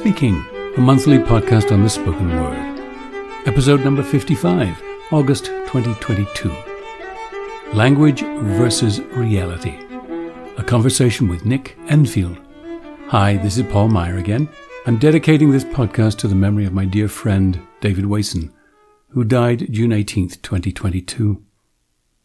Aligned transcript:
Speaking, 0.00 0.42
a 0.78 0.80
monthly 0.80 1.18
podcast 1.18 1.70
on 1.72 1.82
the 1.82 1.90
spoken 1.90 2.30
word. 2.30 2.80
Episode 3.46 3.84
number 3.84 4.02
55, 4.02 4.82
August 5.12 5.44
2022. 5.44 6.50
Language 7.74 8.22
versus 8.22 9.00
Reality. 9.00 9.78
A 10.56 10.64
conversation 10.64 11.28
with 11.28 11.44
Nick 11.44 11.76
Enfield. 11.88 12.38
Hi, 13.08 13.36
this 13.36 13.58
is 13.58 13.70
Paul 13.70 13.88
Meier 13.88 14.16
again. 14.16 14.48
I'm 14.86 14.96
dedicating 14.96 15.50
this 15.50 15.64
podcast 15.64 16.16
to 16.20 16.28
the 16.28 16.34
memory 16.34 16.64
of 16.64 16.72
my 16.72 16.86
dear 16.86 17.06
friend, 17.06 17.60
David 17.82 18.06
Wason, 18.06 18.54
who 19.10 19.22
died 19.22 19.70
June 19.70 19.90
18th, 19.90 20.40
2022. 20.40 21.44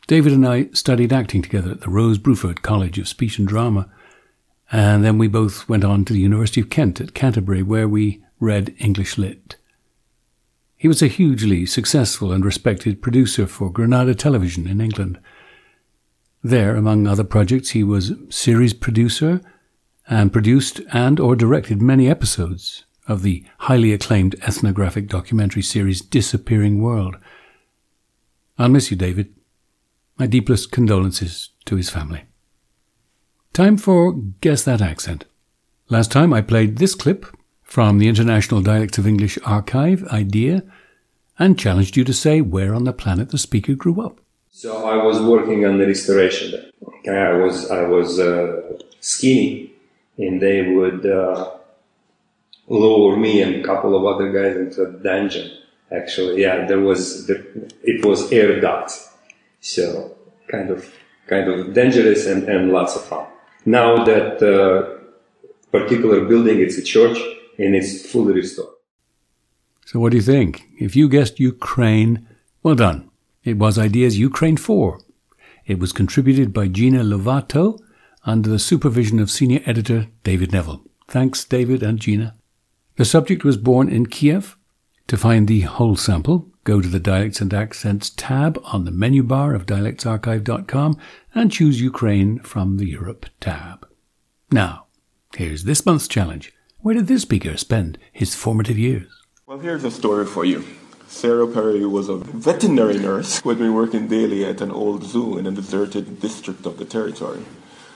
David 0.08 0.31
and 0.31 0.48
I 0.48 0.70
studied 0.72 1.12
acting 1.12 1.42
together 1.42 1.72
at 1.72 1.81
the 1.81 1.89
Rose 1.89 2.20
Bruford 2.20 2.62
College 2.62 3.00
of 3.00 3.09
Speech 3.09 3.38
and 3.38 3.45
Drama 3.45 3.89
and 4.72 5.04
then 5.04 5.18
we 5.18 5.28
both 5.28 5.70
went 5.70 5.84
on 5.84 6.05
to 6.05 6.14
the 6.14 6.20
University 6.20 6.62
of 6.62 6.70
Kent 6.70 7.00
at 7.00 7.14
Canterbury, 7.14 7.62
where 7.62 7.88
we 7.88 8.23
read 8.40 8.76
English 8.80 9.18
Lit. 9.18 9.56
He 10.76 10.88
was 10.88 11.02
a 11.02 11.08
hugely 11.08 11.66
successful 11.66 12.32
and 12.32 12.44
respected 12.44 13.02
producer 13.02 13.48
for 13.48 13.72
Granada 13.72 14.14
Television 14.14 14.68
in 14.68 14.82
England. 14.82 15.20
There, 16.44 16.76
among 16.76 17.08
other 17.08 17.23
projects, 17.23 17.72
he 17.72 17.84
was 17.84 18.14
series 18.30 18.73
producer 18.73 19.42
and 20.08 20.32
produced 20.32 20.82
and 20.94 21.20
or 21.20 21.36
directed 21.36 21.82
many 21.82 22.08
episodes 22.08 22.86
of 23.08 23.22
the 23.22 23.44
highly 23.59 23.94
acclaimed 23.94 24.36
ethnographic 24.44 25.08
documentary 25.08 25.62
series 25.62 26.02
Disappearing 26.02 26.82
World. 26.82 27.17
I'll 28.58 28.70
miss 28.70 28.92
you, 28.92 28.98
David. 28.98 29.34
My 30.17 30.28
deepest 30.28 30.72
condolences 30.72 31.50
to 31.66 31.76
his 31.76 31.89
family. 31.89 32.26
Time 33.56 33.78
for 33.78 34.11
Guess 34.42 34.66
That 34.66 34.81
Accent. 34.81 35.23
Last 35.88 36.11
time 36.11 36.34
I 36.34 36.42
played 36.42 36.78
this 36.78 36.94
clip 36.94 37.25
from 37.64 38.00
the 38.00 38.09
International 38.09 38.59
Dialects 38.59 38.98
of 38.98 39.08
English 39.08 39.39
Archive 39.45 40.06
IDEA 40.11 40.61
and 41.39 41.58
challenged 41.58 41.95
you 41.95 42.03
to 42.03 42.11
say 42.11 42.42
where 42.42 42.76
on 42.76 42.83
the 42.83 42.92
planet 42.92 43.30
the 43.30 43.38
speaker 43.38 43.73
grew 43.73 44.06
up. 44.06 44.20
So 44.52 44.86
I 44.86 45.02
was 45.02 45.22
working 45.22 45.66
on 45.66 45.78
the 45.78 45.88
restoration 45.88 46.52
there. 46.52 46.66
Okay, 46.98 47.17
I 47.17 47.31
was 47.31 47.72
I 47.72 47.83
was 47.83 48.20
uh, 48.20 48.78
skinny, 49.00 49.72
and 50.17 50.42
they 50.42 50.73
would 50.76 51.06
uh, 51.06 51.52
lower 52.67 53.16
me 53.16 53.42
and 53.42 53.56
a 53.56 53.64
couple 53.64 53.95
of 53.95 54.03
other 54.03 54.33
guys 54.33 54.58
into 54.58 54.83
a 54.83 54.92
dungeon. 55.02 55.50
Actually, 55.94 56.42
yeah, 56.42 56.66
there 56.66 56.81
was 56.81 57.28
the, 57.28 57.36
it 57.83 58.03
was 58.03 58.30
air 58.33 58.59
ducts, 58.59 59.14
so 59.61 60.14
kind 60.50 60.70
of 60.72 60.94
kind 61.28 61.48
of 61.48 61.73
dangerous 61.73 62.26
and, 62.26 62.50
and 62.50 62.73
lots 62.73 62.98
of 62.98 63.06
fun. 63.06 63.28
Now 63.66 64.03
that 64.03 64.41
uh, 64.41 65.02
particular 65.71 66.25
building, 66.25 66.59
it's 66.59 66.77
a 66.77 66.83
church 66.83 67.17
and 67.58 67.75
it's 67.75 68.09
fully 68.11 68.33
restored. 68.33 68.69
So 69.85 69.99
what 69.99 70.11
do 70.11 70.17
you 70.17 70.23
think? 70.23 70.63
If 70.80 70.95
you 70.95 71.09
guessed 71.09 71.39
Ukraine, 71.39 72.27
well 72.63 72.75
done. 72.75 73.09
It 73.43 73.58
was 73.58 73.77
Ideas 73.77 74.17
Ukraine 74.17 74.58
4. 74.58 74.99
It 75.66 75.80
was 75.80 75.91
contributed 75.91 76.53
by 76.53 76.67
Gina 76.67 77.03
Lovato 77.03 77.80
under 78.23 78.49
the 78.49 78.59
supervision 78.59 79.19
of 79.19 79.31
senior 79.31 79.61
editor 79.66 80.08
David 80.23 80.52
Neville. 80.52 80.83
Thanks, 81.08 81.43
David 81.43 81.83
and 81.83 81.99
Gina. 81.99 82.36
The 82.97 83.05
subject 83.05 83.43
was 83.43 83.58
born 83.58 83.89
in 83.89 84.08
Kiev. 84.08 84.58
To 85.09 85.17
find 85.17 85.47
the 85.47 85.61
whole 85.61 85.95
sample, 85.95 86.49
go 86.66 86.81
to 86.81 86.89
the 86.89 86.99
Dialects 86.99 87.39
and 87.39 87.53
Accents 87.53 88.09
tab 88.09 88.59
on 88.66 88.83
the 88.83 88.91
menu 88.91 89.23
bar 89.23 89.53
of 89.53 89.66
dialectsarchive.com 89.66 90.97
and 91.33 91.52
choose 91.52 91.80
Ukraine 91.80 92.39
from 92.39 92.77
the 92.77 92.87
Europe 92.87 93.27
tab. 93.39 93.87
Now, 94.52 94.87
here's 95.36 95.64
this 95.64 95.86
month's 95.86 96.08
challenge. 96.08 96.52
Where 96.80 96.95
did 96.95 97.08
this 97.08 97.21
speaker 97.21 97.55
spend 97.55 97.98
his 98.11 98.36
formative 98.36 98.77
years? 98.77 99.08
Well, 99.45 99.59
here's 99.59 99.83
a 99.83 99.92
story 99.92 100.25
for 100.25 100.43
you. 100.43 100.65
Sarah 101.08 101.48
Perry 101.48 101.86
was 101.86 102.09
a 102.09 102.17
veterinary 102.17 102.98
nurse 102.98 103.39
who 103.39 103.49
had 103.49 103.59
been 103.59 103.75
working 103.75 104.08
daily 104.08 104.43
at 104.43 104.59
an 104.59 104.71
old 104.71 105.04
zoo 105.04 105.37
in 105.37 105.45
a 105.45 105.52
deserted 105.52 106.20
district 106.20 106.65
of 106.65 106.77
the 106.77 106.86
territory. 106.86 107.45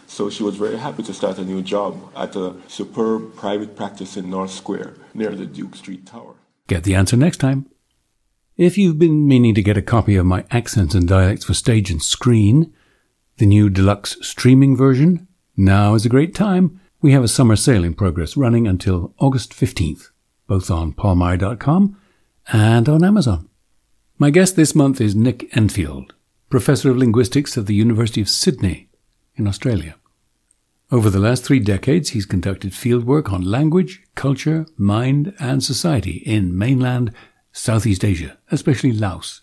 So 0.05 0.29
she 0.29 0.43
was 0.43 0.57
very 0.57 0.77
happy 0.77 1.03
to 1.03 1.13
start 1.13 1.39
a 1.39 1.43
new 1.43 1.63
job 1.63 2.11
at 2.15 2.35
a 2.35 2.55
superb 2.67 3.35
private 3.35 3.75
practice 3.75 4.15
in 4.15 4.29
North 4.29 4.51
Square 4.51 4.93
near 5.15 5.31
the 5.31 5.47
Duke 5.47 5.75
Street 5.75 6.05
Tower. 6.05 6.35
Get 6.67 6.83
the 6.83 6.93
answer 6.93 7.17
next 7.17 7.37
time. 7.37 7.65
If 8.59 8.77
you've 8.77 8.99
been 8.99 9.25
meaning 9.25 9.55
to 9.55 9.63
get 9.63 9.77
a 9.77 9.81
copy 9.81 10.17
of 10.17 10.25
my 10.25 10.43
Accents 10.51 10.93
and 10.93 11.07
Dialects 11.07 11.45
for 11.45 11.53
Stage 11.53 11.89
and 11.89 12.03
Screen, 12.03 12.73
the 13.37 13.45
new 13.45 13.69
deluxe 13.69 14.17
streaming 14.19 14.75
version, 14.75 15.29
now 15.55 15.93
is 15.93 16.05
a 16.05 16.09
great 16.09 16.35
time. 16.35 16.81
We 17.01 17.13
have 17.13 17.23
a 17.23 17.29
summer 17.29 17.55
sale 17.55 17.85
in 17.85 17.93
progress 17.93 18.35
running 18.35 18.67
until 18.67 19.13
August 19.17 19.53
15th, 19.53 20.09
both 20.45 20.69
on 20.69 20.91
paulmeier.com 20.91 21.97
and 22.51 22.89
on 22.89 23.05
Amazon. 23.05 23.47
My 24.17 24.29
guest 24.29 24.57
this 24.57 24.75
month 24.75 24.99
is 24.99 25.15
Nick 25.15 25.55
Enfield, 25.55 26.13
Professor 26.49 26.91
of 26.91 26.97
Linguistics 26.97 27.57
at 27.57 27.65
the 27.65 27.75
University 27.75 28.19
of 28.19 28.27
Sydney 28.27 28.89
in 29.37 29.47
Australia. 29.47 29.95
Over 30.91 31.09
the 31.09 31.19
last 31.19 31.45
three 31.45 31.61
decades, 31.61 32.09
he's 32.09 32.25
conducted 32.25 32.73
fieldwork 32.73 33.31
on 33.31 33.41
language, 33.41 34.01
culture, 34.15 34.65
mind, 34.75 35.33
and 35.39 35.63
society 35.63 36.23
in 36.25 36.57
mainland 36.57 37.13
Southeast 37.51 38.05
Asia, 38.05 38.37
especially 38.51 38.91
Laos. 38.91 39.41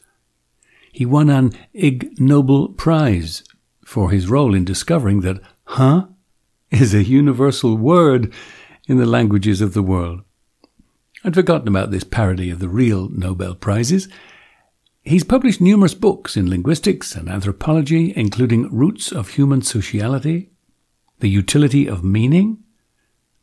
He 0.93 1.05
won 1.05 1.29
an 1.29 1.53
Ig 1.75 2.19
Nobel 2.19 2.69
Prize 2.69 3.45
for 3.85 4.11
his 4.11 4.31
role 4.31 4.55
in 4.55 4.65
discovering 4.65 5.21
that 5.21 5.41
huh 5.65 6.07
is 6.71 6.95
a 6.95 7.05
universal 7.05 7.77
word 7.77 8.33
in 8.89 8.99
the 8.99 9.07
languages 9.07 9.61
of 9.61 9.75
the 9.75 9.83
world. 9.83 10.23
I'd 11.25 11.35
forgotten 11.35 11.69
about 11.69 11.91
this 11.91 12.05
parody 12.05 12.51
of 12.51 12.61
the 12.61 12.69
real 12.69 13.09
Nobel 13.09 13.55
Prizes. 13.55 14.09
He's 15.03 15.25
published 15.25 15.61
numerous 15.61 15.95
books 15.95 16.37
in 16.37 16.51
linguistics 16.51 17.15
and 17.15 17.29
anthropology, 17.29 18.13
including 18.17 18.75
Roots 18.75 19.13
of 19.13 19.31
Human 19.31 19.63
Sociality, 19.63 20.51
The 21.21 21.29
Utility 21.29 21.89
of 21.89 22.05
Meaning, 22.05 22.59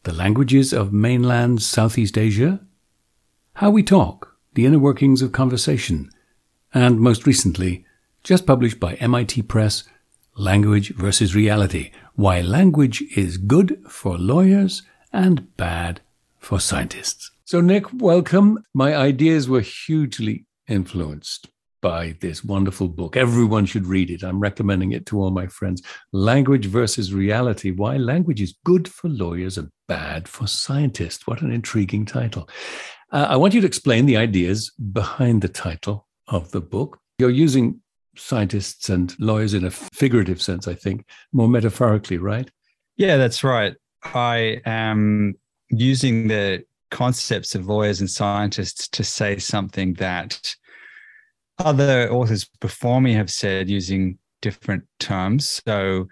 The 0.04 0.14
Languages 0.14 0.74
of 0.74 0.92
Mainland 0.92 1.62
Southeast 1.62 2.18
Asia, 2.18 2.62
How 3.56 3.70
We 3.70 3.84
Talk, 3.84 4.33
The 4.56 4.68
Inner 4.68 4.78
Workings 4.78 5.24
of 5.24 5.32
Conversation, 5.32 6.12
and 6.76 7.00
most 7.00 7.26
recently, 7.26 7.86
just 8.24 8.46
published 8.46 8.80
by 8.80 8.94
MIT 8.96 9.42
Press, 9.44 9.84
Language 10.36 10.94
versus 10.94 11.34
Reality 11.34 11.92
Why 12.16 12.42
Language 12.42 13.04
is 13.16 13.38
Good 13.38 13.82
for 13.88 14.16
Lawyers 14.18 14.84
and 15.12 15.56
Bad 15.58 16.02
for 16.38 16.60
Scientists. 16.60 17.32
So, 17.46 17.62
Nick, 17.62 17.92
welcome. 17.94 18.64
My 18.76 18.96
ideas 18.96 19.50
were 19.50 19.62
hugely 19.62 20.46
influenced 20.68 21.50
by 21.82 22.16
this 22.22 22.44
wonderful 22.44 22.88
book. 22.88 23.18
Everyone 23.18 23.66
should 23.66 23.88
read 23.88 24.10
it. 24.10 24.24
I'm 24.24 24.40
recommending 24.40 24.92
it 24.92 25.06
to 25.08 25.20
all 25.20 25.32
my 25.32 25.48
friends. 25.48 25.82
Language 26.12 26.68
versus 26.68 27.14
Reality 27.14 27.72
Why 27.72 27.98
Language 27.98 28.42
is 28.42 28.56
Good 28.64 28.88
for 28.88 29.10
Lawyers 29.10 29.58
and 29.58 29.70
Bad 29.88 30.28
for 30.28 30.48
Scientists. 30.48 31.28
What 31.28 31.42
an 31.42 31.52
intriguing 31.52 32.06
title. 32.06 32.48
Uh, 33.14 33.28
I 33.30 33.38
want 33.38 33.54
you 33.54 33.62
to 33.62 33.68
explain 33.68 34.08
the 34.08 34.18
ideas 34.18 34.72
behind 34.72 35.44
the 35.44 35.48
title 35.48 36.08
of 36.28 36.50
the 36.50 36.62
book. 36.62 37.00
You're 37.20 37.30
using 37.30 37.80
scientists 38.16 38.90
and 38.90 39.16
lawyers 39.20 39.54
in 39.54 39.64
a 39.64 39.70
figurative 39.72 40.42
sense, 40.42 40.68
I 40.68 40.74
think, 40.74 41.06
more 41.32 41.48
metaphorically, 41.48 42.18
right? 42.18 42.50
Yeah, 42.98 43.18
that's 43.18 43.44
right. 43.44 43.76
I 44.04 44.62
am 44.66 45.36
using 45.70 46.28
the 46.28 46.66
concepts 46.90 47.54
of 47.54 47.68
lawyers 47.68 48.00
and 48.00 48.10
scientists 48.10 48.88
to 48.90 49.04
say 49.04 49.38
something 49.38 49.94
that 49.96 50.56
other 51.60 52.12
authors 52.12 52.50
before 52.60 53.00
me 53.00 53.14
have 53.14 53.30
said 53.30 53.70
using 53.70 54.18
different 54.42 54.84
terms. 55.00 55.62
So, 55.66 56.08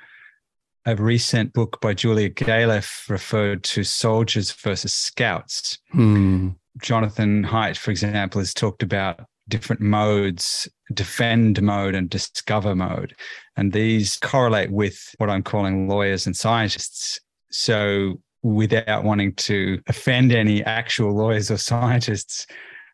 a 0.86 0.96
recent 0.96 1.54
book 1.54 1.80
by 1.82 1.94
Julia 1.94 2.30
Galef 2.30 3.10
referred 3.10 3.64
to 3.66 3.84
soldiers 3.84 4.52
versus 4.52 4.94
scouts. 4.94 5.80
Hmm. 5.92 6.50
Jonathan 6.82 7.44
Haidt, 7.44 7.78
for 7.78 7.92
example, 7.92 8.40
has 8.40 8.54
talked 8.54 8.84
about 8.84 9.22
different 9.48 9.82
modes 9.82 10.70
defend 10.94 11.62
mode 11.62 11.96
and 11.96 12.10
discover 12.10 12.76
mode. 12.76 13.16
And 13.56 13.74
these 13.74 14.18
correlate 14.18 14.72
with 14.72 15.14
what 15.18 15.30
I'm 15.30 15.44
calling 15.44 15.88
lawyers 15.88 16.26
and 16.26 16.36
scientists. 16.36 17.20
So, 17.52 18.22
without 18.44 19.04
wanting 19.04 19.36
to 19.36 19.80
offend 19.88 20.32
any 20.32 20.64
actual 20.64 21.16
lawyers 21.16 21.52
or 21.52 21.58
scientists, 21.58 22.48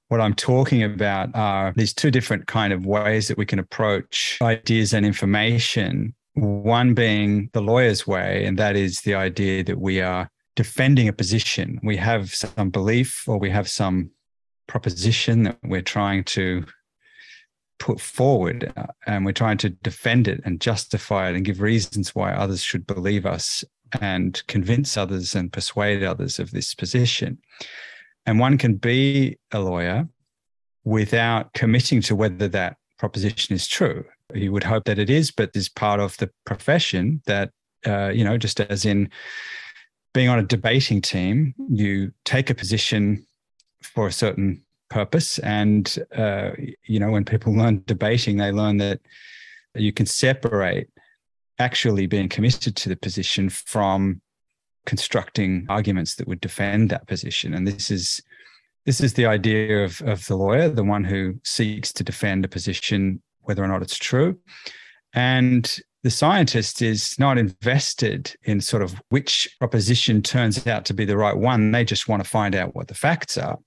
what 0.10 0.20
I'm 0.20 0.34
talking 0.34 0.84
about 0.84 1.30
are 1.36 1.74
these 1.76 1.94
two 1.94 2.12
different 2.12 2.48
kind 2.48 2.74
of 2.74 2.86
ways 2.86 3.28
that 3.28 3.38
we 3.38 3.46
can 3.46 3.60
approach 3.60 4.38
ideas 4.42 4.94
and 4.94 5.06
information. 5.06 6.14
One 6.34 6.94
being 6.94 7.50
the 7.54 7.62
lawyer's 7.62 8.06
way, 8.06 8.46
and 8.46 8.58
that 8.60 8.76
is 8.76 9.02
the 9.02 9.16
idea 9.16 9.64
that 9.64 9.80
we 9.80 10.02
are 10.02 10.30
defending 10.58 11.08
a 11.08 11.14
position. 11.14 11.80
We 11.84 11.96
have 11.98 12.34
some 12.34 12.72
belief 12.72 13.24
or 13.28 13.38
we 13.38 13.52
have 13.52 13.70
some 13.70 14.10
proposition 14.68 15.44
that 15.44 15.60
we're 15.64 15.84
trying 15.84 16.26
to 16.26 16.66
put 17.80 18.02
forward 18.02 18.74
uh, 18.76 18.88
and 19.06 19.24
we're 19.24 19.32
trying 19.32 19.60
to 19.60 19.70
defend 19.70 20.28
it 20.28 20.42
and 20.44 20.60
justify 20.60 21.30
it 21.30 21.36
and 21.36 21.46
give 21.46 21.62
reasons 21.62 22.16
why 22.16 22.34
others 22.34 22.64
should 22.64 22.88
believe 22.88 23.26
us 23.26 23.64
and 24.02 24.42
convince 24.48 24.98
others 24.98 25.36
and 25.36 25.54
persuade 25.54 26.04
others 26.04 26.40
of 26.40 26.50
this 26.50 26.74
position. 26.74 27.38
And 28.26 28.40
one 28.40 28.58
can 28.58 28.76
be 28.76 29.38
a 29.52 29.60
lawyer 29.60 30.10
without 30.84 31.54
committing 31.54 32.02
to 32.02 32.16
whether 32.16 32.48
that 32.48 32.78
proposition 32.98 33.56
is 33.56 33.68
true. 33.68 34.04
You 34.34 34.52
would 34.52 34.64
hope 34.64 34.86
that 34.86 34.98
it 34.98 35.12
is, 35.12 35.30
but 35.30 35.52
is 35.54 35.70
part 35.70 36.00
of 36.00 36.18
the 36.18 36.32
profession 36.46 37.22
that, 37.28 37.52
uh, 37.86 38.10
you 38.10 38.24
know, 38.24 38.38
just 38.40 38.60
as 38.60 38.86
in 38.86 39.12
being 40.14 40.30
on 40.30 40.40
a 40.40 40.44
debating 40.44 41.02
team, 41.02 41.54
you 41.70 42.12
take 42.26 42.50
a 42.50 42.56
position 42.56 43.26
for 43.82 44.08
a 44.08 44.12
certain 44.12 44.64
purpose. 44.90 45.40
And, 45.40 45.98
uh, 46.16 46.52
you 46.84 47.00
know, 47.00 47.12
when 47.12 47.26
people 47.26 47.54
learn 47.58 47.84
debating, 47.86 48.38
they 48.38 48.52
learn 48.52 48.78
that 48.78 49.00
you 49.76 49.94
can 49.94 50.06
separate 50.06 50.90
actually 51.60 52.08
being 52.08 52.30
committed 52.30 52.76
to 52.76 52.90
the 52.90 52.96
position 52.96 53.50
from 53.50 54.22
constructing 54.86 55.66
arguments 55.70 56.16
that 56.16 56.28
would 56.28 56.42
defend 56.42 56.90
that 56.90 57.08
position. 57.08 57.54
And 57.54 57.68
this 57.68 57.92
is 57.92 58.22
this 58.86 59.02
is 59.02 59.14
the 59.14 59.26
idea 59.26 59.84
of, 59.84 60.02
of 60.04 60.26
the 60.28 60.38
lawyer, 60.38 60.70
the 60.70 60.84
one 60.84 61.04
who 61.04 61.38
seeks 61.44 61.92
to 61.92 62.06
defend 62.06 62.46
a 62.46 62.48
position, 62.48 63.22
whether 63.42 63.62
or 63.62 63.68
not 63.68 63.82
it's 63.82 63.98
true. 63.98 64.40
And 65.14 65.78
the 66.08 66.12
scientist 66.12 66.82
is 66.82 67.20
not 67.20 67.38
invested 67.38 68.34
in 68.44 68.62
sort 68.62 68.82
of 68.82 68.96
which 69.10 69.54
proposition 69.60 70.22
turns 70.22 70.66
out 70.66 70.86
to 70.86 70.94
be 70.94 71.04
the 71.04 71.18
right 71.18 71.36
one. 71.36 71.72
They 71.72 71.84
just 71.84 72.08
want 72.08 72.24
to 72.24 72.30
find 72.30 72.56
out 72.56 72.74
what 72.74 72.88
the 72.88 72.94
facts 72.94 73.38
are. 73.38 73.60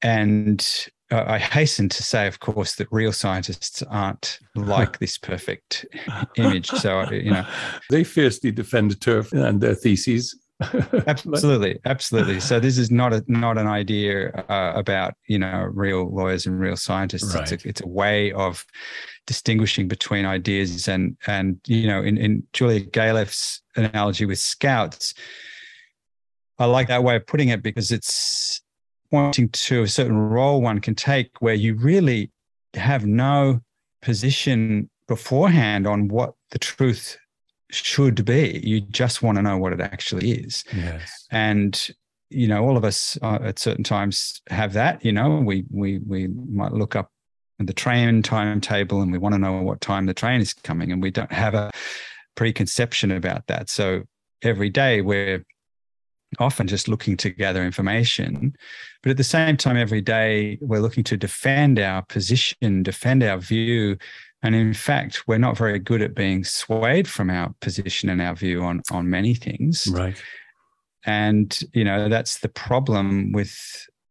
And 0.00 0.66
uh, 1.10 1.24
I 1.26 1.36
hasten 1.36 1.90
to 1.90 2.02
say, 2.02 2.26
of 2.26 2.40
course, 2.40 2.76
that 2.76 2.88
real 2.90 3.12
scientists 3.12 3.82
aren't 3.82 4.38
like 4.54 4.98
this 4.98 5.18
perfect 5.18 5.84
image. 6.36 6.70
So, 6.70 7.10
you 7.10 7.32
know, 7.32 7.46
they 7.90 8.02
fiercely 8.02 8.50
defend 8.50 8.90
the 8.90 8.96
turf 8.96 9.30
and 9.34 9.60
their 9.60 9.74
theses. 9.74 10.34
absolutely, 11.06 11.78
absolutely. 11.84 12.40
So 12.40 12.58
this 12.58 12.78
is 12.78 12.90
not 12.90 13.12
a 13.12 13.24
not 13.28 13.58
an 13.58 13.66
idea 13.66 14.30
uh, 14.48 14.72
about 14.74 15.14
you 15.26 15.38
know 15.38 15.68
real 15.72 16.08
lawyers 16.12 16.46
and 16.46 16.58
real 16.58 16.76
scientists. 16.76 17.34
Right. 17.34 17.50
It's 17.52 17.64
a 17.64 17.68
it's 17.68 17.80
a 17.80 17.88
way 17.88 18.32
of 18.32 18.66
distinguishing 19.26 19.86
between 19.86 20.24
ideas 20.24 20.88
and 20.88 21.16
and 21.26 21.60
you 21.66 21.86
know 21.86 22.02
in 22.02 22.18
in 22.18 22.42
Julia 22.52 22.80
Galef's 22.80 23.62
analogy 23.76 24.24
with 24.26 24.40
scouts, 24.40 25.14
I 26.58 26.64
like 26.64 26.88
that 26.88 27.04
way 27.04 27.16
of 27.16 27.26
putting 27.26 27.48
it 27.48 27.62
because 27.62 27.92
it's 27.92 28.60
pointing 29.10 29.48
to 29.50 29.82
a 29.82 29.88
certain 29.88 30.16
role 30.16 30.60
one 30.60 30.80
can 30.80 30.94
take 30.94 31.30
where 31.40 31.54
you 31.54 31.74
really 31.76 32.32
have 32.74 33.06
no 33.06 33.60
position 34.02 34.90
beforehand 35.06 35.86
on 35.86 36.08
what 36.08 36.34
the 36.50 36.58
truth 36.58 37.16
should 37.70 38.24
be. 38.24 38.60
You 38.64 38.80
just 38.80 39.22
want 39.22 39.36
to 39.36 39.42
know 39.42 39.58
what 39.58 39.72
it 39.72 39.80
actually 39.80 40.30
is. 40.32 40.64
Yes. 40.74 41.26
And 41.30 41.90
you 42.30 42.46
know, 42.46 42.62
all 42.62 42.76
of 42.76 42.84
us 42.84 43.18
uh, 43.22 43.38
at 43.42 43.58
certain 43.58 43.84
times 43.84 44.42
have 44.50 44.74
that. 44.74 45.04
You 45.04 45.12
know, 45.12 45.40
we 45.40 45.64
we 45.70 45.98
we 45.98 46.28
might 46.28 46.72
look 46.72 46.94
up 46.96 47.10
the 47.58 47.72
train 47.72 48.22
timetable 48.22 49.02
and 49.02 49.10
we 49.10 49.18
want 49.18 49.34
to 49.34 49.38
know 49.38 49.62
what 49.62 49.80
time 49.80 50.06
the 50.06 50.14
train 50.14 50.40
is 50.40 50.52
coming, 50.52 50.92
and 50.92 51.02
we 51.02 51.10
don't 51.10 51.32
have 51.32 51.54
a 51.54 51.70
preconception 52.34 53.10
about 53.10 53.46
that. 53.46 53.70
So 53.70 54.02
every 54.42 54.70
day 54.70 55.00
we're 55.00 55.44
often 56.38 56.66
just 56.66 56.88
looking 56.88 57.16
to 57.16 57.30
gather 57.30 57.64
information. 57.64 58.54
But 59.02 59.10
at 59.10 59.16
the 59.16 59.24
same 59.24 59.56
time, 59.56 59.76
every 59.76 60.02
day 60.02 60.58
we're 60.60 60.80
looking 60.80 61.04
to 61.04 61.16
defend 61.16 61.78
our 61.78 62.02
position, 62.02 62.82
defend 62.82 63.22
our 63.22 63.38
view. 63.38 63.96
And 64.42 64.54
in 64.54 64.72
fact, 64.72 65.26
we're 65.26 65.38
not 65.38 65.58
very 65.58 65.78
good 65.78 66.00
at 66.00 66.14
being 66.14 66.44
swayed 66.44 67.08
from 67.08 67.28
our 67.28 67.54
position 67.60 68.08
and 68.08 68.22
our 68.22 68.34
view 68.34 68.62
on, 68.62 68.82
on 68.90 69.10
many 69.10 69.34
things. 69.34 69.88
Right. 69.90 70.16
And, 71.04 71.58
you 71.72 71.84
know, 71.84 72.08
that's 72.08 72.38
the 72.40 72.48
problem 72.48 73.32
with 73.32 73.56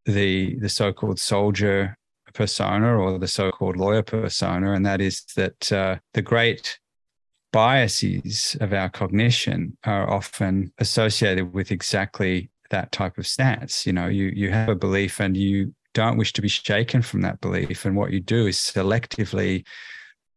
the 0.05 0.57
the 0.59 0.69
so-called 0.69 1.19
soldier 1.19 1.97
persona 2.33 2.97
or 2.97 3.19
the 3.19 3.27
so-called 3.27 3.77
lawyer 3.77 4.03
persona. 4.03 4.73
And 4.73 4.85
that 4.85 5.01
is 5.01 5.23
that 5.35 5.71
uh, 5.71 5.97
the 6.13 6.21
great 6.21 6.79
biases 7.51 8.57
of 8.59 8.73
our 8.73 8.89
cognition 8.89 9.77
are 9.83 10.09
often 10.09 10.71
associated 10.77 11.53
with 11.53 11.71
exactly 11.71 12.49
that 12.69 12.91
type 12.91 13.17
of 13.17 13.27
stance. 13.27 13.85
You 13.85 13.93
know, 13.93 14.07
you 14.07 14.31
you 14.35 14.51
have 14.51 14.69
a 14.69 14.75
belief 14.75 15.19
and 15.19 15.37
you 15.37 15.73
don't 15.93 16.17
wish 16.17 16.33
to 16.33 16.41
be 16.41 16.49
shaken 16.49 17.01
from 17.01 17.21
that 17.21 17.41
belief. 17.41 17.85
And 17.85 17.95
what 17.95 18.11
you 18.11 18.19
do 18.19 18.47
is 18.47 18.57
selectively 18.57 19.65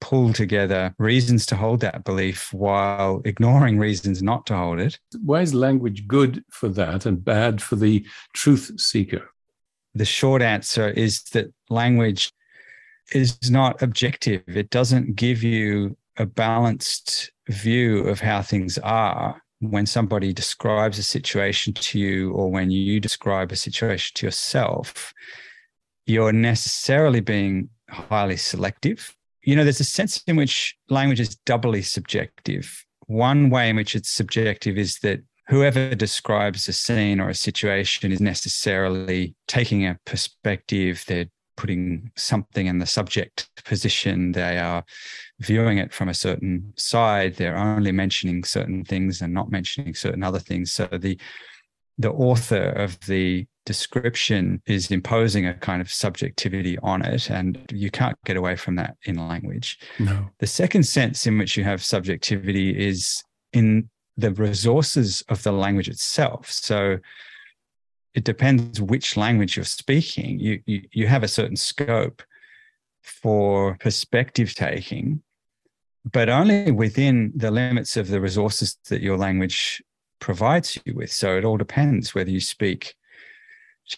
pull 0.01 0.33
together 0.33 0.95
reasons 0.99 1.47
to 1.47 1.57
hold 1.57 1.81
that 1.81 2.05
belief 2.05 2.53
while 2.53 3.23
ignoring 3.25 3.79
reasons 3.79 4.23
not 4.23 4.47
to 4.47 4.57
hold 4.57 4.81
it. 4.81 4.99
Why 5.23 5.43
is 5.43 5.55
language 5.55 6.07
good 6.07 6.45
for 6.51 6.69
that 6.71 7.07
and 7.07 7.25
bad 7.25 7.63
for 7.63 7.77
the 7.77 8.05
truth 8.33 8.73
seeker? 8.79 9.31
The 9.95 10.05
short 10.05 10.43
answer 10.43 10.89
is 10.89 11.23
that 11.33 11.53
language 11.69 12.33
is 13.13 13.51
not 13.51 13.83
objective. 13.83 14.43
It 14.47 14.71
doesn't 14.71 15.17
give 15.17 15.43
you 15.43 15.97
a 16.17 16.27
balanced 16.27 17.33
view 17.49 18.01
of 18.01 18.21
how 18.21 18.43
things 18.43 18.79
are 18.79 19.43
when 19.61 19.87
somebody 19.87 20.33
describes 20.33 20.99
a 20.99 21.03
situation 21.03 21.73
to 21.75 21.99
you 21.99 22.33
or 22.33 22.51
when 22.51 22.71
you 22.71 22.99
describe 22.99 23.53
a 23.53 23.57
situation 23.57 24.13
to 24.15 24.27
yourself, 24.27 25.13
you're 26.07 26.33
necessarily 26.33 27.21
being 27.21 27.69
highly 27.89 28.37
selective. 28.37 29.15
You 29.43 29.57
know, 29.57 29.65
there's 29.65 29.81
a 29.81 29.85
sense 29.85 30.23
in 30.27 30.37
which 30.37 30.77
language 30.89 31.21
is 31.21 31.37
doubly 31.47 31.83
subjective. 31.83 32.85
One 33.07 33.51
way 33.51 33.69
in 33.71 33.77
which 33.77 33.97
it's 33.97 34.11
subjective 34.11 34.77
is 34.79 34.99
that 35.03 35.21
whoever 35.49 35.95
describes 35.95 36.69
a 36.69 36.73
scene 36.73 37.21
or 37.21 37.29
a 37.29 37.35
situation 37.35 38.13
is 38.13 38.21
necessarily 38.21 39.35
taking 39.49 39.85
a 39.85 39.99
perspective, 40.05 41.05
they're 41.09 41.27
putting 41.57 42.11
something 42.17 42.69
in 42.69 42.79
the 42.79 42.87
subject 42.87 43.51
position. 43.65 44.33
They 44.33 44.59
are 44.59 44.85
viewing 45.41 45.79
it 45.79 45.93
from 45.93 46.09
a 46.09 46.15
certain 46.15 46.73
side. 46.77 47.37
They're 47.37 47.59
only 47.59 47.93
mentioning 47.93 48.45
certain 48.45 48.85
things 48.85 49.21
and 49.21 49.35
not 49.35 49.51
mentioning 49.51 49.95
certain 49.95 50.23
other 50.23 50.39
things. 50.39 50.73
So 50.73 50.87
the 50.87 51.19
the 51.99 52.13
author 52.13 52.71
of 52.71 52.99
the 53.01 53.47
description 53.67 54.63
is 54.67 54.91
imposing 54.91 55.47
a 55.47 55.55
kind 55.55 55.81
of 55.81 55.91
subjectivity 55.91 56.79
on 56.79 57.03
it, 57.03 57.31
and 57.31 57.59
you 57.73 57.91
can't 57.91 58.17
get 58.25 58.37
away 58.37 58.57
from 58.57 58.77
that 58.77 58.97
in 59.05 59.17
language. 59.29 59.79
No. 59.99 60.31
The 60.39 60.47
second 60.47 60.85
sense 60.85 61.27
in 61.27 61.39
which 61.39 61.57
you 61.57 61.65
have 61.65 61.83
subjectivity 61.85 62.71
is 62.71 63.23
in 63.53 63.89
the 64.17 64.33
resources 64.33 65.23
of 65.29 65.43
the 65.43 65.53
language 65.53 65.89
itself. 65.89 66.51
So 66.51 66.99
it 68.15 68.25
depends 68.25 68.81
which 68.81 69.17
language 69.17 69.57
you're 69.57 69.65
speaking. 69.65 70.39
You, 70.39 70.61
you, 70.67 70.83
you 70.93 71.07
have 71.07 71.23
a 71.23 71.29
certain 71.29 71.57
scope 71.57 72.23
for 73.03 73.77
perspective 73.79 74.55
taking, 74.55 75.23
but 76.11 76.29
only 76.29 76.71
within 76.71 77.33
the 77.35 77.51
limits 77.51 77.97
of 77.97 78.09
the 78.09 78.21
resources 78.21 78.79
that 78.89 79.01
your 79.01 79.17
language 79.17 79.83
provides 80.19 80.79
you 80.85 80.95
with. 80.95 81.13
So 81.13 81.37
it 81.37 81.45
all 81.45 81.57
depends 81.57 82.15
whether 82.15 82.31
you 82.31 82.41
speak 82.41 82.95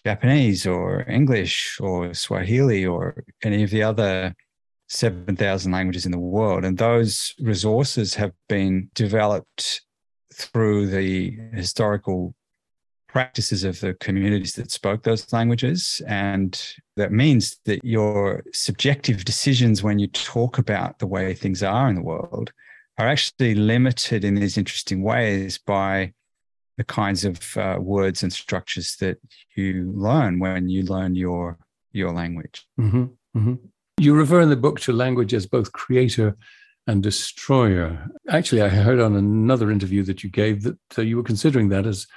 Japanese 0.05 0.65
or 0.65 1.07
English 1.09 1.77
or 1.79 2.13
Swahili 2.13 2.85
or 2.85 3.23
any 3.43 3.63
of 3.63 3.69
the 3.69 3.83
other 3.83 4.35
7,000 4.89 5.71
languages 5.71 6.05
in 6.05 6.11
the 6.11 6.19
world. 6.19 6.65
And 6.65 6.77
those 6.77 7.33
resources 7.39 8.15
have 8.15 8.31
been 8.47 8.89
developed 8.93 9.81
through 10.33 10.87
the 10.87 11.37
historical 11.53 12.35
practices 13.07 13.63
of 13.63 13.79
the 13.79 13.93
communities 13.95 14.53
that 14.53 14.71
spoke 14.71 15.03
those 15.03 15.31
languages. 15.31 16.01
And 16.07 16.59
that 16.95 17.11
means 17.11 17.59
that 17.65 17.83
your 17.83 18.43
subjective 18.53 19.23
decisions 19.23 19.83
when 19.83 19.99
you 19.99 20.07
talk 20.07 20.57
about 20.57 20.97
the 20.97 21.07
way 21.07 21.33
things 21.33 21.61
are 21.61 21.87
in 21.89 21.95
the 21.95 22.01
world 22.01 22.51
are 22.97 23.07
actually 23.07 23.55
limited 23.55 24.23
in 24.23 24.35
these 24.35 24.57
interesting 24.57 25.03
ways 25.03 25.59
by 25.59 26.13
the 26.77 26.83
kinds 26.83 27.25
of 27.25 27.57
uh, 27.57 27.77
words 27.79 28.23
and 28.23 28.33
structures 28.33 28.95
that 28.99 29.17
you 29.55 29.91
learn 29.95 30.39
when 30.39 30.69
you 30.69 30.83
learn 30.83 31.15
your 31.15 31.57
your 31.91 32.11
language. 32.11 32.67
Mm-hmm, 32.79 33.03
mm-hmm. 33.37 33.53
You 33.97 34.15
refer 34.15 34.41
in 34.41 34.49
the 34.49 34.55
book 34.55 34.79
to 34.81 34.93
language 34.93 35.33
as 35.33 35.45
both 35.45 35.71
creator 35.71 36.35
and 36.87 37.03
destroyer. 37.03 38.09
Actually, 38.29 38.61
I 38.61 38.69
heard 38.69 38.99
on 38.99 39.15
another 39.15 39.71
interview 39.71 40.03
that 40.03 40.23
you 40.23 40.29
gave 40.29 40.63
that 40.63 40.77
uh, 40.97 41.01
you 41.01 41.17
were 41.17 41.23
considering 41.23 41.69
that 41.69 41.85
as 41.85 42.07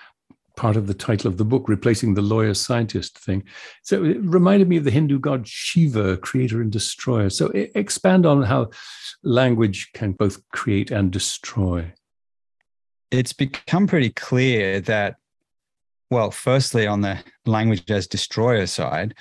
part 0.57 0.77
of 0.77 0.87
the 0.87 0.95
title 0.95 1.29
of 1.29 1.37
the 1.37 1.45
book, 1.45 1.69
replacing 1.69 2.15
the 2.15 2.23
lawyer 2.23 2.55
scientist 2.55 3.19
thing. 3.19 3.45
So 3.83 4.03
it 4.05 4.19
reminded 4.23 4.69
me 4.69 4.79
of 4.79 4.85
the 4.85 4.91
Hindu 4.91 5.19
god 5.19 5.47
Shiva, 5.47 6.17
creator 6.17 6.63
and 6.63 6.73
destroyer. 6.73 7.31
So 7.31 7.53
expand 7.55 8.25
on 8.27 8.43
how 8.43 8.71
language 9.23 9.91
can 9.93 10.13
both 10.13 10.41
create 10.51 10.91
and 10.91 11.11
destroy. 11.11 11.93
It's 13.11 13.33
become 13.33 13.87
pretty 13.87 14.11
clear 14.11 14.81
that, 14.83 15.17
well, 16.11 16.31
firstly, 16.31 16.87
on 16.87 17.01
the 17.01 17.19
language 17.45 17.91
as 17.91 18.07
destroyer 18.07 18.67
side, 18.67 19.15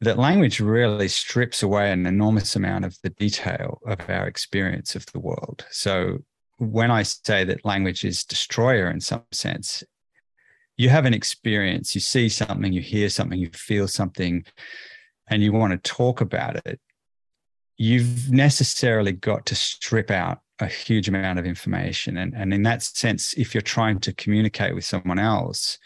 that 0.00 0.18
language 0.18 0.60
really 0.60 1.08
strips 1.08 1.62
away 1.62 1.90
an 1.90 2.06
enormous 2.06 2.56
amount 2.56 2.84
of 2.84 2.96
the 3.02 3.10
detail 3.10 3.80
of 3.86 3.98
our 4.08 4.26
experience 4.26 4.94
of 4.94 5.06
the 5.06 5.18
world. 5.18 5.64
So 5.70 6.18
when 6.58 6.90
I 6.90 7.02
say 7.02 7.44
that 7.44 7.64
language 7.64 8.04
is 8.04 8.24
destroyer 8.24 8.90
in 8.90 9.00
some 9.00 9.24
sense, 9.32 9.82
you 10.76 10.88
have 10.88 11.04
an 11.04 11.14
experience, 11.14 11.94
you 11.94 12.00
see 12.00 12.28
something, 12.28 12.72
you 12.72 12.80
hear 12.80 13.08
something, 13.08 13.38
you 13.38 13.50
feel 13.50 13.86
something, 13.86 14.44
and 15.28 15.42
you 15.42 15.52
want 15.52 15.72
to 15.72 15.90
talk 15.90 16.20
about 16.20 16.56
it. 16.66 16.80
You've 17.76 18.30
necessarily 18.30 19.12
got 19.12 19.46
to 19.46 19.54
strip 19.54 20.10
out 20.10 20.40
a 20.60 20.66
huge 20.66 21.08
amount 21.08 21.38
of 21.38 21.46
information. 21.46 22.16
And, 22.16 22.34
and 22.34 22.54
in 22.54 22.62
that 22.62 22.82
sense, 22.82 23.34
if 23.34 23.54
you're 23.54 23.62
trying 23.62 24.00
to 24.00 24.12
communicate 24.12 24.74
with 24.74 24.84
someone 24.84 25.18
else, 25.18 25.78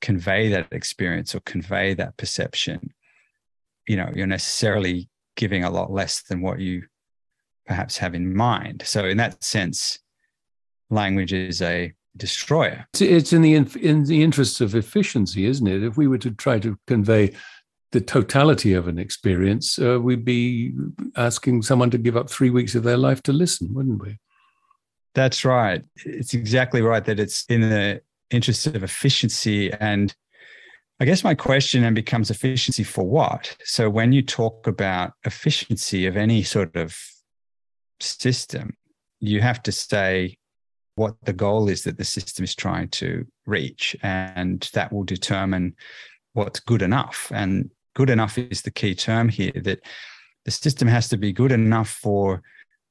convey 0.00 0.48
that 0.50 0.68
experience 0.72 1.34
or 1.34 1.40
convey 1.40 1.94
that 1.94 2.16
perception, 2.16 2.92
you 3.88 3.96
know, 3.96 4.10
you're 4.14 4.26
necessarily 4.26 5.08
giving 5.36 5.64
a 5.64 5.70
lot 5.70 5.90
less 5.90 6.22
than 6.22 6.40
what 6.40 6.60
you 6.60 6.84
perhaps 7.66 7.96
have 7.98 8.14
in 8.14 8.34
mind. 8.34 8.82
So 8.84 9.04
in 9.04 9.16
that 9.16 9.42
sense, 9.42 9.98
language 10.90 11.32
is 11.32 11.60
a 11.62 11.92
destroyer. 12.16 12.86
It's 13.00 13.32
in 13.32 13.42
the 13.42 13.54
in 13.54 14.04
the 14.04 14.22
interests 14.22 14.60
of 14.60 14.74
efficiency, 14.74 15.46
isn't 15.46 15.66
it? 15.66 15.82
If 15.82 15.96
we 15.96 16.06
were 16.06 16.18
to 16.18 16.30
try 16.30 16.58
to 16.60 16.78
convey 16.86 17.32
the 17.94 18.00
totality 18.00 18.72
of 18.72 18.88
an 18.88 18.98
experience, 18.98 19.78
uh, 19.78 20.00
we'd 20.00 20.24
be 20.24 20.72
asking 21.16 21.62
someone 21.62 21.90
to 21.90 21.96
give 21.96 22.16
up 22.16 22.28
three 22.28 22.50
weeks 22.50 22.74
of 22.74 22.82
their 22.82 22.96
life 22.96 23.22
to 23.22 23.32
listen, 23.32 23.72
wouldn't 23.72 24.02
we? 24.02 24.18
That's 25.14 25.44
right. 25.44 25.84
It's 26.04 26.34
exactly 26.34 26.82
right 26.82 27.04
that 27.04 27.20
it's 27.20 27.44
in 27.48 27.60
the 27.60 28.02
interest 28.30 28.66
of 28.66 28.82
efficiency. 28.82 29.72
And 29.74 30.12
I 30.98 31.04
guess 31.04 31.22
my 31.22 31.36
question 31.36 31.82
then 31.82 31.94
becomes 31.94 32.30
efficiency 32.30 32.82
for 32.82 33.04
what? 33.04 33.56
So 33.62 33.88
when 33.88 34.10
you 34.10 34.22
talk 34.22 34.66
about 34.66 35.12
efficiency 35.24 36.06
of 36.06 36.16
any 36.16 36.42
sort 36.42 36.74
of 36.74 36.98
system, 38.00 38.76
you 39.20 39.40
have 39.40 39.62
to 39.62 39.70
say 39.70 40.36
what 40.96 41.14
the 41.22 41.32
goal 41.32 41.68
is 41.68 41.84
that 41.84 41.96
the 41.96 42.04
system 42.04 42.42
is 42.42 42.56
trying 42.56 42.88
to 42.88 43.24
reach. 43.46 43.94
And 44.02 44.68
that 44.72 44.92
will 44.92 45.04
determine 45.04 45.76
what's 46.32 46.58
good 46.58 46.82
enough. 46.82 47.30
And 47.32 47.70
good 47.94 48.10
enough 48.10 48.36
is 48.38 48.62
the 48.62 48.70
key 48.70 48.94
term 48.94 49.28
here 49.28 49.52
that 49.62 49.80
the 50.44 50.50
system 50.50 50.88
has 50.88 51.08
to 51.08 51.16
be 51.16 51.32
good 51.32 51.52
enough 51.52 51.88
for 51.88 52.42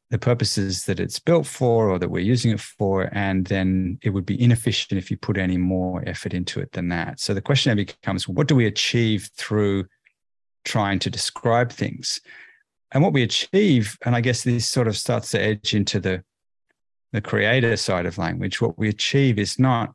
the 0.10 0.18
purposes 0.18 0.86
that 0.86 1.00
it's 1.00 1.20
built 1.20 1.48
for 1.48 1.90
or 1.90 1.98
that 1.98 2.10
we're 2.10 2.20
using 2.20 2.52
it 2.52 2.60
for. 2.60 3.10
And 3.14 3.46
then 3.48 3.98
it 4.04 4.12
would 4.12 4.26
be 4.26 4.42
inefficient 4.42 4.98
if 4.98 5.10
you 5.10 5.18
put 5.18 5.38
any 5.38 5.58
more 5.58 6.04
effort 6.08 6.34
into 6.34 6.60
it 6.60 6.72
than 6.72 6.90
that. 6.90 7.20
So 7.20 7.34
the 7.34 7.42
question 7.42 7.72
then 7.72 7.86
becomes 7.86 8.28
what 8.28 8.48
do 8.48 8.56
we 8.56 8.68
achieve 8.68 9.30
through 9.36 9.86
trying 10.66 11.00
to 11.00 11.10
describe 11.10 11.72
things? 11.72 12.22
And 12.92 13.02
what 13.02 13.14
we 13.14 13.24
achieve, 13.24 13.98
and 14.06 14.16
I 14.16 14.22
guess 14.22 14.44
this 14.44 14.68
sort 14.68 14.88
of 14.88 14.96
starts 14.96 15.32
to 15.32 15.42
edge 15.42 15.74
into 15.74 16.00
the 16.00 16.24
the 17.12 17.22
creator 17.22 17.78
side 17.78 18.08
of 18.08 18.18
language, 18.18 18.60
what 18.60 18.78
we 18.78 18.90
achieve 18.90 19.38
is 19.38 19.60
not 19.60 19.94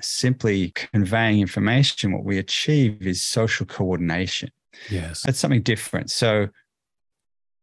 simply 0.00 0.70
conveying 0.70 1.40
information, 1.40 2.12
what 2.12 2.24
we 2.24 2.38
achieve 2.38 3.06
is 3.06 3.22
social 3.22 3.66
coordination. 3.66 4.50
Yes. 4.90 5.22
That's 5.22 5.38
something 5.38 5.62
different. 5.62 6.10
So, 6.10 6.48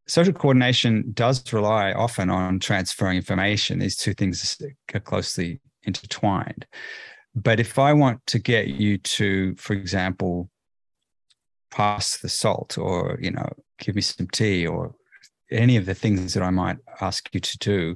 social 0.07 0.33
coordination 0.33 1.11
does 1.13 1.53
rely 1.53 1.93
often 1.93 2.29
on 2.29 2.59
transferring 2.59 3.17
information. 3.17 3.79
These 3.79 3.97
two 3.97 4.13
things 4.13 4.61
are 4.93 4.99
closely 4.99 5.61
intertwined. 5.83 6.65
But 7.35 7.59
if 7.59 7.77
I 7.77 7.93
want 7.93 8.25
to 8.27 8.39
get 8.39 8.67
you 8.67 8.97
to, 8.97 9.55
for 9.55 9.73
example, 9.73 10.49
pass 11.71 12.17
the 12.17 12.29
salt 12.29 12.77
or, 12.77 13.19
you 13.21 13.31
know, 13.31 13.49
give 13.77 13.95
me 13.95 14.01
some 14.01 14.27
tea 14.27 14.65
or 14.65 14.95
any 15.51 15.77
of 15.77 15.85
the 15.85 15.95
things 15.95 16.33
that 16.33 16.43
I 16.43 16.49
might 16.49 16.77
ask 17.01 17.29
you 17.33 17.39
to 17.39 17.57
do, 17.59 17.95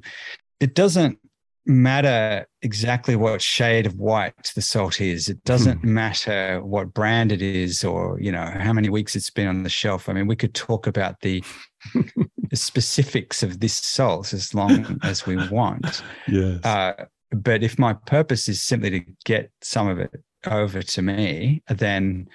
it 0.59 0.75
doesn't 0.75 1.19
matter 1.65 2.45
exactly 2.61 3.15
what 3.15 3.41
shade 3.41 3.85
of 3.85 3.95
white 3.95 4.51
the 4.55 4.61
salt 4.61 4.99
is. 4.99 5.29
It 5.29 5.43
doesn't 5.43 5.79
hmm. 5.79 5.93
matter 5.93 6.61
what 6.63 6.93
brand 6.93 7.31
it 7.31 7.41
is 7.41 7.83
or, 7.83 8.19
you 8.19 8.31
know, 8.31 8.45
how 8.59 8.73
many 8.73 8.89
weeks 8.89 9.15
it's 9.15 9.29
been 9.29 9.47
on 9.47 9.63
the 9.63 9.69
shelf. 9.69 10.09
I 10.09 10.13
mean, 10.13 10.27
we 10.27 10.35
could 10.35 10.53
talk 10.53 10.87
about 10.87 11.21
the, 11.21 11.43
the 11.93 12.55
specifics 12.55 13.43
of 13.43 13.59
this 13.59 13.73
salt 13.73 14.33
as 14.33 14.53
long 14.53 14.99
as 15.03 15.25
we 15.25 15.35
want. 15.49 16.03
Yes. 16.27 16.63
Uh, 16.65 17.05
but 17.31 17.63
if 17.63 17.79
my 17.79 17.93
purpose 17.93 18.47
is 18.47 18.61
simply 18.61 18.89
to 18.91 19.01
get 19.25 19.51
some 19.61 19.87
of 19.87 19.99
it 19.99 20.11
over 20.45 20.81
to 20.81 21.01
me, 21.01 21.63
then 21.67 22.27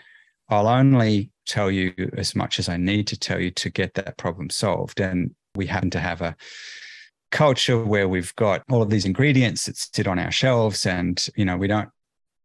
I'll 0.48 0.68
only 0.68 1.30
tell 1.46 1.70
you 1.70 1.92
as 2.16 2.34
much 2.34 2.58
as 2.58 2.68
I 2.68 2.76
need 2.76 3.06
to 3.08 3.18
tell 3.18 3.38
you 3.38 3.50
to 3.52 3.70
get 3.70 3.94
that 3.94 4.16
problem 4.16 4.50
solved. 4.50 5.00
And 5.00 5.34
we 5.54 5.66
happen 5.66 5.90
to 5.90 6.00
have 6.00 6.20
a 6.20 6.36
culture 7.30 7.78
where 7.78 8.08
we've 8.08 8.34
got 8.36 8.62
all 8.70 8.82
of 8.82 8.90
these 8.90 9.04
ingredients 9.04 9.66
that 9.66 9.76
sit 9.76 10.06
on 10.06 10.18
our 10.18 10.30
shelves 10.30 10.86
and 10.86 11.28
you 11.36 11.44
know 11.44 11.56
we 11.56 11.66
don't 11.66 11.90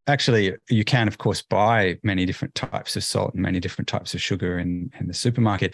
actually 0.08 0.54
you 0.70 0.84
can 0.84 1.08
of 1.08 1.18
course 1.18 1.42
buy 1.42 1.98
many 2.04 2.26
different 2.26 2.54
types 2.56 2.96
of 2.96 3.04
salt 3.04 3.34
and 3.34 3.42
many 3.42 3.60
different 3.60 3.88
types 3.88 4.14
of 4.14 4.22
sugar 4.22 4.60
in, 4.60 4.92
in 5.00 5.08
the 5.08 5.14
supermarket. 5.14 5.74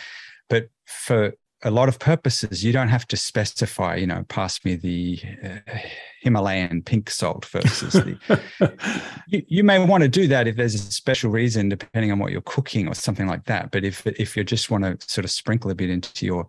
But 0.50 0.70
for 0.86 1.34
a 1.64 1.72
lot 1.72 1.90
of 1.90 2.00
purposes 2.00 2.64
you 2.64 2.72
don't 2.72 2.88
have 2.88 3.06
to 3.08 3.18
specify 3.18 3.96
you 3.96 4.08
know 4.08 4.24
pass 4.30 4.64
me 4.64 4.76
the 4.76 5.20
uh, 5.44 5.78
himalayan 6.22 6.82
pink 6.82 7.10
salt 7.10 7.46
versus 7.46 7.94
the 7.94 8.74
you, 9.28 9.44
you 9.48 9.64
may 9.64 9.84
want 9.84 10.02
to 10.04 10.08
do 10.08 10.26
that 10.28 10.48
if 10.48 10.56
there's 10.56 10.76
a 10.76 10.78
special 10.78 11.30
reason 11.32 11.68
depending 11.68 12.12
on 12.12 12.20
what 12.20 12.32
you're 12.32 12.42
cooking 12.42 12.88
or 12.88 12.94
something 12.94 13.28
like 13.28 13.46
that. 13.46 13.72
But 13.72 13.84
if 13.84 14.06
if 14.06 14.38
you 14.38 14.44
just 14.44 14.70
want 14.70 14.84
to 14.84 14.98
sort 15.10 15.26
of 15.26 15.32
sprinkle 15.32 15.72
a 15.72 15.76
bit 15.76 15.90
into 15.90 16.26
your 16.26 16.48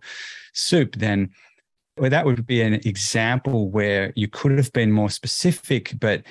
soup 0.53 0.95
then 0.97 1.31
well, 2.01 2.09
that 2.09 2.25
would 2.25 2.47
be 2.47 2.63
an 2.63 2.73
example 2.73 3.69
where 3.69 4.11
you 4.15 4.27
could 4.27 4.57
have 4.57 4.73
been 4.73 4.91
more 4.91 5.11
specific, 5.11 5.93
but 5.99 6.23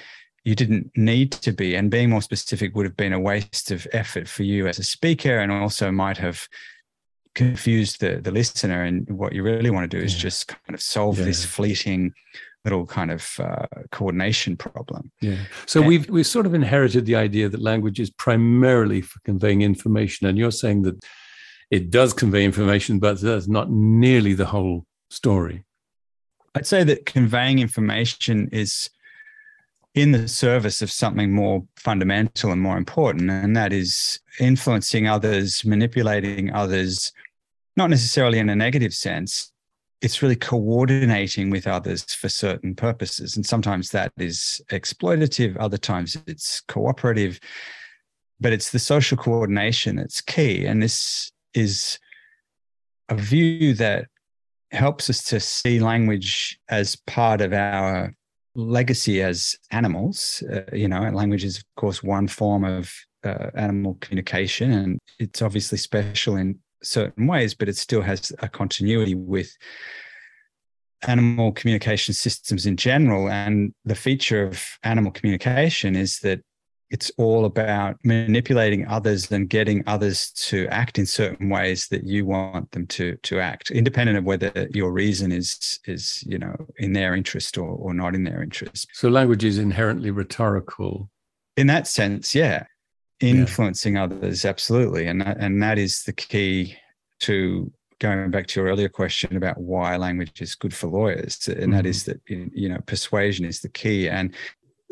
you 0.42 0.56
didn't 0.56 0.90
need 0.96 1.30
to 1.30 1.52
be. 1.52 1.76
And 1.76 1.88
being 1.88 2.10
more 2.10 2.22
specific 2.22 2.74
would 2.74 2.86
have 2.86 2.96
been 2.96 3.12
a 3.12 3.20
waste 3.20 3.70
of 3.70 3.86
effort 3.92 4.26
for 4.26 4.42
you 4.42 4.66
as 4.66 4.80
a 4.80 4.82
speaker 4.82 5.38
and 5.38 5.52
also 5.52 5.92
might 5.92 6.16
have 6.16 6.48
confused 7.36 8.00
the, 8.00 8.16
the 8.16 8.32
listener. 8.32 8.82
And 8.82 9.08
what 9.10 9.32
you 9.32 9.44
really 9.44 9.70
want 9.70 9.88
to 9.88 9.96
do 9.96 10.04
is 10.04 10.14
yeah. 10.14 10.22
just 10.22 10.48
kind 10.48 10.74
of 10.74 10.82
solve 10.82 11.20
yeah. 11.20 11.26
this 11.26 11.44
fleeting 11.44 12.14
little 12.64 12.84
kind 12.84 13.12
of 13.12 13.38
uh, 13.38 13.66
coordination 13.92 14.56
problem. 14.56 15.12
Yeah. 15.20 15.36
So 15.66 15.80
and, 15.80 15.88
we've 15.88 16.10
we've 16.10 16.26
sort 16.26 16.46
of 16.46 16.54
inherited 16.54 17.06
the 17.06 17.14
idea 17.14 17.48
that 17.48 17.62
language 17.62 18.00
is 18.00 18.10
primarily 18.10 19.02
for 19.02 19.20
conveying 19.20 19.62
information, 19.62 20.26
and 20.26 20.36
you're 20.36 20.50
saying 20.50 20.82
that 20.82 21.02
it 21.70 21.90
does 21.90 22.12
convey 22.12 22.44
information, 22.44 22.98
but 22.98 23.20
that's 23.20 23.46
not 23.46 23.70
nearly 23.70 24.34
the 24.34 24.46
whole 24.46 24.84
story? 25.10 25.64
I'd 26.54 26.66
say 26.66 26.82
that 26.84 27.06
conveying 27.06 27.58
information 27.58 28.48
is 28.52 28.90
in 29.94 30.12
the 30.12 30.28
service 30.28 30.82
of 30.82 30.90
something 30.90 31.32
more 31.32 31.64
fundamental 31.76 32.52
and 32.52 32.60
more 32.60 32.76
important, 32.76 33.30
and 33.30 33.56
that 33.56 33.72
is 33.72 34.20
influencing 34.38 35.08
others, 35.08 35.64
manipulating 35.64 36.52
others, 36.52 37.12
not 37.76 37.90
necessarily 37.90 38.38
in 38.38 38.48
a 38.48 38.56
negative 38.56 38.94
sense. 38.94 39.52
It's 40.00 40.22
really 40.22 40.36
coordinating 40.36 41.50
with 41.50 41.66
others 41.66 42.04
for 42.14 42.28
certain 42.28 42.74
purposes. 42.74 43.36
And 43.36 43.44
sometimes 43.44 43.90
that 43.90 44.12
is 44.16 44.60
exploitative, 44.70 45.56
other 45.58 45.76
times 45.76 46.16
it's 46.26 46.60
cooperative, 46.62 47.38
but 48.40 48.52
it's 48.52 48.70
the 48.70 48.78
social 48.78 49.18
coordination 49.18 49.96
that's 49.96 50.20
key. 50.20 50.64
And 50.64 50.82
this 50.82 51.30
is 51.52 51.98
a 53.08 53.14
view 53.14 53.74
that 53.74 54.06
helps 54.70 55.10
us 55.10 55.22
to 55.24 55.40
see 55.40 55.80
language 55.80 56.58
as 56.68 56.96
part 57.06 57.40
of 57.40 57.52
our 57.52 58.14
legacy 58.54 59.22
as 59.22 59.56
animals. 59.70 60.42
Uh, 60.52 60.60
you 60.72 60.88
know, 60.88 61.00
language 61.10 61.44
is, 61.44 61.58
of 61.58 61.64
course, 61.76 62.02
one 62.02 62.28
form 62.28 62.64
of 62.64 62.92
uh, 63.24 63.50
animal 63.54 63.96
communication, 64.00 64.72
and 64.72 64.98
it's 65.18 65.42
obviously 65.42 65.78
special 65.78 66.36
in 66.36 66.58
certain 66.82 67.26
ways, 67.26 67.54
but 67.54 67.68
it 67.68 67.76
still 67.76 68.02
has 68.02 68.32
a 68.40 68.48
continuity 68.48 69.14
with 69.14 69.54
animal 71.06 71.52
communication 71.52 72.14
systems 72.14 72.66
in 72.66 72.76
general. 72.76 73.28
And 73.28 73.72
the 73.84 73.94
feature 73.94 74.44
of 74.44 74.62
animal 74.82 75.12
communication 75.12 75.96
is 75.96 76.18
that 76.20 76.40
it's 76.90 77.10
all 77.18 77.44
about 77.44 77.96
manipulating 78.02 78.86
others 78.88 79.30
and 79.30 79.48
getting 79.48 79.84
others 79.86 80.32
to 80.32 80.66
act 80.68 80.98
in 80.98 81.06
certain 81.06 81.48
ways 81.48 81.86
that 81.88 82.04
you 82.04 82.26
want 82.26 82.70
them 82.72 82.86
to 82.88 83.16
to 83.22 83.38
act 83.38 83.70
independent 83.70 84.18
of 84.18 84.24
whether 84.24 84.68
your 84.72 84.92
reason 84.92 85.30
is 85.30 85.78
is 85.86 86.22
you 86.26 86.38
know 86.38 86.54
in 86.78 86.92
their 86.92 87.14
interest 87.14 87.56
or, 87.56 87.68
or 87.68 87.94
not 87.94 88.14
in 88.14 88.24
their 88.24 88.42
interest. 88.42 88.88
So 88.92 89.08
language 89.08 89.44
is 89.44 89.58
inherently 89.58 90.10
rhetorical. 90.10 91.10
In 91.56 91.68
that 91.68 91.86
sense 91.86 92.34
yeah. 92.34 92.64
Influencing 93.20 93.96
yeah. 93.96 94.04
others 94.04 94.44
absolutely. 94.44 95.06
And 95.06 95.20
that, 95.20 95.36
and 95.38 95.62
that 95.62 95.78
is 95.78 96.04
the 96.04 96.12
key 96.12 96.74
to 97.20 97.70
going 98.00 98.30
back 98.30 98.46
to 98.46 98.60
your 98.60 98.70
earlier 98.70 98.88
question 98.88 99.36
about 99.36 99.58
why 99.58 99.96
language 99.96 100.40
is 100.40 100.54
good 100.54 100.74
for 100.74 100.88
lawyers. 100.88 101.46
And 101.46 101.58
mm-hmm. 101.58 101.72
that 101.72 101.86
is 101.86 102.04
that 102.04 102.20
you 102.26 102.68
know 102.68 102.78
persuasion 102.86 103.44
is 103.44 103.60
the 103.60 103.68
key. 103.68 104.08
And 104.08 104.34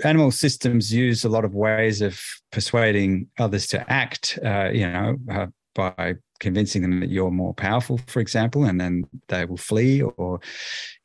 animal 0.04 0.30
systems 0.30 0.92
use 0.92 1.24
a 1.24 1.28
lot 1.28 1.44
of 1.44 1.54
ways 1.54 2.00
of 2.00 2.20
persuading 2.52 3.28
others 3.38 3.66
to 3.68 3.90
act, 3.90 4.38
uh, 4.44 4.70
you 4.72 4.88
know, 4.90 5.16
uh, 5.30 5.46
by 5.74 6.14
convincing 6.40 6.82
them 6.82 7.00
that 7.00 7.10
you're 7.10 7.30
more 7.30 7.54
powerful, 7.54 7.98
for 8.06 8.20
example, 8.20 8.64
and 8.64 8.80
then 8.80 9.04
they 9.28 9.44
will 9.44 9.56
flee, 9.56 10.02
or 10.02 10.40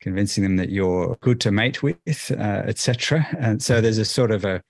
convincing 0.00 0.42
them 0.42 0.56
that 0.56 0.70
you're 0.70 1.16
good 1.20 1.40
to 1.40 1.50
mate 1.50 1.82
with, 1.82 2.30
uh, 2.30 2.62
etc. 2.66 3.26
And 3.38 3.62
so 3.62 3.80
there's 3.80 3.98
a 3.98 4.04
sort 4.04 4.30
of 4.30 4.44
a 4.44 4.62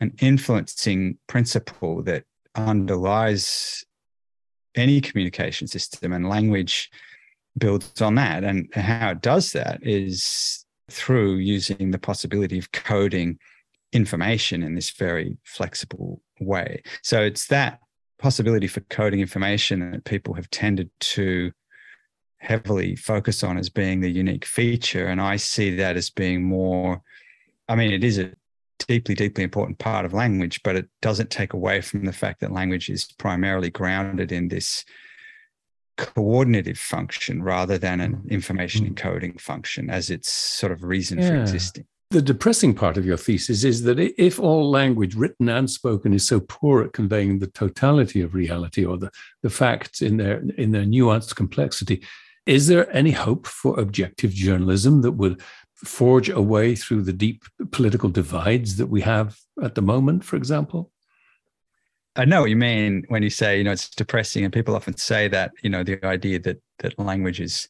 an 0.00 0.12
influencing 0.20 1.16
principle 1.28 2.02
that 2.02 2.24
underlies 2.56 3.84
any 4.74 5.00
communication 5.00 5.68
system, 5.68 6.12
and 6.12 6.28
language 6.28 6.90
builds 7.56 8.02
on 8.02 8.16
that. 8.16 8.42
And 8.44 8.72
how 8.74 9.10
it 9.10 9.20
does 9.20 9.52
that 9.52 9.78
is 9.82 10.63
through 10.90 11.36
using 11.36 11.90
the 11.90 11.98
possibility 11.98 12.58
of 12.58 12.72
coding 12.72 13.38
information 13.92 14.62
in 14.62 14.74
this 14.74 14.90
very 14.90 15.36
flexible 15.44 16.20
way. 16.40 16.82
So 17.02 17.22
it's 17.22 17.46
that 17.46 17.80
possibility 18.18 18.66
for 18.66 18.80
coding 18.80 19.20
information 19.20 19.92
that 19.92 20.04
people 20.04 20.34
have 20.34 20.50
tended 20.50 20.90
to 20.98 21.52
heavily 22.38 22.96
focus 22.96 23.42
on 23.42 23.56
as 23.56 23.70
being 23.70 24.00
the 24.00 24.10
unique 24.10 24.44
feature. 24.44 25.06
And 25.06 25.20
I 25.20 25.36
see 25.36 25.74
that 25.76 25.96
as 25.96 26.10
being 26.10 26.42
more, 26.42 27.02
I 27.68 27.74
mean, 27.74 27.92
it 27.92 28.04
is 28.04 28.18
a 28.18 28.32
deeply, 28.86 29.14
deeply 29.14 29.44
important 29.44 29.78
part 29.78 30.04
of 30.04 30.12
language, 30.12 30.62
but 30.62 30.76
it 30.76 30.88
doesn't 31.00 31.30
take 31.30 31.54
away 31.54 31.80
from 31.80 32.04
the 32.04 32.12
fact 32.12 32.40
that 32.40 32.52
language 32.52 32.90
is 32.90 33.04
primarily 33.18 33.70
grounded 33.70 34.32
in 34.32 34.48
this 34.48 34.84
coordinative 35.96 36.78
function 36.78 37.42
rather 37.42 37.78
than 37.78 38.00
an 38.00 38.16
mm. 38.16 38.30
information 38.30 38.86
mm. 38.86 38.94
encoding 38.94 39.40
function 39.40 39.90
as 39.90 40.10
its 40.10 40.32
sort 40.32 40.72
of 40.72 40.82
reason 40.82 41.18
yeah. 41.18 41.28
for 41.28 41.36
existing. 41.36 41.86
The 42.10 42.22
depressing 42.22 42.74
part 42.74 42.96
of 42.96 43.04
your 43.04 43.16
thesis 43.16 43.64
is 43.64 43.82
that 43.84 43.98
if 43.98 44.38
all 44.38 44.70
language, 44.70 45.16
written 45.16 45.48
and 45.48 45.68
spoken, 45.68 46.12
is 46.12 46.26
so 46.26 46.40
poor 46.40 46.82
at 46.84 46.92
conveying 46.92 47.38
the 47.38 47.48
totality 47.48 48.20
of 48.20 48.34
reality 48.34 48.84
or 48.84 48.96
the, 48.96 49.10
the 49.42 49.50
facts 49.50 50.00
in 50.00 50.18
their 50.18 50.44
in 50.56 50.70
their 50.70 50.84
nuanced 50.84 51.34
complexity, 51.34 52.04
is 52.46 52.68
there 52.68 52.94
any 52.94 53.10
hope 53.10 53.46
for 53.46 53.80
objective 53.80 54.30
journalism 54.30 55.02
that 55.02 55.12
would 55.12 55.42
forge 55.74 56.28
a 56.28 56.40
way 56.40 56.74
through 56.74 57.02
the 57.02 57.12
deep 57.12 57.42
political 57.72 58.08
divides 58.08 58.76
that 58.76 58.86
we 58.86 59.00
have 59.00 59.36
at 59.62 59.74
the 59.74 59.82
moment, 59.82 60.24
for 60.24 60.36
example? 60.36 60.92
I 62.16 62.24
know 62.24 62.42
what 62.42 62.50
you 62.50 62.56
mean 62.56 63.04
when 63.08 63.22
you 63.22 63.30
say, 63.30 63.58
you 63.58 63.64
know, 63.64 63.72
it's 63.72 63.88
depressing, 63.88 64.44
and 64.44 64.52
people 64.52 64.76
often 64.76 64.96
say 64.96 65.28
that, 65.28 65.52
you 65.62 65.70
know, 65.70 65.82
the 65.82 66.04
idea 66.04 66.38
that 66.40 66.60
that 66.78 66.98
language 66.98 67.40
is 67.40 67.68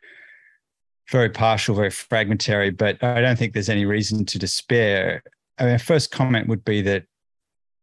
very 1.10 1.30
partial, 1.30 1.74
very 1.74 1.90
fragmentary, 1.90 2.70
but 2.70 3.02
I 3.02 3.20
don't 3.20 3.38
think 3.38 3.52
there's 3.54 3.68
any 3.68 3.86
reason 3.86 4.24
to 4.26 4.38
despair. 4.38 5.22
I 5.58 5.64
mean, 5.64 5.78
first 5.78 6.10
comment 6.10 6.48
would 6.48 6.64
be 6.64 6.82
that 6.82 7.04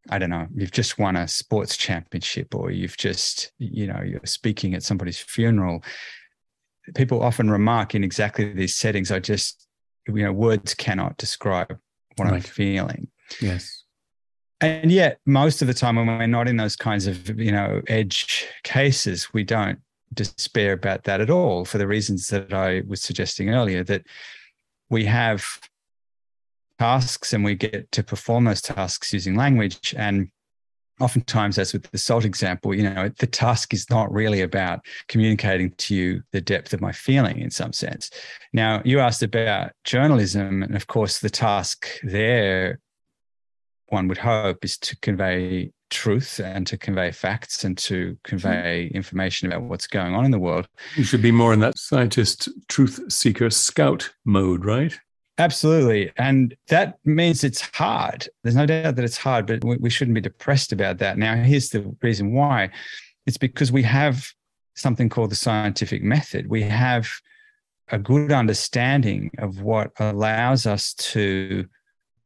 I 0.09 0.17
don't 0.17 0.31
know, 0.31 0.47
you've 0.55 0.71
just 0.71 0.97
won 0.97 1.15
a 1.15 1.27
sports 1.27 1.77
championship, 1.77 2.55
or 2.55 2.71
you've 2.71 2.97
just, 2.97 3.51
you 3.59 3.87
know, 3.87 4.01
you're 4.01 4.21
speaking 4.25 4.73
at 4.73 4.83
somebody's 4.83 5.19
funeral. 5.19 5.83
People 6.95 7.21
often 7.21 7.51
remark 7.51 7.93
in 7.93 8.03
exactly 8.03 8.51
these 8.53 8.75
settings, 8.75 9.11
I 9.11 9.19
just, 9.19 9.67
you 10.07 10.23
know, 10.23 10.33
words 10.33 10.73
cannot 10.73 11.17
describe 11.17 11.77
what 12.17 12.25
right. 12.25 12.33
I'm 12.33 12.41
feeling. 12.41 13.07
Yes 13.39 13.80
and 14.61 14.91
yet 14.91 15.19
most 15.25 15.61
of 15.61 15.67
the 15.67 15.73
time 15.73 15.95
when 15.95 16.07
we're 16.07 16.27
not 16.27 16.47
in 16.47 16.57
those 16.57 16.75
kinds 16.75 17.07
of 17.07 17.39
you 17.39 17.51
know 17.51 17.81
edge 17.87 18.47
cases 18.63 19.33
we 19.33 19.43
don't 19.43 19.79
despair 20.13 20.73
about 20.73 21.03
that 21.03 21.21
at 21.21 21.29
all 21.29 21.65
for 21.65 21.77
the 21.77 21.87
reasons 21.87 22.27
that 22.27 22.53
i 22.53 22.81
was 22.87 23.01
suggesting 23.01 23.49
earlier 23.49 23.83
that 23.83 24.05
we 24.89 25.05
have 25.05 25.43
tasks 26.81 27.31
and 27.31 27.43
we 27.43 27.53
get 27.53 27.91
to 27.91 28.01
perform 28.01 28.45
those 28.45 28.59
tasks 28.59 29.13
using 29.13 29.35
language. 29.35 29.93
And 29.95 30.31
oftentimes 30.99 31.59
as 31.59 31.73
with 31.73 31.89
the 31.91 31.97
salt 31.97 32.25
example 32.25 32.75
you 32.75 32.83
know 32.83 33.09
the 33.17 33.27
task 33.27 33.73
is 33.73 33.89
not 33.89 34.11
really 34.11 34.41
about 34.41 34.79
communicating 35.07 35.71
to 35.77 35.95
you 35.95 36.21
the 36.31 36.41
depth 36.41 36.73
of 36.73 36.81
my 36.81 36.91
feeling 36.91 37.37
in 37.39 37.51
some 37.51 37.71
sense. 37.71 38.09
Now 38.51 38.81
you 38.83 38.99
asked 38.99 39.21
about 39.21 39.71
journalism 39.83 40.63
and 40.63 40.75
of 40.75 40.87
course 40.87 41.19
the 41.19 41.29
task 41.29 41.87
there 42.03 42.79
one 43.91 44.07
would 44.07 44.17
hope 44.17 44.63
is 44.63 44.77
to 44.79 44.95
convey 44.97 45.71
truth 45.89 46.39
and 46.43 46.65
to 46.67 46.77
convey 46.77 47.11
facts 47.11 47.63
and 47.63 47.77
to 47.77 48.17
convey 48.23 48.87
information 48.93 49.47
about 49.51 49.63
what's 49.63 49.87
going 49.87 50.15
on 50.15 50.25
in 50.25 50.31
the 50.31 50.39
world. 50.39 50.67
You 50.95 51.03
should 51.03 51.21
be 51.21 51.31
more 51.31 51.53
in 51.53 51.59
that 51.59 51.77
scientist, 51.77 52.49
truth 52.69 53.11
seeker, 53.11 53.49
scout 53.49 54.11
mode, 54.25 54.65
right? 54.65 54.97
Absolutely. 55.37 56.11
And 56.17 56.55
that 56.67 56.97
means 57.03 57.43
it's 57.43 57.61
hard. 57.73 58.27
There's 58.43 58.55
no 58.55 58.65
doubt 58.65 58.95
that 58.95 59.05
it's 59.05 59.17
hard, 59.17 59.45
but 59.47 59.63
we 59.63 59.89
shouldn't 59.89 60.15
be 60.15 60.21
depressed 60.21 60.71
about 60.71 60.99
that. 60.99 61.17
Now, 61.17 61.35
here's 61.35 61.69
the 61.69 61.95
reason 62.01 62.33
why 62.33 62.69
it's 63.25 63.37
because 63.37 63.71
we 63.71 63.83
have 63.83 64.31
something 64.75 65.09
called 65.09 65.31
the 65.31 65.35
scientific 65.35 66.03
method. 66.03 66.47
We 66.47 66.61
have 66.63 67.09
a 67.89 67.99
good 67.99 68.31
understanding 68.31 69.31
of 69.37 69.61
what 69.61 69.91
allows 69.99 70.65
us 70.65 70.93
to 70.93 71.67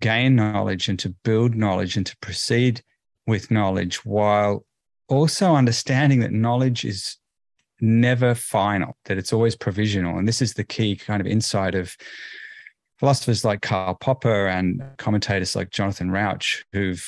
gain 0.05 0.35
knowledge 0.35 0.87
and 0.87 0.99
to 0.99 1.09
build 1.23 1.55
knowledge 1.55 1.97
and 1.97 2.05
to 2.05 2.15
proceed 2.17 2.83
with 3.25 3.49
knowledge 3.49 4.05
while 4.05 4.63
also 5.07 5.55
understanding 5.55 6.19
that 6.19 6.31
knowledge 6.31 6.85
is 6.85 7.17
never 7.81 8.35
final, 8.35 8.95
that 9.05 9.17
it's 9.17 9.33
always 9.33 9.55
provisional. 9.55 10.19
And 10.19 10.27
this 10.27 10.43
is 10.43 10.53
the 10.53 10.63
key 10.63 10.95
kind 10.95 11.21
of 11.21 11.25
insight 11.25 11.73
of 11.73 11.97
philosophers 12.99 13.43
like 13.43 13.63
Karl 13.63 13.95
Popper 13.95 14.45
and 14.45 14.83
commentators 14.97 15.55
like 15.55 15.71
Jonathan 15.71 16.11
Rauch, 16.11 16.63
who've 16.71 17.03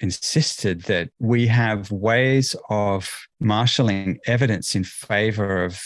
insisted 0.00 0.82
that 0.82 1.10
we 1.20 1.46
have 1.46 1.92
ways 1.92 2.56
of 2.68 3.28
marshalling 3.38 4.18
evidence 4.26 4.74
in 4.74 4.82
favor 4.82 5.62
of 5.62 5.80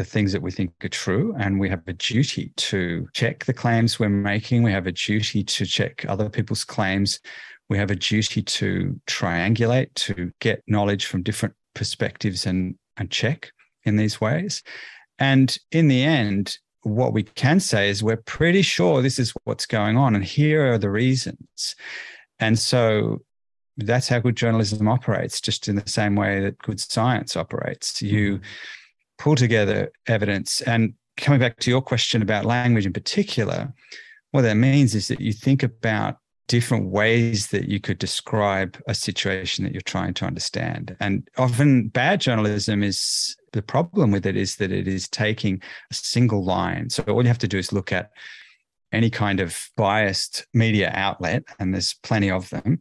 the 0.00 0.04
things 0.04 0.32
that 0.32 0.40
we 0.40 0.50
think 0.50 0.72
are 0.82 0.88
true. 0.88 1.34
And 1.38 1.60
we 1.60 1.68
have 1.68 1.86
a 1.86 1.92
duty 1.92 2.52
to 2.56 3.06
check 3.12 3.44
the 3.44 3.52
claims 3.52 4.00
we're 4.00 4.08
making. 4.08 4.62
We 4.62 4.72
have 4.72 4.86
a 4.86 4.92
duty 4.92 5.44
to 5.44 5.66
check 5.66 6.06
other 6.08 6.30
people's 6.30 6.64
claims. 6.64 7.20
We 7.68 7.76
have 7.76 7.90
a 7.90 7.96
duty 7.96 8.40
to 8.40 8.98
triangulate, 9.06 9.92
to 10.06 10.32
get 10.40 10.62
knowledge 10.66 11.04
from 11.04 11.22
different 11.22 11.54
perspectives 11.74 12.46
and, 12.46 12.76
and 12.96 13.10
check 13.10 13.52
in 13.84 13.96
these 13.96 14.22
ways. 14.22 14.62
And 15.18 15.54
in 15.70 15.88
the 15.88 16.02
end, 16.02 16.56
what 16.80 17.12
we 17.12 17.24
can 17.24 17.60
say 17.60 17.90
is 17.90 18.02
we're 18.02 18.16
pretty 18.16 18.62
sure 18.62 19.02
this 19.02 19.18
is 19.18 19.34
what's 19.44 19.66
going 19.66 19.98
on, 19.98 20.14
and 20.14 20.24
here 20.24 20.72
are 20.72 20.78
the 20.78 20.90
reasons. 20.90 21.76
And 22.38 22.58
so 22.58 23.20
that's 23.76 24.08
how 24.08 24.20
good 24.20 24.36
journalism 24.36 24.88
operates, 24.88 25.42
just 25.42 25.68
in 25.68 25.76
the 25.76 25.86
same 25.86 26.16
way 26.16 26.40
that 26.40 26.56
good 26.56 26.80
science 26.80 27.36
operates. 27.36 28.00
You 28.00 28.36
mm-hmm 28.36 28.44
pull 29.20 29.36
together 29.36 29.92
evidence. 30.06 30.62
And 30.62 30.94
coming 31.18 31.40
back 31.40 31.58
to 31.58 31.70
your 31.70 31.82
question 31.82 32.22
about 32.22 32.46
language 32.46 32.86
in 32.86 32.92
particular, 32.92 33.72
what 34.30 34.42
that 34.42 34.54
means 34.54 34.94
is 34.94 35.08
that 35.08 35.20
you 35.20 35.34
think 35.34 35.62
about 35.62 36.16
different 36.48 36.86
ways 36.86 37.48
that 37.48 37.68
you 37.68 37.78
could 37.78 37.98
describe 37.98 38.82
a 38.88 38.94
situation 38.94 39.62
that 39.62 39.72
you're 39.74 39.82
trying 39.82 40.14
to 40.14 40.24
understand. 40.24 40.96
And 41.00 41.28
often 41.36 41.88
bad 41.88 42.22
journalism 42.22 42.82
is 42.82 43.36
the 43.52 43.62
problem 43.62 44.10
with 44.10 44.24
it 44.24 44.36
is 44.36 44.56
that 44.56 44.72
it 44.72 44.88
is 44.88 45.06
taking 45.06 45.62
a 45.90 45.94
single 45.94 46.42
line. 46.42 46.88
So 46.88 47.02
all 47.04 47.22
you 47.22 47.28
have 47.28 47.38
to 47.38 47.48
do 47.48 47.58
is 47.58 47.72
look 47.72 47.92
at 47.92 48.10
any 48.90 49.10
kind 49.10 49.38
of 49.38 49.68
biased 49.76 50.46
media 50.54 50.90
outlet, 50.94 51.44
and 51.60 51.74
there's 51.74 51.94
plenty 52.02 52.30
of 52.30 52.48
them 52.50 52.80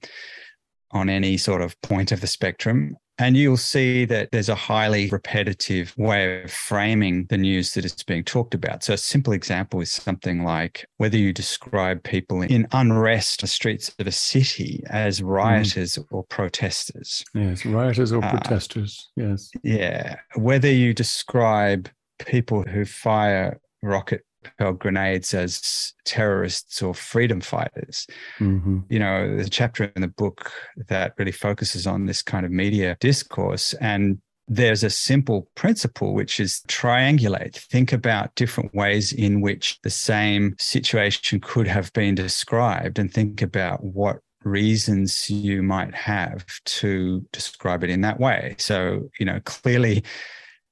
on 0.92 1.10
any 1.10 1.38
sort 1.38 1.62
of 1.62 1.80
point 1.82 2.12
of 2.12 2.22
the 2.22 2.28
spectrum, 2.28 2.96
and 3.20 3.36
you'll 3.36 3.58
see 3.58 4.06
that 4.06 4.32
there's 4.32 4.50
a 4.50 4.56
highly 4.56 5.10
repetitive 5.10 5.94
way 5.98 6.42
of 6.44 6.52
framing 6.52 7.26
the 7.26 7.38
news 7.38 7.74
that 7.74 7.86
is 7.86 8.02
being 8.04 8.24
talked 8.24 8.54
about. 8.54 8.84
So, 8.84 8.94
a 8.94 8.98
simple 8.98 9.34
example 9.34 9.82
is 9.82 9.92
something 9.92 10.44
like 10.44 10.88
whether 10.98 11.18
you 11.18 11.34
describe 11.34 12.04
people 12.04 12.42
in 12.42 12.68
unrest, 12.72 13.42
the 13.42 13.48
streets 13.48 13.94
of 14.00 14.08
a 14.08 14.12
city, 14.12 14.84
as 14.90 15.20
hmm. 15.20 15.28
rioters 15.28 15.96
mm. 15.96 16.06
or 16.12 16.24
protesters. 16.24 17.24
Yes, 17.34 17.66
rioters 17.66 18.12
or 18.12 18.24
uh, 18.24 18.30
protesters. 18.30 19.10
Yes. 19.16 19.52
Yeah. 19.64 20.16
Whether 20.36 20.72
you 20.72 20.94
describe 20.94 21.90
people 22.20 22.64
who 22.64 22.86
fire 22.86 23.60
rocket 23.82 24.24
propelled 24.44 24.80
grenades 24.80 25.34
as 25.34 25.94
terrorists 26.06 26.82
or 26.82 26.94
freedom 26.94 27.42
fighters. 27.42 28.08
Mm-hmm. 28.40 28.80
You 28.90 29.00
know, 29.00 29.36
there's 29.36 29.48
a 29.48 29.52
chapter 29.52 29.92
in 29.96 30.02
the 30.02 30.08
book 30.08 30.52
that 30.88 31.14
really 31.18 31.32
focuses 31.32 31.88
on 31.88 32.06
this 32.06 32.22
kind 32.22 32.46
of 32.46 32.52
media 32.52 32.98
discourse. 33.00 33.74
And 33.76 34.20
there's 34.48 34.84
a 34.84 34.90
simple 34.90 35.48
principle, 35.56 36.14
which 36.14 36.40
is 36.40 36.62
triangulate. 36.68 37.56
Think 37.56 37.94
about 37.94 38.34
different 38.36 38.74
ways 38.74 39.14
in 39.14 39.42
which 39.42 39.80
the 39.84 39.92
same 39.92 40.56
situation 40.58 41.40
could 41.40 41.68
have 41.68 41.94
been 41.94 42.16
described 42.16 42.98
and 42.98 43.14
think 43.14 43.42
about 43.42 43.84
what 43.84 44.18
reasons 44.44 45.30
you 45.30 45.62
might 45.62 45.94
have 45.94 46.46
to 46.66 47.24
describe 47.32 47.84
it 47.84 47.90
in 47.90 48.02
that 48.02 48.20
way. 48.20 48.56
So, 48.58 49.10
you 49.20 49.26
know, 49.26 49.40
clearly 49.46 50.04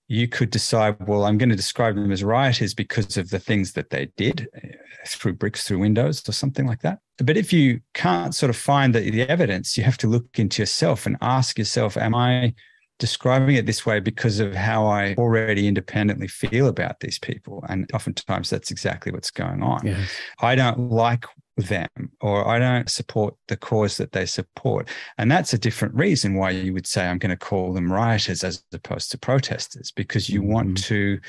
you 0.07 0.27
could 0.27 0.49
decide, 0.49 0.95
well, 1.07 1.25
I'm 1.25 1.37
going 1.37 1.49
to 1.49 1.55
describe 1.55 1.95
them 1.95 2.11
as 2.11 2.23
rioters 2.23 2.73
because 2.73 3.17
of 3.17 3.29
the 3.29 3.39
things 3.39 3.73
that 3.73 3.89
they 3.89 4.09
did 4.15 4.47
uh, 4.55 4.67
through 5.05 5.33
bricks 5.33 5.67
through 5.67 5.79
windows 5.79 6.27
or 6.27 6.31
something 6.31 6.65
like 6.65 6.81
that. 6.81 6.99
But 7.17 7.37
if 7.37 7.51
you 7.51 7.81
can't 7.93 8.33
sort 8.33 8.49
of 8.49 8.55
find 8.55 8.95
the, 8.95 9.09
the 9.09 9.23
evidence, 9.23 9.77
you 9.77 9.83
have 9.83 9.97
to 9.97 10.07
look 10.07 10.39
into 10.39 10.61
yourself 10.61 11.05
and 11.05 11.17
ask 11.21 11.57
yourself, 11.57 11.97
am 11.97 12.15
I 12.15 12.53
describing 12.99 13.55
it 13.55 13.65
this 13.65 13.85
way 13.85 13.99
because 13.99 14.39
of 14.39 14.55
how 14.55 14.87
I 14.87 15.13
already 15.15 15.67
independently 15.67 16.27
feel 16.27 16.67
about 16.67 16.99
these 16.99 17.19
people. 17.19 17.63
And 17.69 17.89
oftentimes 17.93 18.49
that's 18.49 18.71
exactly 18.71 19.11
what's 19.11 19.31
going 19.31 19.61
on. 19.61 19.85
Yes. 19.85 20.09
I 20.39 20.55
don't 20.55 20.89
like 20.89 21.25
them 21.57 22.11
or 22.21 22.47
I 22.47 22.59
don't 22.59 22.89
support 22.89 23.35
the 23.47 23.57
cause 23.57 23.97
that 23.97 24.11
they 24.11 24.25
support. 24.25 24.87
And 25.17 25.31
that's 25.31 25.53
a 25.53 25.57
different 25.57 25.95
reason 25.95 26.35
why 26.35 26.51
you 26.51 26.73
would 26.73 26.87
say 26.87 27.07
I'm 27.07 27.17
going 27.17 27.31
to 27.31 27.37
call 27.37 27.73
them 27.73 27.91
rioters 27.91 28.43
as 28.43 28.63
opposed 28.71 29.11
to 29.11 29.17
protesters, 29.17 29.91
because 29.91 30.29
you 30.29 30.41
mm-hmm. 30.41 30.51
want 30.51 30.83
to 30.85 31.19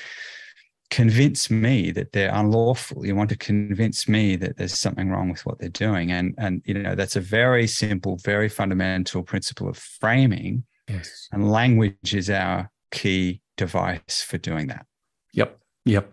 convince 0.91 1.51
me 1.51 1.91
that 1.91 2.13
they're 2.13 2.35
unlawful. 2.35 3.05
You 3.05 3.15
want 3.15 3.31
to 3.31 3.37
convince 3.37 4.09
me 4.09 4.37
that 4.37 4.57
there's 4.57 4.79
something 4.79 5.11
wrong 5.11 5.31
with 5.31 5.45
what 5.45 5.59
they're 5.59 5.69
doing. 5.69 6.13
And 6.13 6.35
and 6.39 6.63
you 6.65 6.75
know, 6.75 6.95
that's 6.95 7.17
a 7.17 7.21
very 7.21 7.67
simple, 7.67 8.19
very 8.25 8.49
fundamental 8.49 9.23
principle 9.23 9.69
of 9.69 9.77
framing. 9.77 10.65
Yes. 10.89 11.29
And 11.33 11.51
language 11.51 12.15
is 12.15 12.31
our 12.31 12.71
key 12.91 13.41
device 13.57 14.23
for 14.23 14.39
doing 14.39 14.69
that. 14.69 14.87
Yep. 15.35 15.59
Yep. 15.85 16.13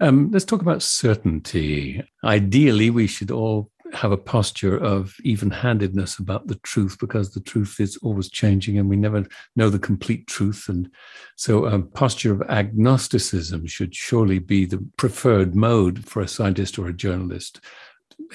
Um, 0.00 0.30
let's 0.30 0.44
talk 0.44 0.62
about 0.62 0.82
certainty. 0.82 2.02
Ideally, 2.24 2.90
we 2.90 3.06
should 3.06 3.30
all 3.30 3.70
have 3.92 4.12
a 4.12 4.16
posture 4.16 4.76
of 4.76 5.16
even 5.24 5.50
handedness 5.50 6.18
about 6.18 6.46
the 6.46 6.54
truth 6.56 6.96
because 6.98 7.32
the 7.32 7.40
truth 7.40 7.80
is 7.80 7.96
always 8.02 8.30
changing 8.30 8.78
and 8.78 8.88
we 8.88 8.96
never 8.96 9.26
know 9.56 9.68
the 9.68 9.78
complete 9.78 10.26
truth. 10.26 10.68
And 10.68 10.90
so, 11.36 11.64
a 11.64 11.80
posture 11.80 12.32
of 12.32 12.42
agnosticism 12.42 13.66
should 13.66 13.94
surely 13.94 14.38
be 14.38 14.64
the 14.64 14.84
preferred 14.96 15.54
mode 15.54 16.04
for 16.04 16.22
a 16.22 16.28
scientist 16.28 16.78
or 16.78 16.86
a 16.86 16.92
journalist. 16.92 17.60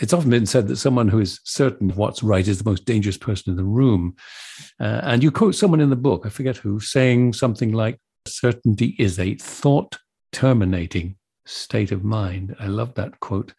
It's 0.02 0.14
often 0.14 0.32
been 0.32 0.46
said 0.46 0.68
that 0.68 0.78
someone 0.78 1.08
who 1.08 1.20
is 1.20 1.40
certain 1.44 1.92
of 1.92 1.98
what's 1.98 2.24
right 2.24 2.48
is 2.48 2.58
the 2.58 2.70
most 2.70 2.86
dangerous 2.86 3.18
person 3.18 3.52
in 3.52 3.58
the 3.58 3.64
room. 3.64 4.16
Uh, 4.80 5.02
and 5.04 5.24
you 5.24 5.32
quote 5.32 5.56
someone 5.56 5.80
in 5.80 5.90
the 5.90 5.96
book, 5.96 6.24
I 6.26 6.30
forget 6.30 6.58
who, 6.58 6.80
saying 6.80 7.34
something 7.34 7.72
like, 7.72 8.00
Certainty 8.28 8.96
is 8.98 9.20
a 9.20 9.36
thought 9.36 10.00
terminating 10.32 11.16
state 11.46 11.92
of 11.92 12.04
mind. 12.04 12.56
I 12.60 12.68
love 12.68 12.96
that 12.96 13.20
quote. 13.20 13.54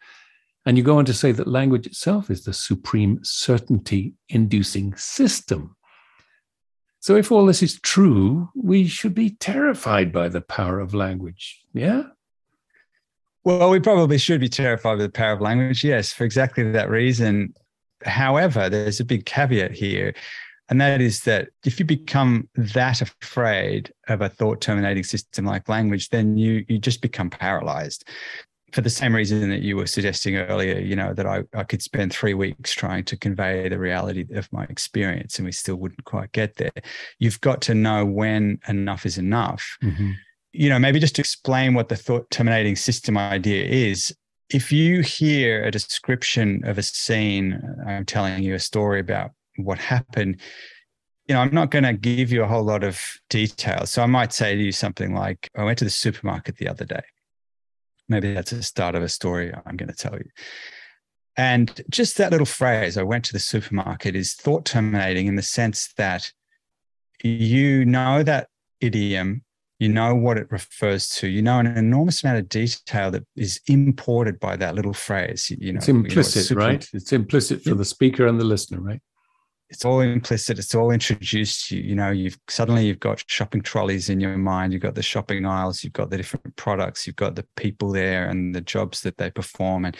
And 0.65 0.77
you 0.77 0.83
go 0.83 0.97
on 0.97 1.05
to 1.05 1.13
say 1.13 1.31
that 1.31 1.47
language 1.47 1.87
itself 1.87 2.29
is 2.29 2.43
the 2.43 2.53
supreme 2.53 3.19
certainty 3.23 4.13
inducing 4.27 4.95
system. 4.95 5.75
So, 6.99 7.15
if 7.15 7.31
all 7.31 7.45
this 7.45 7.63
is 7.63 7.79
true, 7.79 8.49
we 8.53 8.85
should 8.87 9.13
be 9.13 9.29
terrified 9.29 10.11
by 10.11 10.27
the 10.27 10.41
power 10.41 10.79
of 10.79 10.93
language. 10.93 11.61
Yeah? 11.73 12.03
Well, 13.45 13.69
we 13.69 13.79
probably 13.79 14.17
should 14.17 14.41
be 14.41 14.49
terrified 14.49 14.95
of 14.95 14.99
the 14.99 15.09
power 15.09 15.31
of 15.31 15.39
language, 15.39 15.85
yes, 15.85 16.11
for 16.11 16.25
exactly 16.25 16.69
that 16.71 16.89
reason. 16.89 17.53
However, 18.03 18.67
there's 18.67 18.99
a 18.99 19.05
big 19.05 19.25
caveat 19.25 19.71
here. 19.71 20.13
And 20.69 20.81
that 20.81 21.01
is 21.01 21.21
that 21.21 21.49
if 21.65 21.79
you 21.79 21.85
become 21.85 22.49
that 22.55 23.01
afraid 23.01 23.93
of 24.07 24.21
a 24.21 24.29
thought 24.29 24.61
terminating 24.61 25.03
system 25.03 25.45
like 25.45 25.69
language, 25.69 26.09
then 26.09 26.37
you 26.37 26.65
you 26.67 26.77
just 26.77 27.01
become 27.01 27.29
paralyzed. 27.29 28.07
For 28.73 28.81
the 28.81 28.89
same 28.89 29.15
reason 29.15 29.49
that 29.49 29.61
you 29.61 29.77
were 29.77 29.87
suggesting 29.87 30.35
earlier, 30.35 30.77
you 30.77 30.95
know, 30.95 31.13
that 31.13 31.25
I, 31.25 31.43
I 31.53 31.63
could 31.63 31.81
spend 31.81 32.11
three 32.11 32.33
weeks 32.33 32.73
trying 32.73 33.05
to 33.05 33.17
convey 33.17 33.69
the 33.69 33.79
reality 33.79 34.25
of 34.35 34.51
my 34.51 34.65
experience 34.65 35.39
and 35.39 35.45
we 35.45 35.53
still 35.53 35.77
wouldn't 35.77 36.03
quite 36.03 36.33
get 36.33 36.57
there. 36.57 36.71
You've 37.17 37.39
got 37.39 37.61
to 37.61 37.73
know 37.73 38.05
when 38.05 38.59
enough 38.67 39.05
is 39.05 39.17
enough. 39.17 39.77
Mm-hmm. 39.81 40.11
You 40.51 40.69
know, 40.69 40.79
maybe 40.79 40.99
just 40.99 41.15
to 41.15 41.21
explain 41.21 41.75
what 41.75 41.87
the 41.87 41.95
thought 41.95 42.29
terminating 42.29 42.75
system 42.75 43.17
idea 43.17 43.63
is, 43.63 44.13
if 44.49 44.71
you 44.71 45.01
hear 45.01 45.63
a 45.63 45.71
description 45.71 46.61
of 46.65 46.77
a 46.77 46.83
scene, 46.83 47.61
I'm 47.85 48.05
telling 48.05 48.43
you 48.43 48.53
a 48.53 48.59
story 48.59 48.99
about 48.99 49.31
what 49.57 49.77
happened 49.77 50.41
you 51.27 51.35
know, 51.35 51.41
I'm 51.41 51.53
not 51.53 51.71
going 51.71 51.83
to 51.83 51.93
give 51.93 52.31
you 52.31 52.43
a 52.43 52.47
whole 52.47 52.63
lot 52.63 52.83
of 52.83 53.01
details. 53.29 53.91
So 53.91 54.01
I 54.01 54.05
might 54.05 54.31
say 54.31 54.55
to 54.55 54.61
you 54.61 54.71
something 54.71 55.13
like, 55.13 55.49
I 55.55 55.63
went 55.65 55.77
to 55.79 55.83
the 55.83 55.91
supermarket 55.91 56.57
the 56.57 56.69
other 56.69 56.85
day. 56.85 57.03
Maybe 58.07 58.33
that's 58.33 58.51
the 58.51 58.63
start 58.63 58.95
of 58.95 59.03
a 59.03 59.09
story 59.09 59.53
I'm 59.65 59.75
going 59.75 59.89
to 59.89 59.95
tell 59.95 60.13
you. 60.13 60.29
And 61.35 61.81
just 61.89 62.17
that 62.17 62.31
little 62.31 62.45
phrase, 62.45 62.97
I 62.97 63.03
went 63.03 63.25
to 63.25 63.33
the 63.33 63.39
supermarket, 63.39 64.15
is 64.15 64.33
thought 64.33 64.65
terminating 64.65 65.27
in 65.27 65.35
the 65.35 65.41
sense 65.41 65.93
that 65.97 66.31
you 67.23 67.83
know 67.85 68.23
that 68.23 68.47
idiom, 68.79 69.43
you 69.79 69.89
know 69.89 70.15
what 70.15 70.37
it 70.37 70.49
refers 70.49 71.09
to, 71.09 71.27
you 71.27 71.41
know 71.41 71.59
an 71.59 71.67
enormous 71.67 72.23
amount 72.23 72.39
of 72.39 72.49
detail 72.49 73.11
that 73.11 73.23
is 73.35 73.59
imported 73.67 74.39
by 74.39 74.55
that 74.55 74.73
little 74.73 74.93
phrase. 74.93 75.51
You 75.59 75.73
know, 75.73 75.77
it's 75.77 75.89
implicit, 75.89 76.35
you 76.49 76.55
know, 76.55 76.61
super- 76.61 76.71
right? 76.71 76.89
It's 76.93 77.13
implicit 77.13 77.63
for 77.63 77.75
the 77.75 77.85
speaker 77.85 78.25
and 78.25 78.39
the 78.39 78.45
listener, 78.45 78.79
right? 78.79 79.01
It's 79.69 79.85
all 79.85 79.99
implicit 79.99 80.57
it's 80.59 80.73
all 80.75 80.91
introduced 80.91 81.71
you 81.71 81.81
you 81.81 81.95
know 81.95 82.11
you've 82.11 82.37
suddenly 82.47 82.85
you've 82.85 82.99
got 82.99 83.23
shopping 83.27 83.61
trolleys 83.61 84.09
in 84.09 84.19
your 84.19 84.37
mind 84.37 84.71
you've 84.71 84.81
got 84.81 84.95
the 84.95 85.01
shopping 85.01 85.45
aisles 85.45 85.83
you've 85.83 85.93
got 85.93 86.09
the 86.09 86.17
different 86.17 86.55
products 86.55 87.05
you've 87.05 87.15
got 87.15 87.35
the 87.35 87.45
people 87.55 87.91
there 87.91 88.29
and 88.29 88.55
the 88.55 88.61
jobs 88.61 89.01
that 89.01 89.17
they 89.17 89.29
perform 89.29 89.85
and 89.85 89.97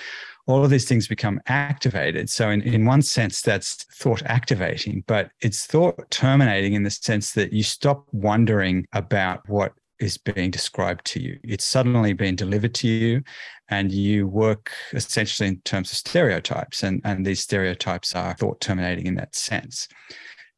all 0.47 0.63
of 0.63 0.69
these 0.69 0.87
things 0.87 1.07
become 1.07 1.41
activated. 1.47 2.29
So 2.29 2.49
in, 2.49 2.61
in 2.61 2.85
one 2.85 3.01
sense 3.01 3.41
that's 3.41 3.83
thought 3.95 4.23
activating 4.23 5.03
but 5.05 5.29
it's 5.41 5.65
thought 5.65 6.09
terminating 6.09 6.73
in 6.73 6.83
the 6.83 6.89
sense 6.89 7.33
that 7.33 7.53
you 7.53 7.63
stop 7.63 8.05
wondering 8.11 8.87
about 8.93 9.47
what 9.47 9.73
is 9.99 10.17
being 10.17 10.51
described 10.51 11.05
to 11.05 11.21
you. 11.21 11.39
It's 11.43 11.65
suddenly 11.65 12.13
being 12.13 12.35
delivered 12.35 12.73
to 12.75 12.87
you, 12.87 13.23
and 13.69 13.91
you 13.91 14.27
work 14.27 14.71
essentially 14.93 15.49
in 15.49 15.59
terms 15.61 15.91
of 15.91 15.97
stereotypes, 15.97 16.83
and, 16.83 17.01
and 17.03 17.25
these 17.25 17.41
stereotypes 17.41 18.15
are 18.15 18.35
thought 18.35 18.61
terminating 18.61 19.07
in 19.07 19.15
that 19.15 19.35
sense. 19.35 19.87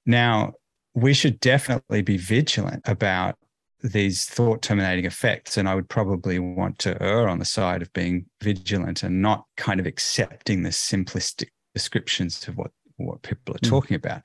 Now, 0.06 0.54
we 0.94 1.14
should 1.14 1.40
definitely 1.40 2.02
be 2.02 2.18
vigilant 2.18 2.82
about 2.86 3.36
these 3.82 4.26
thought 4.26 4.62
terminating 4.62 5.06
effects. 5.06 5.58
And 5.58 5.68
I 5.68 5.76
would 5.76 5.90
probably 5.90 6.40
want 6.40 6.80
to 6.80 7.02
err 7.02 7.30
on 7.30 7.40
the 7.40 7.46
side 7.46 7.82
of 7.82 7.92
being 7.94 8.26
vigilant 8.42 9.04
and 9.04 9.22
not 9.22 9.46
kind 9.58 9.80
of 9.80 9.86
accepting 9.86 10.64
the 10.64 10.70
simplistic 10.70 11.50
descriptions 11.74 12.48
of 12.48 12.58
what 12.58 12.72
what 13.06 13.22
people 13.22 13.56
are 13.56 13.60
hmm. 13.62 13.70
talking 13.70 13.96
about. 13.96 14.22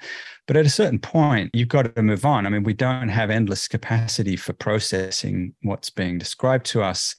But 0.46 0.56
at 0.56 0.66
a 0.66 0.70
certain 0.70 0.98
point, 0.98 1.50
you've 1.54 1.68
got 1.68 1.94
to 1.94 2.02
move 2.02 2.24
on. 2.24 2.46
I 2.46 2.50
mean, 2.50 2.64
we 2.64 2.74
don't 2.74 3.08
have 3.08 3.30
endless 3.30 3.68
capacity 3.68 4.36
for 4.36 4.52
processing 4.52 5.54
what's 5.62 5.90
being 5.90 6.18
described 6.18 6.66
to 6.66 6.82
us. 6.82 7.16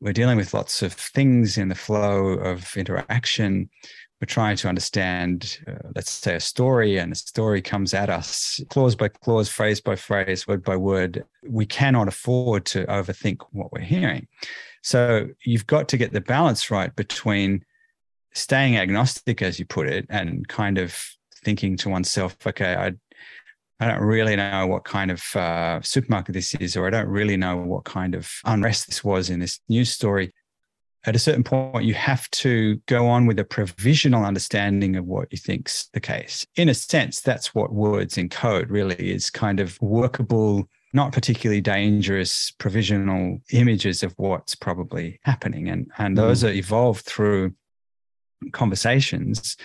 We're 0.00 0.12
dealing 0.12 0.36
with 0.36 0.54
lots 0.54 0.82
of 0.82 0.92
things 0.92 1.58
in 1.58 1.68
the 1.68 1.74
flow 1.74 2.30
of 2.30 2.76
interaction. 2.76 3.70
We're 4.20 4.26
trying 4.26 4.56
to 4.58 4.68
understand, 4.68 5.58
uh, 5.66 5.88
let's 5.96 6.12
say, 6.12 6.36
a 6.36 6.40
story, 6.40 6.98
and 6.98 7.12
a 7.12 7.16
story 7.16 7.60
comes 7.60 7.92
at 7.92 8.08
us 8.08 8.60
clause 8.70 8.94
by 8.94 9.08
clause, 9.08 9.48
phrase 9.48 9.80
by 9.80 9.96
phrase, 9.96 10.46
word 10.46 10.62
by 10.62 10.76
word. 10.76 11.24
We 11.44 11.66
cannot 11.66 12.06
afford 12.06 12.64
to 12.66 12.86
overthink 12.86 13.38
what 13.50 13.72
we're 13.72 13.80
hearing. 13.80 14.28
So 14.82 15.28
you've 15.44 15.66
got 15.66 15.88
to 15.88 15.96
get 15.96 16.12
the 16.12 16.20
balance 16.20 16.70
right 16.70 16.94
between 16.94 17.64
staying 18.34 18.76
agnostic, 18.76 19.42
as 19.42 19.58
you 19.58 19.66
put 19.66 19.88
it, 19.88 20.06
and 20.08 20.46
kind 20.48 20.78
of 20.78 20.96
thinking 21.44 21.76
to 21.78 21.88
oneself, 21.88 22.36
okay, 22.46 22.74
I 22.74 22.92
I 23.80 23.88
don't 23.88 24.02
really 24.02 24.36
know 24.36 24.68
what 24.68 24.84
kind 24.84 25.10
of 25.10 25.24
uh, 25.34 25.80
supermarket 25.82 26.34
this 26.34 26.54
is, 26.54 26.76
or 26.76 26.86
I 26.86 26.90
don't 26.90 27.08
really 27.08 27.36
know 27.36 27.56
what 27.56 27.84
kind 27.84 28.14
of 28.14 28.30
unrest 28.44 28.86
this 28.86 29.02
was 29.02 29.28
in 29.28 29.40
this 29.40 29.58
news 29.68 29.90
story. 29.90 30.32
At 31.04 31.16
a 31.16 31.18
certain 31.18 31.42
point, 31.42 31.84
you 31.84 31.94
have 31.94 32.30
to 32.30 32.76
go 32.86 33.08
on 33.08 33.26
with 33.26 33.40
a 33.40 33.44
provisional 33.44 34.24
understanding 34.24 34.94
of 34.94 35.04
what 35.04 35.32
you 35.32 35.38
think's 35.38 35.88
the 35.94 36.00
case. 36.00 36.46
In 36.54 36.68
a 36.68 36.74
sense, 36.74 37.20
that's 37.20 37.56
what 37.56 37.72
words 37.72 38.14
encode 38.14 38.66
really 38.70 39.12
is 39.12 39.30
kind 39.30 39.58
of 39.58 39.76
workable, 39.80 40.68
not 40.92 41.10
particularly 41.10 41.60
dangerous 41.60 42.52
provisional 42.52 43.40
images 43.50 44.04
of 44.04 44.14
what's 44.16 44.54
probably 44.54 45.18
happening. 45.24 45.68
And, 45.68 45.90
and 45.98 46.16
those 46.16 46.44
mm. 46.44 46.50
are 46.50 46.52
evolved 46.52 47.04
through 47.04 47.52
conversations 48.52 49.56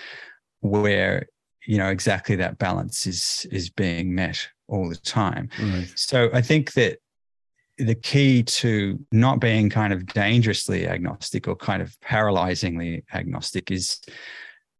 where 0.61 1.27
you 1.65 1.77
know 1.77 1.89
exactly 1.89 2.35
that 2.35 2.57
balance 2.57 3.05
is 3.05 3.45
is 3.51 3.69
being 3.69 4.15
met 4.15 4.47
all 4.67 4.89
the 4.89 4.95
time 4.95 5.49
right. 5.61 5.91
so 5.95 6.29
i 6.33 6.41
think 6.41 6.73
that 6.73 6.99
the 7.77 7.95
key 7.95 8.41
to 8.41 8.99
not 9.11 9.39
being 9.39 9.69
kind 9.69 9.93
of 9.93 10.05
dangerously 10.07 10.87
agnostic 10.87 11.47
or 11.47 11.55
kind 11.55 11.81
of 11.81 11.95
paralyzingly 11.99 13.03
agnostic 13.13 13.69
is 13.69 13.99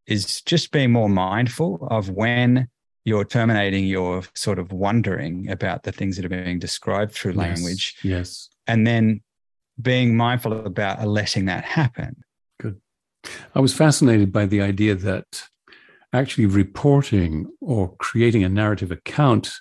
is 0.07 0.41
just 0.41 0.71
being 0.71 0.91
more 0.91 1.09
mindful 1.09 1.87
of 1.91 2.09
when 2.09 2.67
you're 3.03 3.25
terminating 3.25 3.85
your 3.85 4.23
sort 4.33 4.57
of 4.57 4.71
wondering 4.71 5.49
about 5.49 5.83
the 5.83 5.91
things 5.91 6.15
that 6.15 6.25
are 6.25 6.29
being 6.29 6.59
described 6.59 7.11
through 7.11 7.33
language 7.33 7.95
yes, 8.01 8.11
yes. 8.11 8.49
and 8.67 8.87
then 8.87 9.21
being 9.81 10.17
mindful 10.17 10.65
about 10.65 11.05
letting 11.07 11.45
that 11.45 11.63
happen 11.63 12.15
I 13.55 13.59
was 13.59 13.73
fascinated 13.73 14.31
by 14.31 14.45
the 14.45 14.61
idea 14.61 14.95
that 14.95 15.43
actually 16.13 16.45
reporting 16.45 17.51
or 17.61 17.95
creating 17.97 18.43
a 18.43 18.49
narrative 18.49 18.91
account 18.91 19.53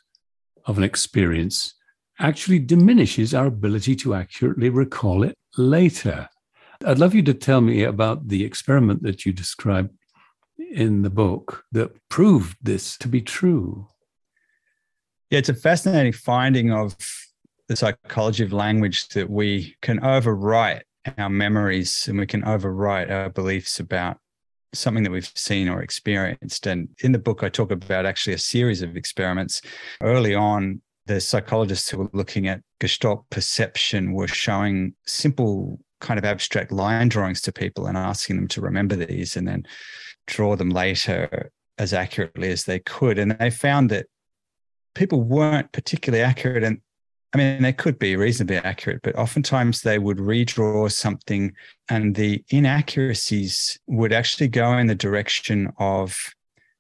of 0.65 0.79
an 0.79 0.85
experience 0.85 1.75
actually 2.19 2.59
diminishes 2.59 3.35
our 3.35 3.47
ability 3.47 3.95
to 3.97 4.15
accurately 4.15 4.71
recall 4.71 5.23
it 5.23 5.37
later. 5.57 6.29
I'd 6.85 6.99
love 6.99 7.15
you 7.15 7.23
to 7.25 7.35
tell 7.35 7.61
me 7.61 7.83
about 7.83 8.29
the 8.29 8.45
experiment 8.45 9.03
that 9.03 9.25
you 9.25 9.33
described 9.33 9.91
in 10.59 11.03
the 11.03 11.11
book 11.11 11.65
that 11.73 11.91
proved 12.09 12.57
this 12.63 12.97
to 12.99 13.09
be 13.09 13.21
true. 13.21 13.89
Yeah, 15.31 15.39
it's 15.39 15.49
a 15.49 15.55
fascinating 15.55 16.13
finding 16.13 16.73
of 16.73 16.97
the 17.69 17.77
psychology 17.77 18.45
of 18.45 18.53
language 18.53 19.09
that 19.09 19.29
we 19.29 19.77
can 19.83 20.01
overwrite 20.01 20.83
our 21.19 21.31
memories 21.31 22.07
and 22.09 22.19
we 22.19 22.27
can 22.27 22.43
overwrite 22.43 23.11
our 23.11 23.31
beliefs 23.31 23.81
about 23.81 24.19
something 24.73 25.03
that 25.05 25.13
we've 25.13 25.33
seen 25.35 25.69
or 25.69 25.83
experienced. 25.83 26.67
And 26.67 26.89
in 27.03 27.13
the 27.13 27.19
book, 27.19 27.43
I 27.43 27.49
talk 27.49 27.71
about 27.71 28.07
actually 28.07 28.35
a 28.35 28.39
series 28.39 28.83
of 28.83 28.97
experiments. 28.97 29.63
Early 30.03 30.35
on, 30.35 30.83
the 31.07 31.21
psychologists 31.21 31.89
who 31.89 31.99
were 31.99 32.11
looking 32.13 32.49
at 32.49 32.63
Gestalt 32.81 33.29
perception 33.31 34.13
were 34.13 34.29
showing 34.29 34.95
simple 35.07 35.81
kind 36.01 36.19
of 36.19 36.25
abstract 36.25 36.73
line 36.73 37.09
drawings 37.09 37.41
to 37.43 37.53
people 37.53 37.87
and 37.87 37.97
asking 37.97 38.37
them 38.37 38.49
to 38.49 38.61
remember 38.61 38.97
these 38.97 39.37
and 39.37 39.49
then 39.49 39.65
draw 40.27 40.57
them 40.57 40.71
later 40.71 41.51
as 41.79 41.93
accurately 41.93 42.51
as 42.51 42.65
they 42.65 42.79
could. 42.79 43.19
And 43.19 43.33
they 43.33 43.51
found 43.51 43.91
that 43.91 44.07
people 44.95 45.23
weren't 45.23 45.73
particularly 45.73 46.25
accurate. 46.25 46.65
And 46.65 46.81
I 47.37 47.39
mean, 47.39 47.61
they 47.61 47.73
could 47.75 47.99
be 47.99 48.17
reasonably 48.17 48.57
accurate, 48.57 49.03
but 49.03 49.15
oftentimes 49.15 49.83
they 49.83 49.99
would 49.99 50.17
redraw 50.17 50.91
something 50.91 51.53
and 51.91 52.15
the 52.15 52.43
inaccuracies 52.49 53.79
would 53.87 54.11
actually 54.11 54.49
go 54.49 54.79
in 54.79 54.87
the 54.87 54.95
direction 54.95 55.71
of 55.79 56.17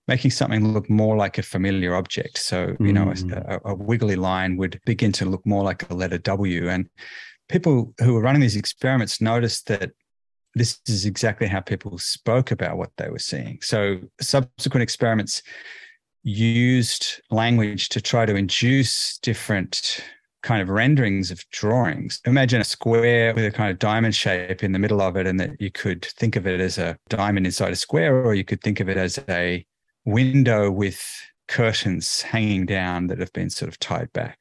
making 0.08 0.30
something 0.30 0.72
look 0.72 0.88
more 0.88 1.14
like 1.14 1.36
a 1.36 1.42
familiar 1.42 1.94
object. 1.94 2.38
So, 2.38 2.74
you 2.80 2.94
know, 2.94 3.04
mm. 3.04 3.32
a, 3.32 3.60
a, 3.66 3.74
wiggly 3.74 4.16
line 4.16 4.56
would 4.56 4.80
begin 4.86 5.12
to 5.12 5.26
look 5.26 5.44
more 5.44 5.62
like 5.62 5.90
a 5.90 5.94
letter 5.94 6.16
W. 6.16 6.70
And 6.70 6.88
people 7.50 7.92
who 7.98 8.14
were 8.14 8.22
running 8.22 8.40
these 8.40 8.56
experiments 8.56 9.20
noticed 9.20 9.66
that 9.66 9.90
this 10.54 10.80
is 10.86 11.04
exactly 11.04 11.48
how 11.48 11.60
people 11.60 11.98
spoke 11.98 12.50
about 12.50 12.78
what 12.78 12.92
they 12.96 13.10
were 13.10 13.18
seeing. 13.18 13.58
So, 13.60 13.98
subsequent 14.22 14.82
experiments 14.82 15.42
used 16.22 17.20
language 17.30 17.90
to 17.90 18.00
try 18.00 18.24
to 18.24 18.34
induce 18.34 19.18
different 19.18 20.02
kind 20.46 20.62
of 20.62 20.68
renderings 20.68 21.32
of 21.32 21.44
drawings. 21.50 22.20
Imagine 22.24 22.60
a 22.60 22.64
square 22.64 23.34
with 23.34 23.44
a 23.44 23.50
kind 23.50 23.68
of 23.68 23.80
diamond 23.80 24.14
shape 24.14 24.62
in 24.62 24.70
the 24.70 24.78
middle 24.78 25.02
of 25.02 25.16
it, 25.16 25.26
and 25.26 25.40
that 25.40 25.60
you 25.60 25.72
could 25.72 26.04
think 26.04 26.36
of 26.36 26.46
it 26.46 26.60
as 26.60 26.78
a 26.78 26.96
diamond 27.08 27.46
inside 27.46 27.72
a 27.72 27.76
square, 27.76 28.24
or 28.24 28.32
you 28.32 28.44
could 28.44 28.62
think 28.62 28.78
of 28.78 28.88
it 28.88 28.96
as 28.96 29.18
a 29.28 29.66
window 30.04 30.70
with 30.70 31.04
curtains 31.48 32.22
hanging 32.22 32.64
down 32.64 33.08
that 33.08 33.18
have 33.18 33.32
been 33.32 33.50
sort 33.50 33.68
of 33.68 33.76
tied 33.80 34.12
back. 34.12 34.38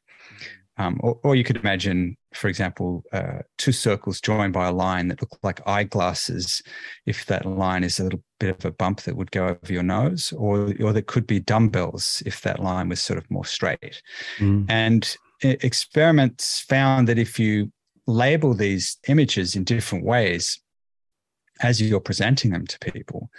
Um, 0.78 1.00
or, 1.02 1.18
or, 1.24 1.36
you 1.36 1.44
could 1.44 1.56
imagine, 1.56 2.18
for 2.34 2.50
example, 2.50 3.04
uh, 3.12 3.40
two 3.58 3.72
circles 3.72 4.22
joined 4.22 4.54
by 4.54 4.68
a 4.68 4.74
line 4.74 5.08
that 5.08 5.22
look 5.22 5.40
like 5.42 5.66
eyeglasses. 5.66 6.62
If 7.08 7.26
that 7.28 7.48
line 7.48 7.84
is 7.84 8.00
a 8.00 8.04
little 8.04 8.22
bit 8.40 8.56
of 8.60 8.66
a 8.66 8.72
bump 8.72 9.02
that 9.04 9.16
would 9.16 9.32
go 9.32 9.48
over 9.48 9.74
your 9.74 9.84
nose, 9.84 10.34
or 10.34 10.74
or 10.84 10.94
there 10.94 11.02
could 11.02 11.26
be 11.26 11.40
dumbbells 11.40 12.22
if 12.28 12.42
that 12.42 12.60
line 12.60 12.90
was 12.90 13.02
sort 13.02 13.18
of 13.18 13.32
more 13.32 13.46
straight. 13.46 14.04
Mm. 14.38 14.66
And 14.70 15.18
experiments 15.42 16.62
found 16.62 17.08
that 17.08 17.18
if 17.18 17.40
you 17.40 17.72
label 18.08 18.54
these 18.54 18.98
images 19.08 19.56
in 19.56 19.64
different 19.64 20.06
ways 20.06 20.60
as 21.62 21.82
you're 21.82 22.00
presenting 22.00 22.52
them 22.52 22.68
to 22.68 22.80
people, 22.80 23.30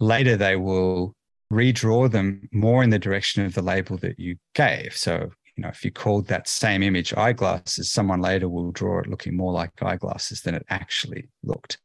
later 0.00 0.36
they 0.36 0.56
will 0.56 1.14
redraw 1.52 2.10
them 2.10 2.48
more 2.52 2.82
in 2.82 2.90
the 2.90 2.98
direction 2.98 3.44
of 3.44 3.54
the 3.54 3.62
label 3.62 3.96
that 3.98 4.18
you 4.18 4.36
gave. 4.54 4.94
So 4.94 5.30
you 5.58 5.62
know, 5.62 5.70
if 5.70 5.84
you 5.84 5.90
called 5.90 6.28
that 6.28 6.46
same 6.46 6.84
image 6.84 7.12
eyeglasses, 7.14 7.90
someone 7.90 8.20
later 8.20 8.48
will 8.48 8.70
draw 8.70 9.00
it 9.00 9.08
looking 9.08 9.36
more 9.36 9.52
like 9.52 9.70
eyeglasses 9.82 10.42
than 10.42 10.54
it 10.54 10.64
actually 10.68 11.28
looked. 11.42 11.78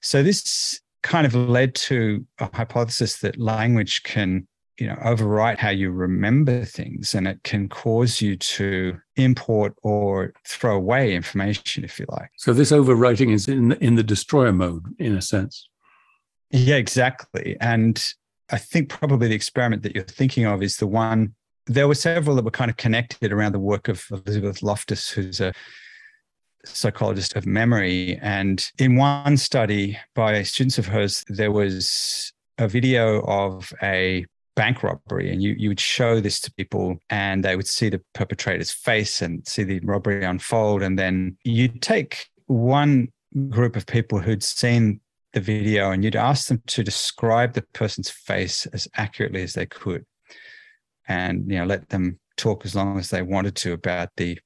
So 0.00 0.22
this 0.22 0.80
kind 1.02 1.26
of 1.26 1.34
led 1.34 1.74
to 1.74 2.24
a 2.38 2.48
hypothesis 2.56 3.18
that 3.18 3.38
language 3.38 4.02
can, 4.02 4.48
you 4.78 4.86
know, 4.86 4.96
overwrite 4.96 5.58
how 5.58 5.70
you 5.70 5.90
remember 5.90 6.64
things 6.64 7.14
and 7.14 7.28
it 7.28 7.42
can 7.44 7.68
cause 7.68 8.20
you 8.20 8.36
to 8.36 8.98
import 9.16 9.74
or 9.82 10.32
throw 10.46 10.76
away 10.76 11.14
information, 11.14 11.84
if 11.84 11.98
you 11.98 12.06
like. 12.08 12.30
So 12.36 12.52
this 12.52 12.72
overwriting 12.72 13.32
is 13.32 13.48
in 13.48 13.72
in 13.72 13.94
the 13.94 14.02
destroyer 14.02 14.52
mode, 14.52 14.84
in 14.98 15.16
a 15.16 15.22
sense. 15.22 15.68
Yeah, 16.50 16.76
exactly. 16.76 17.56
And 17.60 18.02
I 18.50 18.58
think 18.58 18.88
probably 18.88 19.28
the 19.28 19.34
experiment 19.34 19.82
that 19.82 19.94
you're 19.94 20.04
thinking 20.04 20.46
of 20.46 20.62
is 20.62 20.76
the 20.76 20.86
one 20.86 21.34
there 21.66 21.88
were 21.88 21.94
several 21.94 22.36
that 22.36 22.44
were 22.44 22.50
kind 22.50 22.70
of 22.70 22.76
connected 22.76 23.32
around 23.32 23.52
the 23.52 23.60
work 23.60 23.88
of 23.88 24.04
Elizabeth 24.10 24.62
Loftus, 24.62 25.10
who's 25.10 25.40
a 25.40 25.52
psychologist 26.64 27.36
of 27.36 27.46
memory. 27.46 28.18
And 28.20 28.64
in 28.78 28.96
one 28.96 29.36
study 29.36 29.98
by 30.14 30.42
students 30.42 30.78
of 30.78 30.86
hers, 30.86 31.24
there 31.28 31.52
was 31.52 32.32
a 32.58 32.68
video 32.68 33.22
of 33.22 33.72
a 33.82 34.26
bank 34.54 34.82
robbery 34.82 35.32
and 35.32 35.42
you, 35.42 35.54
you 35.58 35.68
would 35.68 35.80
show 35.80 36.20
this 36.20 36.40
to 36.40 36.52
people 36.54 36.98
and 37.10 37.44
they 37.44 37.56
would 37.56 37.66
see 37.66 37.88
the 37.88 38.00
perpetrator's 38.14 38.70
face 38.70 39.22
and 39.22 39.46
see 39.46 39.64
the 39.64 39.80
robbery 39.80 40.24
unfold. 40.24 40.82
And 40.82 40.98
then 40.98 41.36
you'd 41.44 41.80
take 41.82 42.28
one 42.46 43.08
group 43.48 43.76
of 43.76 43.86
people 43.86 44.18
who'd 44.18 44.42
seen 44.42 45.00
the 45.32 45.40
video 45.40 45.90
and 45.90 46.04
you'd 46.04 46.16
ask 46.16 46.48
them 46.48 46.62
to 46.66 46.84
describe 46.84 47.54
the 47.54 47.64
person's 47.72 48.10
face 48.10 48.66
as 48.66 48.86
accurately 48.96 49.42
as 49.42 49.54
they 49.54 49.66
could 49.66 50.04
and 51.08 51.50
you 51.50 51.58
know 51.58 51.64
let 51.64 51.88
them 51.88 52.18
talk 52.36 52.64
as 52.64 52.74
long 52.74 52.98
as 52.98 53.10
they 53.10 53.22
wanted 53.22 53.54
to 53.54 53.72
about 53.72 54.08
the 54.16 54.38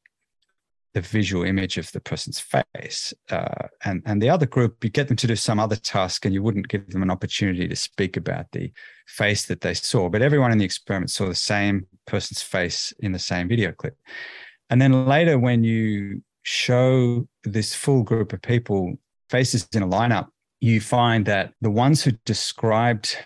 the 0.96 1.02
visual 1.02 1.44
image 1.44 1.76
of 1.76 1.92
the 1.92 2.00
person's 2.00 2.40
face. 2.40 3.12
Uh, 3.30 3.68
and 3.84 4.02
and 4.06 4.22
the 4.22 4.30
other 4.30 4.46
group, 4.46 4.82
you 4.82 4.88
get 4.88 5.08
them 5.08 5.16
to 5.18 5.26
do 5.26 5.36
some 5.36 5.60
other 5.60 5.76
task, 5.76 6.24
and 6.24 6.32
you 6.32 6.42
wouldn't 6.42 6.68
give 6.68 6.88
them 6.88 7.02
an 7.02 7.10
opportunity 7.10 7.68
to 7.68 7.76
speak 7.76 8.16
about 8.16 8.46
the 8.52 8.72
face 9.06 9.44
that 9.44 9.60
they 9.60 9.74
saw. 9.74 10.08
But 10.08 10.22
everyone 10.22 10.52
in 10.52 10.58
the 10.58 10.64
experiment 10.64 11.10
saw 11.10 11.26
the 11.26 11.34
same 11.34 11.86
person's 12.06 12.40
face 12.40 12.94
in 13.00 13.12
the 13.12 13.18
same 13.18 13.46
video 13.46 13.72
clip. 13.72 13.94
And 14.70 14.80
then 14.80 15.04
later, 15.04 15.38
when 15.38 15.64
you 15.64 16.22
show 16.44 17.28
this 17.44 17.74
full 17.74 18.02
group 18.02 18.32
of 18.32 18.40
people 18.40 18.94
faces 19.28 19.68
in 19.74 19.82
a 19.82 19.88
lineup, 19.88 20.28
you 20.60 20.80
find 20.80 21.26
that 21.26 21.52
the 21.60 21.70
ones 21.70 22.04
who 22.04 22.12
described 22.24 23.18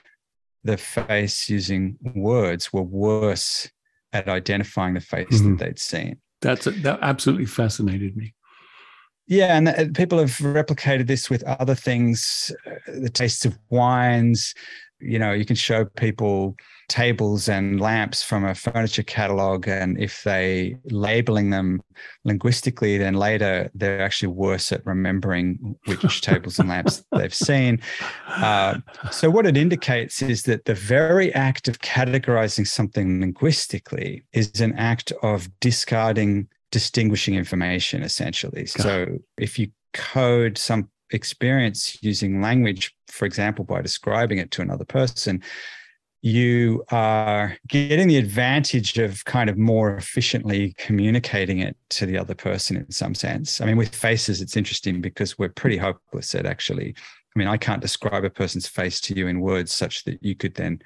the 0.65 0.77
face 0.77 1.49
using 1.49 1.99
words 2.17 2.73
were 2.73 2.83
worse 2.83 3.71
at 4.13 4.29
identifying 4.29 4.95
the 4.95 5.01
face 5.01 5.29
mm-hmm. 5.29 5.55
that 5.55 5.65
they'd 5.65 5.79
seen. 5.79 6.21
That's 6.41 6.65
that 6.65 6.99
absolutely 7.03 7.47
fascinated 7.47 8.17
me. 8.17 8.35
Yeah, 9.27 9.57
and 9.57 9.69
uh, 9.69 9.85
people 9.95 10.19
have 10.19 10.31
replicated 10.39 11.07
this 11.07 11.31
with 11.31 11.45
other 11.45 11.75
things, 11.75 12.51
uh, 12.67 12.99
the 13.01 13.11
tastes 13.11 13.45
of 13.45 13.59
wines. 13.69 14.55
You 15.01 15.19
know, 15.19 15.33
you 15.33 15.45
can 15.45 15.57
show 15.57 15.85
people 15.85 16.57
tables 16.91 17.49
and 17.49 17.81
lamps 17.81 18.21
from 18.21 18.45
a 18.45 18.53
furniture 18.53 19.05
catalog 19.05 19.69
and 19.69 19.97
if 19.99 20.25
they 20.25 20.77
labeling 20.87 21.51
them 21.51 21.81
linguistically 22.25 22.99
then 22.99 23.15
later 23.15 23.71
they're 23.77 24.03
actually 24.03 24.27
worse 24.27 24.73
at 24.73 24.85
remembering 24.85 25.77
which 25.87 26.21
tables 26.21 26.59
and 26.59 26.69
lamps 26.69 27.05
they've 27.17 27.33
seen 27.33 27.81
uh, 28.27 28.77
so 29.13 29.31
what 29.31 29.47
it 29.47 29.57
indicates 29.57 30.21
is 30.21 30.43
that 30.43 30.65
the 30.65 30.75
very 30.75 31.33
act 31.33 31.69
of 31.69 31.79
categorizing 31.79 32.67
something 32.67 33.21
linguistically 33.21 34.25
is 34.33 34.61
an 34.61 34.75
act 34.77 35.13
of 35.23 35.49
discarding 35.61 36.49
distinguishing 36.73 37.37
information 37.37 38.03
essentially 38.03 38.63
God. 38.63 38.83
so 38.83 39.07
if 39.39 39.61
you 39.61 39.71
code 39.93 40.59
some 40.59 40.89
experience 41.13 41.99
using 42.03 42.41
language 42.41 42.95
for 43.09 43.25
example 43.25 43.65
by 43.65 43.83
describing 43.83 44.39
it 44.39 44.51
to 44.51 44.63
another 44.63 44.85
person 44.85 45.43
you 46.23 46.85
are 46.91 47.57
getting 47.67 48.09
the 48.09 48.19
advantage 48.19 48.99
of 48.99 49.25
kind 49.25 49.49
of 49.49 49.57
more 49.57 49.97
efficiently 49.97 50.75
communicating 50.77 51.61
it 51.61 51.77
to 51.89 52.05
the 52.05 52.19
other 52.19 52.35
person 52.35 52.77
in 52.77 52.91
some 52.91 53.15
sense. 53.15 53.61
I 53.61 53.67
mean, 53.67 53.79
with 53.79 53.95
faces, 53.95 54.43
it's 54.43 54.57
interesting 54.57 55.01
because 55.01 55.39
we're 55.39 55.49
pretty 55.49 55.79
hopeless 55.79 56.35
at 56.35 56.45
actually. 56.45 56.95
I 57.35 57.39
mean, 57.39 57.49
I 57.49 57.57
can't 57.57 57.81
describe 57.81 58.25
a 58.25 58.31
person's 58.31 58.67
face 58.67 59.01
to 59.03 59.15
you 59.15 59.29
in 59.29 59.41
words 59.41 59.73
such 59.73 60.05
that 60.05 60.23
you 60.23 60.35
could 60.35 60.55
then 60.57 60.83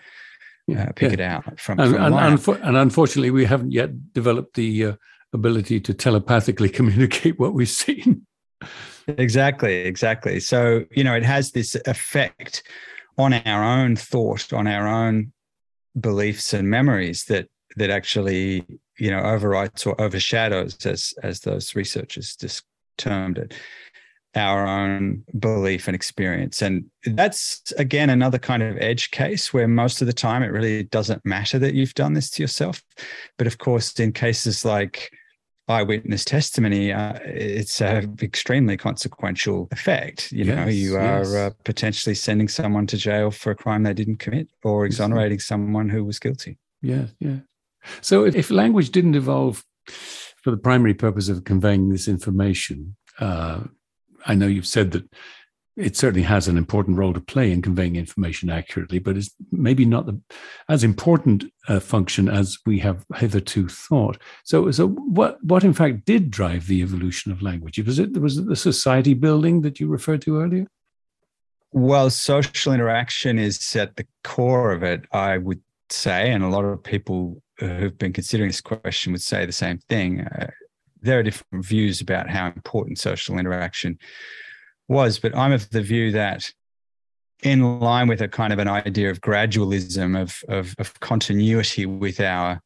uh, 0.70 0.92
pick 0.94 1.08
yeah. 1.08 1.14
it 1.14 1.20
out 1.20 1.58
from. 1.58 1.80
And, 1.80 1.94
from 1.94 2.02
and, 2.02 2.14
unfo- 2.14 2.60
and, 2.62 2.76
unfortunately, 2.76 3.30
we 3.30 3.44
haven't 3.44 3.72
yet 3.72 4.12
developed 4.12 4.54
the 4.54 4.84
uh, 4.84 4.92
ability 5.32 5.80
to 5.80 5.94
telepathically 5.94 6.68
communicate 6.70 7.40
what 7.40 7.54
we've 7.54 7.68
seen. 7.68 8.26
Exactly, 9.06 9.76
exactly. 9.80 10.40
So 10.40 10.84
you 10.92 11.04
know, 11.04 11.14
it 11.14 11.24
has 11.24 11.52
this 11.52 11.76
effect 11.86 12.62
on 13.18 13.34
our 13.34 13.62
own 13.62 13.96
thought, 13.96 14.52
on 14.52 14.66
our 14.66 14.86
own 14.88 15.32
beliefs 16.00 16.52
and 16.52 16.68
memories 16.68 17.24
that 17.26 17.48
that 17.76 17.90
actually 17.90 18.64
you 18.98 19.10
know 19.10 19.20
overwrites 19.22 19.86
or 19.86 20.00
overshadows, 20.00 20.84
as 20.86 21.14
as 21.22 21.40
those 21.40 21.74
researchers 21.74 22.36
just 22.36 22.64
termed 22.96 23.38
it, 23.38 23.54
our 24.34 24.66
own 24.66 25.22
belief 25.38 25.86
and 25.86 25.94
experience. 25.94 26.62
And 26.62 26.86
that's 27.04 27.72
again 27.78 28.10
another 28.10 28.38
kind 28.38 28.62
of 28.62 28.76
edge 28.78 29.10
case 29.10 29.52
where 29.52 29.68
most 29.68 30.00
of 30.00 30.06
the 30.06 30.12
time 30.12 30.42
it 30.42 30.48
really 30.52 30.84
doesn't 30.84 31.24
matter 31.24 31.58
that 31.60 31.74
you've 31.74 31.94
done 31.94 32.14
this 32.14 32.30
to 32.30 32.42
yourself, 32.42 32.82
but 33.38 33.46
of 33.46 33.58
course 33.58 33.98
in 34.00 34.12
cases 34.12 34.64
like 34.64 35.10
eyewitness 35.68 36.24
testimony, 36.24 36.92
uh, 36.92 37.18
it's 37.24 37.80
an 37.80 38.16
extremely 38.20 38.76
consequential 38.76 39.68
effect. 39.70 40.30
You 40.30 40.44
yes, 40.44 40.56
know, 40.56 40.66
you 40.70 40.96
are 40.96 41.46
uh, 41.46 41.50
potentially 41.64 42.14
sending 42.14 42.48
someone 42.48 42.86
to 42.88 42.96
jail 42.96 43.30
for 43.30 43.50
a 43.50 43.54
crime 43.54 43.82
they 43.82 43.94
didn't 43.94 44.18
commit 44.18 44.48
or 44.62 44.84
exonerating 44.84 45.38
someone 45.38 45.88
who 45.88 46.04
was 46.04 46.18
guilty. 46.18 46.58
Yeah, 46.82 47.06
yeah. 47.18 47.38
So 48.00 48.24
if, 48.24 48.34
if 48.34 48.50
language 48.50 48.90
didn't 48.90 49.14
evolve 49.14 49.64
for 49.86 50.50
the 50.50 50.56
primary 50.56 50.94
purpose 50.94 51.28
of 51.28 51.44
conveying 51.44 51.88
this 51.88 52.08
information, 52.08 52.96
uh, 53.18 53.60
I 54.26 54.34
know 54.34 54.46
you've 54.46 54.66
said 54.66 54.92
that 54.92 55.04
it 55.76 55.96
certainly 55.96 56.22
has 56.22 56.46
an 56.46 56.56
important 56.56 56.96
role 56.96 57.12
to 57.12 57.20
play 57.20 57.50
in 57.50 57.60
conveying 57.60 57.96
information 57.96 58.48
accurately, 58.48 59.00
but 59.00 59.16
it's 59.16 59.30
maybe 59.50 59.84
not 59.84 60.06
the, 60.06 60.20
as 60.68 60.84
important 60.84 61.44
a 61.68 61.80
function 61.80 62.28
as 62.28 62.58
we 62.64 62.78
have 62.78 63.04
hitherto 63.16 63.68
thought. 63.68 64.18
So, 64.44 64.70
so 64.70 64.88
what, 64.88 65.42
what 65.42 65.64
in 65.64 65.72
fact 65.72 66.04
did 66.04 66.30
drive 66.30 66.68
the 66.68 66.80
evolution 66.80 67.32
of 67.32 67.42
language? 67.42 67.78
Was 67.84 67.98
it, 67.98 68.16
was 68.20 68.38
it 68.38 68.46
the 68.46 68.56
society 68.56 69.14
building 69.14 69.62
that 69.62 69.80
you 69.80 69.88
referred 69.88 70.22
to 70.22 70.40
earlier? 70.40 70.68
Well, 71.72 72.08
social 72.08 72.72
interaction 72.72 73.36
is 73.36 73.74
at 73.74 73.96
the 73.96 74.06
core 74.22 74.70
of 74.70 74.84
it, 74.84 75.06
I 75.10 75.38
would 75.38 75.60
say, 75.90 76.30
and 76.30 76.44
a 76.44 76.48
lot 76.48 76.64
of 76.64 76.84
people 76.84 77.42
who've 77.58 77.98
been 77.98 78.12
considering 78.12 78.48
this 78.48 78.60
question 78.60 79.12
would 79.12 79.22
say 79.22 79.44
the 79.44 79.52
same 79.52 79.78
thing. 79.88 80.20
Uh, 80.20 80.50
there 81.00 81.18
are 81.18 81.24
different 81.24 81.64
views 81.64 82.00
about 82.00 82.30
how 82.30 82.46
important 82.46 82.98
social 82.98 83.38
interaction 83.38 83.98
was, 84.88 85.18
but 85.18 85.36
I'm 85.36 85.52
of 85.52 85.70
the 85.70 85.82
view 85.82 86.12
that 86.12 86.50
in 87.42 87.80
line 87.80 88.08
with 88.08 88.20
a 88.20 88.28
kind 88.28 88.52
of 88.52 88.58
an 88.58 88.68
idea 88.68 89.10
of 89.10 89.20
gradualism 89.20 90.20
of, 90.20 90.42
of, 90.48 90.74
of 90.78 90.98
continuity 91.00 91.86
with 91.86 92.20
our 92.20 92.60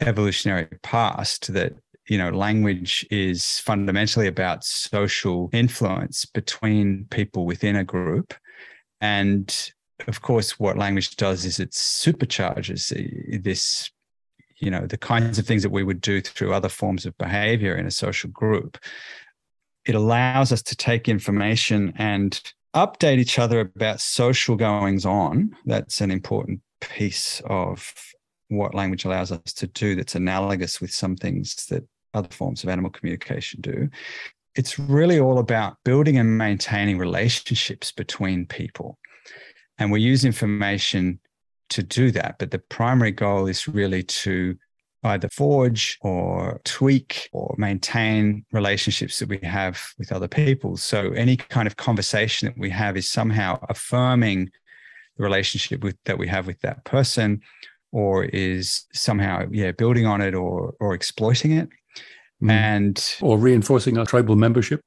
evolutionary 0.00 0.68
past 0.82 1.52
that 1.52 1.72
you 2.08 2.18
know 2.18 2.30
language 2.30 3.06
is 3.10 3.58
fundamentally 3.60 4.26
about 4.28 4.64
social 4.64 5.50
influence 5.52 6.24
between 6.24 7.06
people 7.10 7.46
within 7.46 7.76
a 7.76 7.84
group. 7.84 8.34
And 9.00 9.72
of 10.06 10.20
course 10.20 10.60
what 10.60 10.76
language 10.76 11.16
does 11.16 11.44
is 11.44 11.58
it 11.58 11.70
supercharges 11.70 13.42
this 13.42 13.90
you 14.58 14.70
know 14.70 14.86
the 14.86 14.98
kinds 14.98 15.38
of 15.38 15.46
things 15.46 15.62
that 15.62 15.70
we 15.70 15.82
would 15.82 16.00
do 16.00 16.20
through 16.20 16.52
other 16.52 16.68
forms 16.68 17.06
of 17.06 17.16
behavior 17.18 17.74
in 17.74 17.86
a 17.86 17.90
social 17.90 18.30
group 18.30 18.78
it 19.86 19.94
allows 19.94 20.52
us 20.52 20.62
to 20.62 20.76
take 20.76 21.08
information 21.08 21.94
and 21.96 22.40
update 22.74 23.18
each 23.18 23.38
other 23.38 23.60
about 23.60 24.00
social 24.00 24.56
goings 24.56 25.06
on. 25.06 25.56
That's 25.64 26.00
an 26.00 26.10
important 26.10 26.60
piece 26.80 27.40
of 27.46 27.94
what 28.48 28.74
language 28.74 29.04
allows 29.04 29.32
us 29.32 29.52
to 29.54 29.66
do 29.68 29.94
that's 29.94 30.14
analogous 30.14 30.80
with 30.80 30.90
some 30.92 31.16
things 31.16 31.66
that 31.66 31.86
other 32.14 32.28
forms 32.28 32.64
of 32.64 32.68
animal 32.68 32.90
communication 32.90 33.60
do. 33.60 33.88
It's 34.56 34.78
really 34.78 35.20
all 35.20 35.38
about 35.38 35.76
building 35.84 36.18
and 36.18 36.36
maintaining 36.36 36.98
relationships 36.98 37.92
between 37.92 38.46
people. 38.46 38.98
And 39.78 39.92
we 39.92 40.00
use 40.00 40.24
information 40.24 41.20
to 41.70 41.82
do 41.82 42.10
that. 42.12 42.38
But 42.38 42.50
the 42.50 42.58
primary 42.58 43.12
goal 43.12 43.46
is 43.46 43.68
really 43.68 44.02
to 44.02 44.56
either 45.06 45.28
forge 45.28 45.98
or 46.02 46.60
tweak 46.64 47.28
or 47.32 47.54
maintain 47.58 48.44
relationships 48.52 49.18
that 49.18 49.28
we 49.28 49.38
have 49.38 49.80
with 49.98 50.12
other 50.12 50.28
people. 50.28 50.76
So 50.76 51.12
any 51.12 51.36
kind 51.36 51.66
of 51.66 51.76
conversation 51.76 52.46
that 52.46 52.58
we 52.58 52.70
have 52.70 52.96
is 52.96 53.08
somehow 53.08 53.58
affirming 53.68 54.50
the 55.16 55.22
relationship 55.22 55.82
with 55.82 55.96
that 56.04 56.18
we 56.18 56.28
have 56.28 56.46
with 56.46 56.60
that 56.60 56.84
person 56.84 57.40
or 57.92 58.24
is 58.24 58.84
somehow 58.92 59.46
yeah 59.50 59.72
building 59.72 60.06
on 60.06 60.20
it 60.20 60.34
or 60.34 60.74
or 60.80 60.94
exploiting 60.94 61.52
it 61.52 61.68
mm. 62.42 62.50
and 62.50 63.16
or 63.22 63.38
reinforcing 63.38 63.96
our 63.98 64.04
tribal 64.04 64.36
membership 64.36 64.80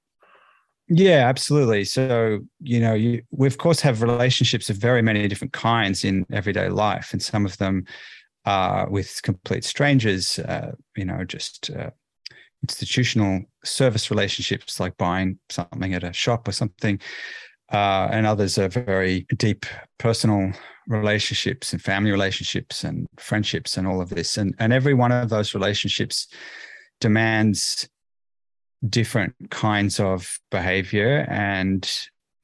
yeah 0.88 1.28
absolutely 1.28 1.84
so 1.84 2.40
you 2.62 2.80
know 2.80 2.94
you 2.94 3.22
we 3.32 3.48
of 3.48 3.58
course 3.58 3.80
have 3.80 4.02
relationships 4.02 4.70
of 4.70 4.76
very 4.76 5.02
many 5.02 5.28
different 5.28 5.54
kinds 5.54 6.04
in 6.04 6.26
everyday 6.32 6.70
life 6.70 7.10
and 7.12 7.22
some 7.22 7.46
of 7.46 7.58
them 7.58 7.86
uh, 8.46 8.86
with 8.90 9.22
complete 9.24 9.64
strangers, 9.64 10.40
uh, 10.40 10.72
you 10.96 11.06
know, 11.06 11.24
just 11.24 11.70
uh, 11.72 11.92
institutional 12.64 13.42
service 13.64 14.10
relationships 14.10 14.80
like 14.80 14.98
buying 14.98 15.38
something 15.50 15.94
at 15.94 16.04
a 16.04 16.14
shop 16.14 16.48
or 16.48 16.52
something. 16.52 17.00
Uh, 17.72 18.08
and 18.12 18.26
others 18.26 18.58
are 18.58 18.68
very 18.68 19.28
deep 19.38 19.66
personal 20.00 20.52
relationships 20.88 21.72
and 21.72 21.82
family 21.82 22.12
relationships 22.12 22.84
and 22.84 23.06
friendships 23.18 23.78
and 23.78 23.88
all 23.88 24.02
of 24.02 24.10
this. 24.10 24.38
And, 24.38 24.56
and 24.58 24.74
every 24.74 24.96
one 24.96 25.12
of 25.12 25.30
those 25.30 25.54
relationships 25.54 26.28
demands 27.00 27.88
different 28.88 29.36
kinds 29.52 30.00
of 30.00 30.40
behavior 30.50 31.28
and 31.30 31.90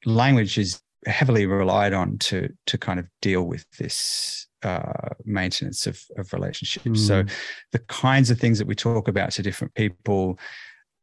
language 0.04 0.58
is 0.58 0.80
heavily 1.06 1.46
relied 1.46 1.92
on 1.92 2.18
to 2.18 2.48
to 2.66 2.76
kind 2.76 2.98
of 2.98 3.06
deal 3.22 3.42
with 3.42 3.64
this 3.78 4.46
uh, 4.66 5.10
maintenance 5.24 5.86
of, 5.86 6.02
of 6.16 6.32
relationships. 6.32 6.86
Mm. 6.86 6.96
So 6.98 7.24
the 7.72 7.78
kinds 7.78 8.30
of 8.30 8.38
things 8.38 8.58
that 8.58 8.66
we 8.66 8.74
talk 8.74 9.06
about 9.06 9.30
to 9.32 9.42
different 9.42 9.74
people 9.74 10.38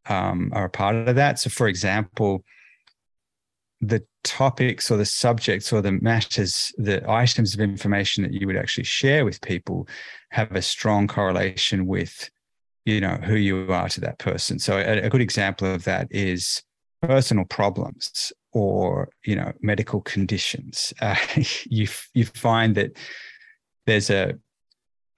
um, 0.07 0.51
are 0.53 0.65
a 0.65 0.69
part 0.69 0.95
of 0.95 1.15
that. 1.15 1.39
So, 1.39 1.49
for 1.49 1.69
example, 1.69 2.43
the 3.79 4.03
topics 4.25 4.91
or 4.91 4.97
the 4.97 5.05
subjects 5.05 5.71
or 5.71 5.81
the 5.81 5.93
matters, 5.93 6.73
the 6.77 7.09
items 7.09 7.53
of 7.53 7.61
information 7.61 8.23
that 8.23 8.33
you 8.33 8.47
would 8.47 8.57
actually 8.57 8.83
share 8.83 9.23
with 9.23 9.41
people 9.41 9.87
have 10.31 10.51
a 10.51 10.61
strong 10.61 11.07
correlation 11.07 11.85
with, 11.85 12.29
you 12.85 12.99
know, 12.99 13.15
who 13.15 13.35
you 13.35 13.71
are 13.71 13.87
to 13.89 14.01
that 14.01 14.19
person. 14.19 14.59
So 14.59 14.77
a, 14.77 15.03
a 15.03 15.09
good 15.09 15.21
example 15.21 15.73
of 15.73 15.85
that 15.85 16.07
is 16.11 16.61
personal 17.01 17.45
problems 17.45 18.33
or 18.53 19.09
you 19.25 19.35
know 19.35 19.51
medical 19.61 20.01
conditions. 20.01 20.93
Uh, 21.01 21.15
you 21.65 21.87
you 22.13 22.25
find 22.25 22.75
that 22.75 22.97
there's 23.85 24.09
a 24.09 24.37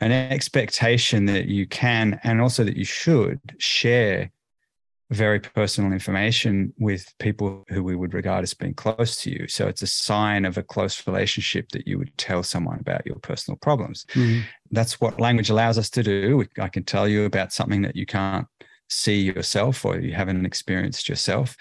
an 0.01 0.12
expectation 0.12 1.25
that 1.25 1.45
you 1.45 1.65
can 1.65 2.19
and 2.23 2.41
also 2.41 2.63
that 2.63 2.75
you 2.75 2.84
should 2.84 3.39
share 3.58 4.32
very 5.12 5.39
personal 5.39 5.93
information 5.93 6.73
with 6.80 7.13
people 7.19 7.63
who 7.69 7.84
we 7.84 7.95
would 7.95 8.13
regard 8.13 8.43
as 8.43 8.54
being 8.54 8.73
close 8.73 9.17
to 9.21 9.30
you. 9.30 9.47
So 9.47 9.67
it's 9.67 9.84
a 9.84 9.88
sign 9.88 10.45
of 10.45 10.58
a 10.58 10.63
close 10.63 11.06
relationship 11.06 11.69
that 11.69 11.88
you 11.88 11.97
would 11.99 12.15
tell 12.17 12.43
someone 12.43 12.80
about 12.80 13.06
your 13.06 13.17
personal 13.17 13.58
problems. 13.58 14.06
Mm-hmm. 14.13 14.41
That's 14.71 14.99
what 14.99 15.19
language 15.19 15.49
allows 15.49 15.78
us 15.78 15.89
to 15.91 16.04
do. 16.04 16.43
I 16.60 16.67
can 16.67 16.84
tell 16.84 17.08
you 17.08 17.25
about 17.25 17.54
something 17.54 17.84
that 17.84 17.95
you 17.95 18.06
can't 18.06 18.47
see 18.89 19.21
yourself 19.21 19.86
or 19.86 19.99
you 19.99 20.13
haven't 20.13 20.45
experienced 20.45 21.08
yourself. 21.08 21.56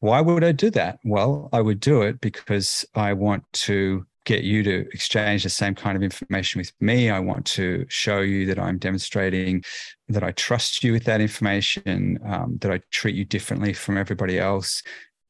Why 0.00 0.20
would 0.20 0.44
I 0.44 0.52
do 0.52 0.70
that? 0.70 0.98
Well, 1.04 1.48
I 1.52 1.62
would 1.62 1.80
do 1.80 2.02
it 2.02 2.20
because 2.20 2.84
I 2.94 3.14
want 3.14 3.44
to 3.52 4.06
get 4.24 4.44
you 4.44 4.62
to 4.62 4.86
exchange 4.92 5.42
the 5.42 5.50
same 5.50 5.74
kind 5.74 5.96
of 5.96 6.02
information 6.02 6.60
with 6.60 6.72
me. 6.80 7.10
I 7.10 7.18
want 7.18 7.44
to 7.46 7.84
show 7.88 8.20
you 8.20 8.46
that 8.46 8.58
I'm 8.58 8.78
demonstrating 8.78 9.64
that 10.08 10.22
I 10.22 10.32
trust 10.32 10.84
you 10.84 10.92
with 10.92 11.04
that 11.04 11.20
information, 11.20 12.18
um, 12.24 12.58
that 12.60 12.70
I 12.70 12.80
treat 12.90 13.14
you 13.14 13.24
differently 13.24 13.72
from 13.72 13.96
everybody 13.96 14.38
else. 14.38 14.82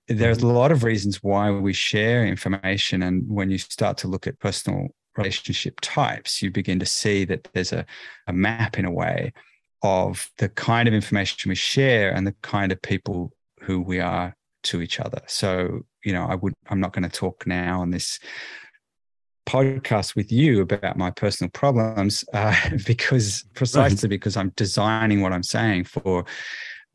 There's 0.09 0.43
a 0.43 0.47
lot 0.47 0.73
of 0.73 0.85
reasons 0.85 1.23
why 1.23 1.51
we 1.51 1.73
share 1.73 2.27
information. 2.27 3.03
And 3.03 3.25
when 3.29 3.51
you 3.51 3.59
start 3.59 3.97
to 3.99 4.09
look 4.09 4.27
at 4.27 4.39
personal 4.41 4.89
relationship 5.17 5.81
types, 5.81 6.43
you 6.43 6.51
begin 6.51 6.79
to 6.81 6.87
see 6.87 7.25
that 7.27 7.49
there's 7.55 7.73
a, 7.73 7.87
a 8.27 8.33
map 8.33 8.79
in 8.79 8.85
a 8.85 8.91
way 8.91 9.33
of 9.83 10.31
the 10.39 10.49
kind 10.49 10.87
of 10.87 10.95
information 10.95 11.49
we 11.49 11.55
share 11.55 12.13
and 12.13 12.27
the 12.27 12.35
kind 12.43 12.73
of 12.73 12.83
people 12.83 13.33
who 13.61 13.81
we 13.81 14.01
are 14.01 14.37
to 14.65 14.81
each 14.83 15.01
other. 15.01 15.21
So, 15.27 15.81
you 16.05 16.13
know, 16.13 16.25
I 16.25 16.35
would, 16.35 16.55
I'm 16.69 16.81
not 16.81 16.93
going 16.93 17.09
to 17.09 17.09
talk 17.09 17.47
now 17.47 17.81
on 17.81 17.91
this 17.91 18.19
podcast 19.47 20.15
with 20.15 20.31
you 20.31 20.61
about 20.61 20.97
my 20.97 21.11
personal 21.11 21.51
problems 21.51 22.25
uh, 22.33 22.55
because 22.87 23.45
precisely 23.55 24.07
right. 24.07 24.11
because 24.11 24.37
I'm 24.37 24.53
designing 24.57 25.21
what 25.21 25.33
I'm 25.33 25.43
saying 25.43 25.85
for 25.85 26.25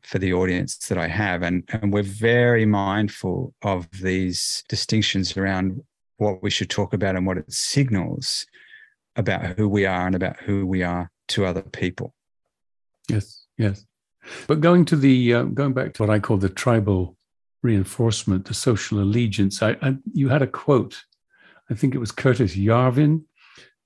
for 0.02 0.18
the 0.18 0.32
audience 0.32 0.76
that 0.88 0.98
I 0.98 1.08
have 1.08 1.42
and 1.42 1.64
and 1.70 1.92
we're 1.92 2.02
very 2.02 2.64
mindful 2.64 3.54
of 3.62 3.88
these 3.90 4.64
distinctions 4.68 5.36
around 5.36 5.82
what 6.16 6.42
we 6.42 6.50
should 6.50 6.70
talk 6.70 6.92
about 6.92 7.16
and 7.16 7.26
what 7.26 7.38
it 7.38 7.52
signals 7.52 8.46
about 9.16 9.44
who 9.56 9.68
we 9.68 9.86
are 9.86 10.06
and 10.06 10.14
about 10.14 10.36
who 10.40 10.66
we 10.66 10.82
are 10.82 11.10
to 11.28 11.44
other 11.44 11.62
people. 11.62 12.14
Yes, 13.08 13.46
yes. 13.56 13.84
But 14.46 14.60
going 14.60 14.84
to 14.86 14.96
the 14.96 15.34
uh, 15.34 15.42
going 15.44 15.72
back 15.72 15.94
to 15.94 16.02
what 16.02 16.10
I 16.10 16.18
call 16.18 16.36
the 16.36 16.48
tribal 16.48 17.16
reinforcement, 17.62 18.46
the 18.46 18.54
social 18.54 19.00
allegiance. 19.00 19.62
I, 19.62 19.76
I 19.82 19.96
you 20.12 20.28
had 20.28 20.42
a 20.42 20.46
quote 20.46 21.04
I 21.70 21.74
think 21.74 21.94
it 21.94 21.98
was 21.98 22.12
Curtis 22.12 22.56
Yarvin, 22.56 23.24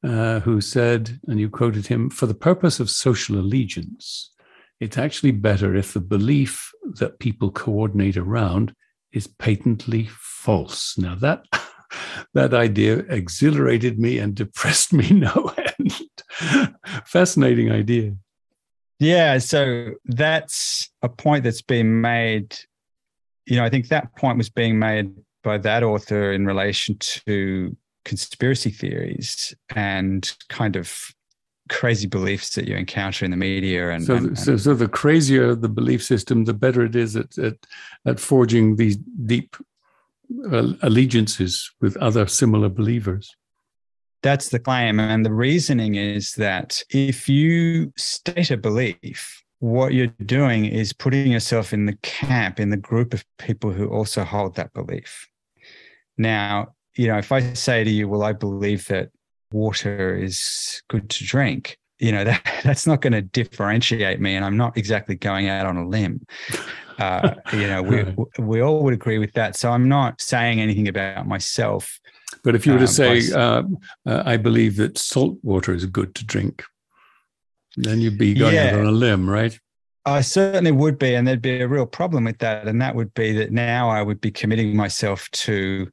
uh, 0.04 0.40
who 0.40 0.60
said, 0.60 1.20
and 1.26 1.38
you 1.38 1.48
quoted 1.48 1.86
him, 1.86 2.10
for 2.10 2.26
the 2.26 2.34
purpose 2.34 2.80
of 2.80 2.90
social 2.90 3.38
allegiance, 3.38 4.30
it's 4.80 4.98
actually 4.98 5.32
better 5.32 5.74
if 5.76 5.92
the 5.92 6.00
belief 6.00 6.72
that 6.98 7.20
people 7.20 7.50
coordinate 7.50 8.16
around 8.16 8.74
is 9.12 9.26
patently 9.26 10.08
false. 10.18 10.98
Now 10.98 11.14
that 11.16 11.44
that 12.34 12.54
idea 12.54 12.98
exhilarated 13.08 13.98
me 13.98 14.18
and 14.18 14.34
depressed 14.34 14.92
me 14.92 15.10
no 15.10 15.54
end. 15.56 16.72
Fascinating 17.04 17.70
idea. 17.70 18.16
Yeah, 18.98 19.38
so 19.38 19.94
that's 20.04 20.90
a 21.02 21.08
point 21.08 21.44
that's 21.44 21.62
been 21.62 22.00
made. 22.00 22.56
You 23.46 23.56
know, 23.56 23.64
I 23.64 23.70
think 23.70 23.88
that 23.88 24.16
point 24.16 24.38
was 24.38 24.48
being 24.48 24.78
made 24.78 25.12
by 25.42 25.58
that 25.58 25.82
author 25.82 26.32
in 26.32 26.46
relation 26.46 26.96
to 26.98 27.76
conspiracy 28.04 28.70
theories 28.70 29.54
and 29.74 30.34
kind 30.48 30.76
of 30.76 31.12
crazy 31.68 32.06
beliefs 32.06 32.54
that 32.54 32.66
you 32.66 32.76
encounter 32.76 33.24
in 33.24 33.30
the 33.30 33.36
media 33.36 33.92
and 33.92 34.04
so, 34.04 34.16
and, 34.16 34.38
so, 34.38 34.56
so 34.56 34.74
the 34.74 34.88
crazier 34.88 35.54
the 35.54 35.68
belief 35.68 36.02
system 36.02 36.44
the 36.44 36.52
better 36.52 36.84
it 36.84 36.96
is 36.96 37.14
at 37.16 37.38
at, 37.38 37.54
at 38.04 38.18
forging 38.18 38.76
these 38.76 38.96
deep 39.24 39.56
uh, 40.50 40.72
allegiances 40.82 41.70
with 41.80 41.96
other 41.98 42.26
similar 42.26 42.68
believers. 42.68 43.36
That's 44.22 44.50
the 44.50 44.58
claim. 44.58 45.00
And 45.00 45.26
the 45.26 45.32
reasoning 45.32 45.96
is 45.96 46.32
that 46.34 46.82
if 46.90 47.28
you 47.28 47.92
state 47.96 48.50
a 48.50 48.56
belief 48.56 49.42
what 49.58 49.94
you're 49.94 50.08
doing 50.24 50.64
is 50.64 50.92
putting 50.92 51.30
yourself 51.30 51.72
in 51.72 51.86
the 51.86 51.96
camp 52.02 52.58
in 52.58 52.70
the 52.70 52.76
group 52.76 53.14
of 53.14 53.24
people 53.38 53.70
who 53.70 53.86
also 53.86 54.24
hold 54.24 54.56
that 54.56 54.72
belief 54.72 55.28
now 56.18 56.68
you 56.96 57.06
know 57.06 57.18
if 57.18 57.32
i 57.32 57.40
say 57.54 57.84
to 57.84 57.90
you 57.90 58.08
well 58.08 58.22
i 58.22 58.32
believe 58.32 58.86
that 58.88 59.10
water 59.52 60.16
is 60.16 60.82
good 60.88 61.08
to 61.10 61.24
drink 61.24 61.78
you 61.98 62.12
know 62.12 62.24
that 62.30 62.42
that's 62.64 62.86
not 62.86 63.00
going 63.00 63.12
to 63.12 63.22
differentiate 63.22 64.20
me 64.20 64.34
and 64.34 64.44
i'm 64.44 64.56
not 64.56 64.76
exactly 64.76 65.14
going 65.14 65.48
out 65.48 65.66
on 65.66 65.76
a 65.76 65.86
limb. 65.86 66.24
Uh, 66.98 67.34
you 67.54 67.66
know 67.66 67.82
we 67.82 68.04
we 68.38 68.60
all 68.60 68.82
would 68.84 68.94
agree 68.94 69.18
with 69.18 69.32
that 69.32 69.56
so 69.56 69.70
i'm 69.70 69.88
not 69.88 70.20
saying 70.20 70.60
anything 70.60 70.88
about 70.88 71.26
myself 71.26 71.98
but 72.44 72.54
if 72.54 72.66
you 72.66 72.72
were 72.72 72.78
to 72.78 72.84
um, 72.84 72.88
say 72.88 73.32
uh, 73.32 73.62
uh, 74.06 74.22
i 74.26 74.36
believe 74.36 74.76
that 74.76 74.98
salt 74.98 75.38
water 75.42 75.74
is 75.74 75.86
good 75.86 76.14
to 76.14 76.24
drink 76.24 76.62
then 77.76 77.98
you'd 78.00 78.18
be 78.18 78.34
going 78.34 78.54
yeah, 78.54 78.66
out 78.66 78.80
on 78.80 78.86
a 78.86 78.92
limb 78.92 79.28
right 79.28 79.58
I 80.04 80.20
certainly 80.20 80.72
would 80.72 80.98
be, 80.98 81.14
and 81.14 81.26
there'd 81.26 81.42
be 81.42 81.60
a 81.60 81.68
real 81.68 81.86
problem 81.86 82.24
with 82.24 82.38
that. 82.38 82.66
And 82.66 82.80
that 82.82 82.94
would 82.94 83.14
be 83.14 83.32
that 83.34 83.52
now 83.52 83.88
I 83.88 84.02
would 84.02 84.20
be 84.20 84.30
committing 84.30 84.76
myself 84.76 85.30
to 85.30 85.88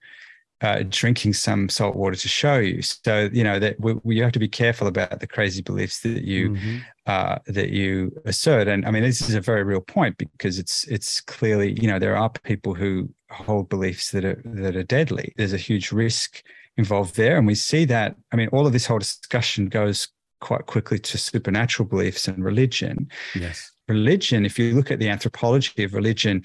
uh, 0.62 0.84
drinking 0.90 1.34
some 1.34 1.70
salt 1.70 1.96
water 1.96 2.16
to 2.16 2.28
show 2.28 2.58
you. 2.58 2.82
So 2.82 3.30
you 3.32 3.44
know 3.44 3.60
that 3.60 3.80
we, 3.80 3.94
we, 4.04 4.16
you 4.18 4.24
have 4.24 4.32
to 4.34 4.40
be 4.40 4.48
careful 4.48 4.88
about 4.88 5.20
the 5.20 5.28
crazy 5.28 5.62
beliefs 5.62 6.02
that 6.02 6.24
you 6.24 6.52
mm-hmm. 6.52 6.78
uh, 7.06 7.38
that 7.48 7.70
you 7.70 8.12
assert. 8.26 8.68
And 8.68 8.86
I 8.86 8.92
mean, 8.92 9.04
this 9.04 9.22
is 9.22 9.36
a 9.36 9.42
very 9.42 9.64
real 9.64 9.82
point 9.82 10.18
because 10.18 10.60
it's 10.60 10.86
it's 10.88 11.22
clearly 11.22 11.80
you 11.82 11.88
know 11.88 12.00
there 12.00 12.18
are 12.18 12.30
people 12.30 12.74
who 12.74 13.10
hold 13.30 13.70
beliefs 13.70 14.12
that 14.12 14.26
are 14.26 14.42
that 14.44 14.76
are 14.76 14.84
deadly. 14.84 15.34
There's 15.38 15.54
a 15.54 15.58
huge 15.58 15.92
risk 15.92 16.44
involved 16.78 17.16
there, 17.16 17.38
and 17.38 17.48
we 17.48 17.56
see 17.56 17.86
that. 17.86 18.16
I 18.34 18.36
mean, 18.36 18.50
all 18.50 18.68
of 18.68 18.74
this 18.74 18.86
whole 18.86 19.00
discussion 19.00 19.68
goes 19.68 20.10
quite 20.40 20.66
quickly 20.66 21.00
to 21.00 21.18
supernatural 21.18 21.88
beliefs 21.88 22.28
and 22.28 22.44
religion. 22.44 23.10
Yes. 23.36 23.72
Religion, 23.88 24.46
if 24.46 24.60
you 24.60 24.74
look 24.74 24.92
at 24.92 25.00
the 25.00 25.10
anthropology 25.10 25.84
of 25.84 25.94
religion, 25.94 26.44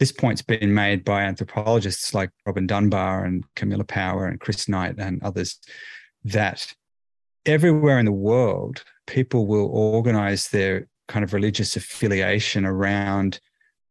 this 0.00 0.12
point's 0.12 0.42
been 0.42 0.74
made 0.74 1.04
by 1.04 1.22
anthropologists 1.22 2.14
like 2.14 2.30
Robin 2.46 2.66
Dunbar 2.66 3.24
and 3.24 3.44
Camilla 3.54 3.84
Power 3.84 4.26
and 4.26 4.40
Chris 4.40 4.68
Knight 4.68 4.96
and 4.98 5.22
others 5.22 5.58
that 6.24 6.74
everywhere 7.46 7.98
in 7.98 8.06
the 8.06 8.12
world, 8.12 8.82
people 9.06 9.46
will 9.46 9.66
organize 9.66 10.48
their 10.48 10.88
kind 11.06 11.22
of 11.22 11.32
religious 11.32 11.76
affiliation 11.76 12.64
around 12.64 13.40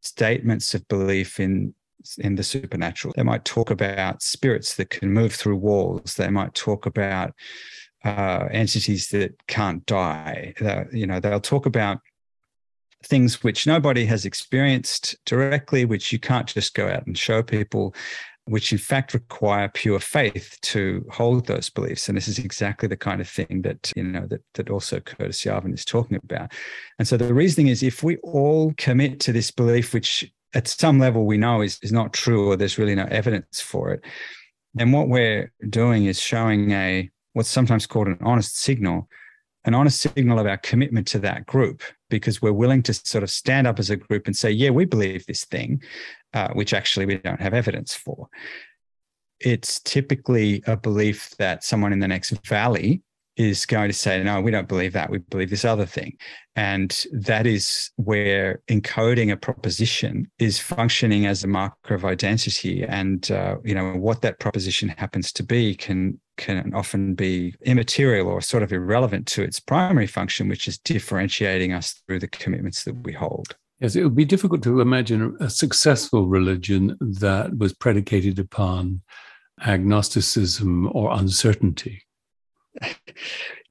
statements 0.01 0.73
of 0.73 0.87
belief 0.87 1.39
in 1.39 1.73
in 2.17 2.35
the 2.35 2.43
supernatural. 2.43 3.13
They 3.15 3.23
might 3.23 3.45
talk 3.45 3.71
about 3.71 4.21
spirits 4.21 4.75
that 4.75 4.89
can 4.89 5.13
move 5.13 5.33
through 5.33 5.55
walls. 5.55 6.15
They 6.15 6.29
might 6.29 6.53
talk 6.53 6.85
about 6.85 7.33
uh, 8.03 8.47
entities 8.51 9.09
that 9.09 9.35
can't 9.47 9.85
die. 9.85 10.53
You 10.91 11.07
know, 11.07 11.19
they'll 11.19 11.39
talk 11.39 11.65
about 11.65 11.99
things 13.05 13.43
which 13.43 13.67
nobody 13.67 14.05
has 14.05 14.25
experienced 14.25 15.15
directly, 15.25 15.85
which 15.85 16.11
you 16.11 16.19
can't 16.19 16.47
just 16.47 16.73
go 16.73 16.87
out 16.87 17.05
and 17.05 17.17
show 17.17 17.43
people, 17.43 17.93
which 18.45 18.71
in 18.71 18.77
fact 18.77 19.13
require 19.13 19.69
pure 19.69 19.99
faith 19.99 20.57
to 20.61 21.05
hold 21.11 21.45
those 21.45 21.69
beliefs. 21.69 22.07
And 22.07 22.17
this 22.17 22.27
is 22.27 22.39
exactly 22.39 22.87
the 22.87 22.97
kind 22.97 23.21
of 23.21 23.29
thing 23.29 23.61
that, 23.63 23.91
you 23.95 24.03
know, 24.03 24.25
that, 24.27 24.41
that 24.53 24.69
also 24.69 24.99
Curtis 24.99 25.43
Yarvin 25.43 25.73
is 25.73 25.85
talking 25.85 26.17
about. 26.17 26.51
And 26.99 27.07
so 27.07 27.17
the 27.17 27.33
reasoning 27.33 27.67
is 27.67 27.83
if 27.83 28.03
we 28.03 28.17
all 28.17 28.73
commit 28.77 29.19
to 29.21 29.31
this 29.31 29.51
belief, 29.51 29.93
which 29.93 30.31
at 30.53 30.67
some 30.67 30.99
level 30.99 31.25
we 31.25 31.37
know 31.37 31.61
is, 31.61 31.79
is 31.81 31.91
not 31.91 32.13
true 32.13 32.49
or 32.49 32.55
there's 32.55 32.77
really 32.77 32.95
no 32.95 33.05
evidence 33.05 33.59
for 33.59 33.91
it, 33.91 34.03
then 34.73 34.91
what 34.91 35.07
we're 35.07 35.51
doing 35.69 36.05
is 36.05 36.19
showing 36.19 36.71
a 36.71 37.09
what's 37.33 37.49
sometimes 37.49 37.85
called 37.85 38.07
an 38.07 38.17
honest 38.21 38.57
signal 38.57 39.07
an 39.65 39.73
honest 39.73 40.01
signal 40.01 40.39
of 40.39 40.47
our 40.47 40.57
commitment 40.57 41.07
to 41.07 41.19
that 41.19 41.45
group 41.45 41.81
because 42.09 42.41
we're 42.41 42.51
willing 42.51 42.83
to 42.83 42.93
sort 42.93 43.23
of 43.23 43.29
stand 43.29 43.65
up 43.65 43.79
as 43.79 43.89
a 43.89 43.95
group 43.95 44.27
and 44.27 44.35
say, 44.35 44.51
yeah, 44.51 44.69
we 44.69 44.85
believe 44.85 45.25
this 45.25 45.45
thing, 45.45 45.81
uh, 46.33 46.49
which 46.53 46.73
actually 46.73 47.05
we 47.05 47.17
don't 47.17 47.41
have 47.41 47.53
evidence 47.53 47.93
for. 47.93 48.27
It's 49.39 49.79
typically 49.79 50.63
a 50.67 50.75
belief 50.75 51.31
that 51.37 51.63
someone 51.63 51.93
in 51.93 51.99
the 51.99 52.07
next 52.07 52.31
valley 52.45 53.01
is 53.35 53.65
going 53.65 53.89
to 53.89 53.93
say, 53.93 54.21
no, 54.23 54.41
we 54.41 54.51
don't 54.51 54.67
believe 54.67 54.93
that. 54.93 55.09
We 55.09 55.17
believe 55.19 55.49
this 55.49 55.65
other 55.65 55.85
thing. 55.85 56.17
And 56.55 57.03
that 57.11 57.47
is 57.47 57.89
where 57.95 58.61
encoding 58.69 59.31
a 59.31 59.37
proposition 59.37 60.29
is 60.37 60.59
functioning 60.59 61.25
as 61.25 61.43
a 61.43 61.47
marker 61.47 61.95
of 61.95 62.05
identity. 62.05 62.83
And, 62.83 63.29
uh, 63.31 63.57
you 63.63 63.73
know, 63.73 63.93
what 63.93 64.21
that 64.21 64.39
proposition 64.39 64.89
happens 64.89 65.31
to 65.33 65.43
be 65.43 65.75
can 65.75 66.19
can 66.37 66.73
often 66.73 67.13
be 67.13 67.53
immaterial 67.61 68.27
or 68.27 68.41
sort 68.41 68.63
of 68.63 68.73
irrelevant 68.73 69.27
to 69.27 69.43
its 69.43 69.59
primary 69.59 70.07
function, 70.07 70.49
which 70.49 70.67
is 70.67 70.79
differentiating 70.79 71.73
us 71.73 72.01
through 72.07 72.19
the 72.19 72.27
commitments 72.27 72.85
that 72.85 72.95
we 73.03 73.13
hold. 73.13 73.55
Yes, 73.79 73.95
it 73.95 74.03
would 74.03 74.15
be 74.15 74.25
difficult 74.25 74.63
to 74.63 74.81
imagine 74.81 75.35
a 75.39 75.49
successful 75.49 76.25
religion 76.27 76.97
that 76.99 77.55
was 77.57 77.73
predicated 77.73 78.39
upon 78.39 79.01
agnosticism 79.61 80.89
or 80.93 81.11
uncertainty. 81.13 82.01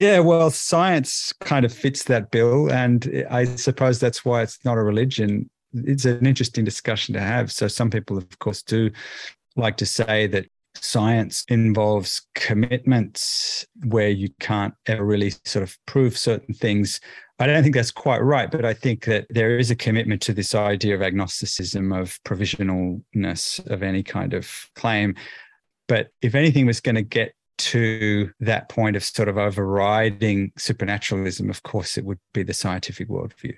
Yeah, 0.00 0.18
well, 0.18 0.50
science 0.50 1.32
kind 1.40 1.64
of 1.64 1.72
fits 1.72 2.05
that 2.05 2.30
bill. 2.30 2.70
And 2.72 3.24
I 3.30 3.44
suppose 3.44 4.00
that's 4.00 4.24
why 4.24 4.42
it's 4.42 4.64
not 4.64 4.78
a 4.78 4.82
religion. 4.82 5.48
It's 5.74 6.05
an 6.05 6.26
interesting 6.26 6.64
discussion 6.64 7.14
to 7.14 7.20
have. 7.20 7.53
So, 7.53 7.68
some 7.68 7.90
people, 7.90 8.18
of 8.18 8.38
course, 8.38 8.62
do 8.62 8.90
like 9.57 9.76
to 9.76 9.86
say 9.86 10.26
that 10.28 10.46
science 10.74 11.44
involves 11.48 12.26
commitments 12.34 13.66
where 13.84 14.09
you 14.09 14.28
can't 14.40 14.74
ever 14.86 15.05
really 15.05 15.32
sort 15.44 15.62
of 15.62 15.76
prove 15.86 16.16
certain 16.16 16.55
things. 16.55 17.00
I 17.38 17.46
don't 17.46 17.62
think 17.62 17.74
that's 17.74 17.90
quite 17.90 18.20
right, 18.20 18.50
but 18.50 18.64
I 18.64 18.74
think 18.74 19.05
that 19.05 19.26
there 19.30 19.59
is 19.59 19.70
a 19.70 19.76
commitment 19.76 20.22
to 20.22 20.32
this 20.32 20.55
idea 20.55 20.94
of 20.94 21.03
agnosticism, 21.03 21.92
of 21.92 22.18
provisionalness 22.24 23.66
of 23.70 23.82
any 23.82 24.03
kind 24.03 24.34
of 24.34 24.48
claim. 24.74 25.14
But 25.88 26.09
if 26.22 26.34
anything 26.34 26.66
was 26.66 26.80
going 26.80 26.94
to 26.94 27.03
get 27.03 27.34
to 27.70 28.30
that 28.40 28.68
point 28.68 28.96
of 28.96 29.04
sort 29.04 29.28
of 29.28 29.38
overriding 29.38 30.52
supernaturalism, 30.56 31.50
of 31.50 31.62
course, 31.62 31.96
it 31.96 32.04
would 32.04 32.18
be 32.34 32.42
the 32.42 32.54
scientific 32.54 33.08
worldview. 33.08 33.54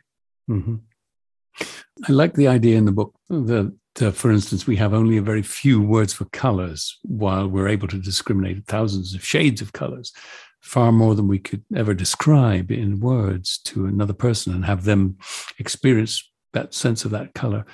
Mm-hmm. 0.50 0.76
I 2.08 2.12
like 2.12 2.34
the 2.34 2.48
idea 2.48 2.76
in 2.76 2.84
the 2.84 2.92
book 2.92 3.14
that, 3.28 3.72
uh, 4.00 4.10
for 4.10 4.30
instance, 4.30 4.66
we 4.66 4.76
have 4.76 4.92
only 4.92 5.16
a 5.16 5.22
very 5.22 5.42
few 5.42 5.80
words 5.80 6.12
for 6.12 6.24
colors, 6.26 6.98
while 7.02 7.48
we're 7.48 7.68
able 7.68 7.88
to 7.88 7.98
discriminate 7.98 8.66
thousands 8.66 9.14
of 9.14 9.24
shades 9.24 9.60
of 9.60 9.72
colors, 9.72 10.12
far 10.60 10.92
more 10.92 11.14
than 11.14 11.28
we 11.28 11.38
could 11.38 11.62
ever 11.76 11.94
describe 11.94 12.70
in 12.70 13.00
words 13.00 13.58
to 13.58 13.86
another 13.86 14.14
person 14.14 14.52
and 14.54 14.64
have 14.64 14.84
them 14.84 15.16
experience 15.58 16.30
that 16.52 16.74
sense 16.74 17.04
of 17.04 17.10
that 17.10 17.34
color. 17.34 17.64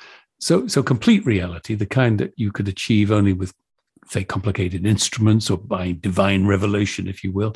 So, 0.41 0.67
so 0.67 0.83
complete 0.83 1.25
reality, 1.25 1.75
the 1.75 1.87
kind 1.87 2.19
that 2.19 2.33
you 2.37 2.51
could 2.53 2.69
achieve 2.69 3.11
only 3.11 3.33
with, 3.33 3.53
say, 4.11 4.25
complicated 4.25 4.85
instruments 4.85 5.51
or 5.51 5.59
by 5.59 5.93
divine 5.93 6.47
revelation, 6.47 7.07
if 7.07 7.23
you 7.23 7.33
will, 7.33 7.55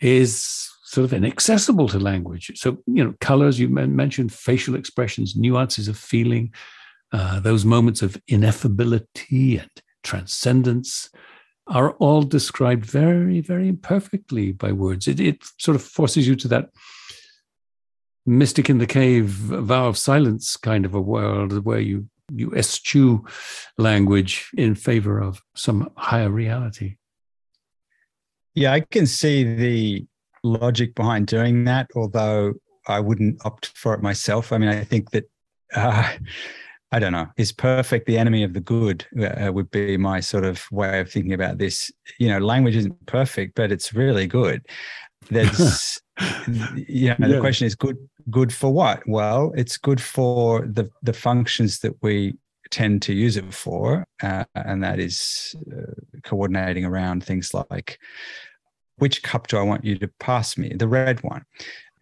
is 0.00 0.70
sort 0.84 1.04
of 1.04 1.12
inaccessible 1.12 1.88
to 1.88 1.98
language. 1.98 2.52
So, 2.54 2.78
you 2.86 3.02
know, 3.02 3.14
colors, 3.20 3.58
you 3.58 3.68
mentioned 3.68 4.32
facial 4.32 4.74
expressions, 4.74 5.34
nuances 5.36 5.88
of 5.88 5.96
feeling, 5.96 6.52
uh, 7.12 7.40
those 7.40 7.64
moments 7.64 8.02
of 8.02 8.16
ineffability 8.30 9.60
and 9.60 9.70
transcendence 10.02 11.08
are 11.66 11.92
all 11.92 12.22
described 12.22 12.84
very, 12.84 13.40
very 13.40 13.68
imperfectly 13.68 14.52
by 14.52 14.72
words. 14.72 15.08
It, 15.08 15.18
it 15.18 15.44
sort 15.58 15.74
of 15.74 15.82
forces 15.82 16.28
you 16.28 16.36
to 16.36 16.48
that 16.48 16.70
mystic 18.24 18.68
in 18.68 18.78
the 18.78 18.86
cave 18.86 19.26
vow 19.26 19.86
of 19.86 19.96
silence 19.96 20.56
kind 20.56 20.84
of 20.84 20.94
a 20.94 21.00
world 21.00 21.64
where 21.64 21.80
you 21.80 22.08
you 22.32 22.52
eschew 22.54 23.24
language 23.78 24.50
in 24.56 24.74
favor 24.74 25.20
of 25.20 25.42
some 25.54 25.90
higher 25.96 26.30
reality. 26.30 26.96
Yeah, 28.54 28.72
I 28.72 28.80
can 28.80 29.06
see 29.06 29.44
the 29.54 30.06
logic 30.42 30.94
behind 30.94 31.26
doing 31.26 31.64
that, 31.64 31.88
although 31.94 32.54
I 32.88 33.00
wouldn't 33.00 33.44
opt 33.44 33.66
for 33.76 33.94
it 33.94 34.02
myself. 34.02 34.52
I 34.52 34.58
mean, 34.58 34.70
I 34.70 34.84
think 34.84 35.10
that, 35.10 35.24
uh, 35.74 36.12
I 36.92 37.00
don't 37.00 37.12
know, 37.12 37.26
is 37.36 37.50
perfect 37.50 38.06
the 38.06 38.16
enemy 38.16 38.44
of 38.44 38.54
the 38.54 38.60
good 38.60 39.04
uh, 39.20 39.52
would 39.52 39.70
be 39.72 39.96
my 39.96 40.20
sort 40.20 40.44
of 40.44 40.64
way 40.70 41.00
of 41.00 41.10
thinking 41.10 41.32
about 41.32 41.58
this. 41.58 41.90
You 42.18 42.28
know, 42.28 42.38
language 42.38 42.76
isn't 42.76 43.06
perfect, 43.06 43.56
but 43.56 43.72
it's 43.72 43.92
really 43.92 44.26
good. 44.26 44.64
There's, 45.30 46.00
yeah. 46.88 47.16
the 47.18 47.38
question 47.40 47.66
is 47.66 47.74
good, 47.74 47.96
good 48.30 48.52
for 48.52 48.72
what? 48.72 49.02
Well, 49.06 49.52
it's 49.56 49.76
good 49.76 50.00
for 50.00 50.62
the, 50.66 50.90
the 51.02 51.12
functions 51.12 51.80
that 51.80 51.94
we 52.02 52.36
tend 52.70 53.02
to 53.02 53.12
use 53.12 53.36
it 53.36 53.52
for, 53.52 54.06
uh, 54.22 54.44
and 54.54 54.82
that 54.82 54.98
is 54.98 55.54
uh, 55.72 55.92
coordinating 56.24 56.84
around 56.84 57.24
things 57.24 57.52
like 57.54 57.98
which 58.98 59.22
cup 59.22 59.46
do 59.46 59.58
I 59.58 59.62
want 59.62 59.84
you 59.84 59.98
to 59.98 60.08
pass 60.20 60.56
me? 60.56 60.72
The 60.74 60.88
red 60.88 61.22
one. 61.22 61.44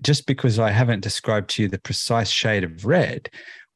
Just 0.03 0.27
because 0.27 0.59
I 0.59 0.71
haven't 0.71 1.01
described 1.01 1.51
to 1.51 1.63
you 1.63 1.69
the 1.69 1.79
precise 1.79 2.31
shade 2.31 2.65
of 2.65 2.85
red, 2.85 3.31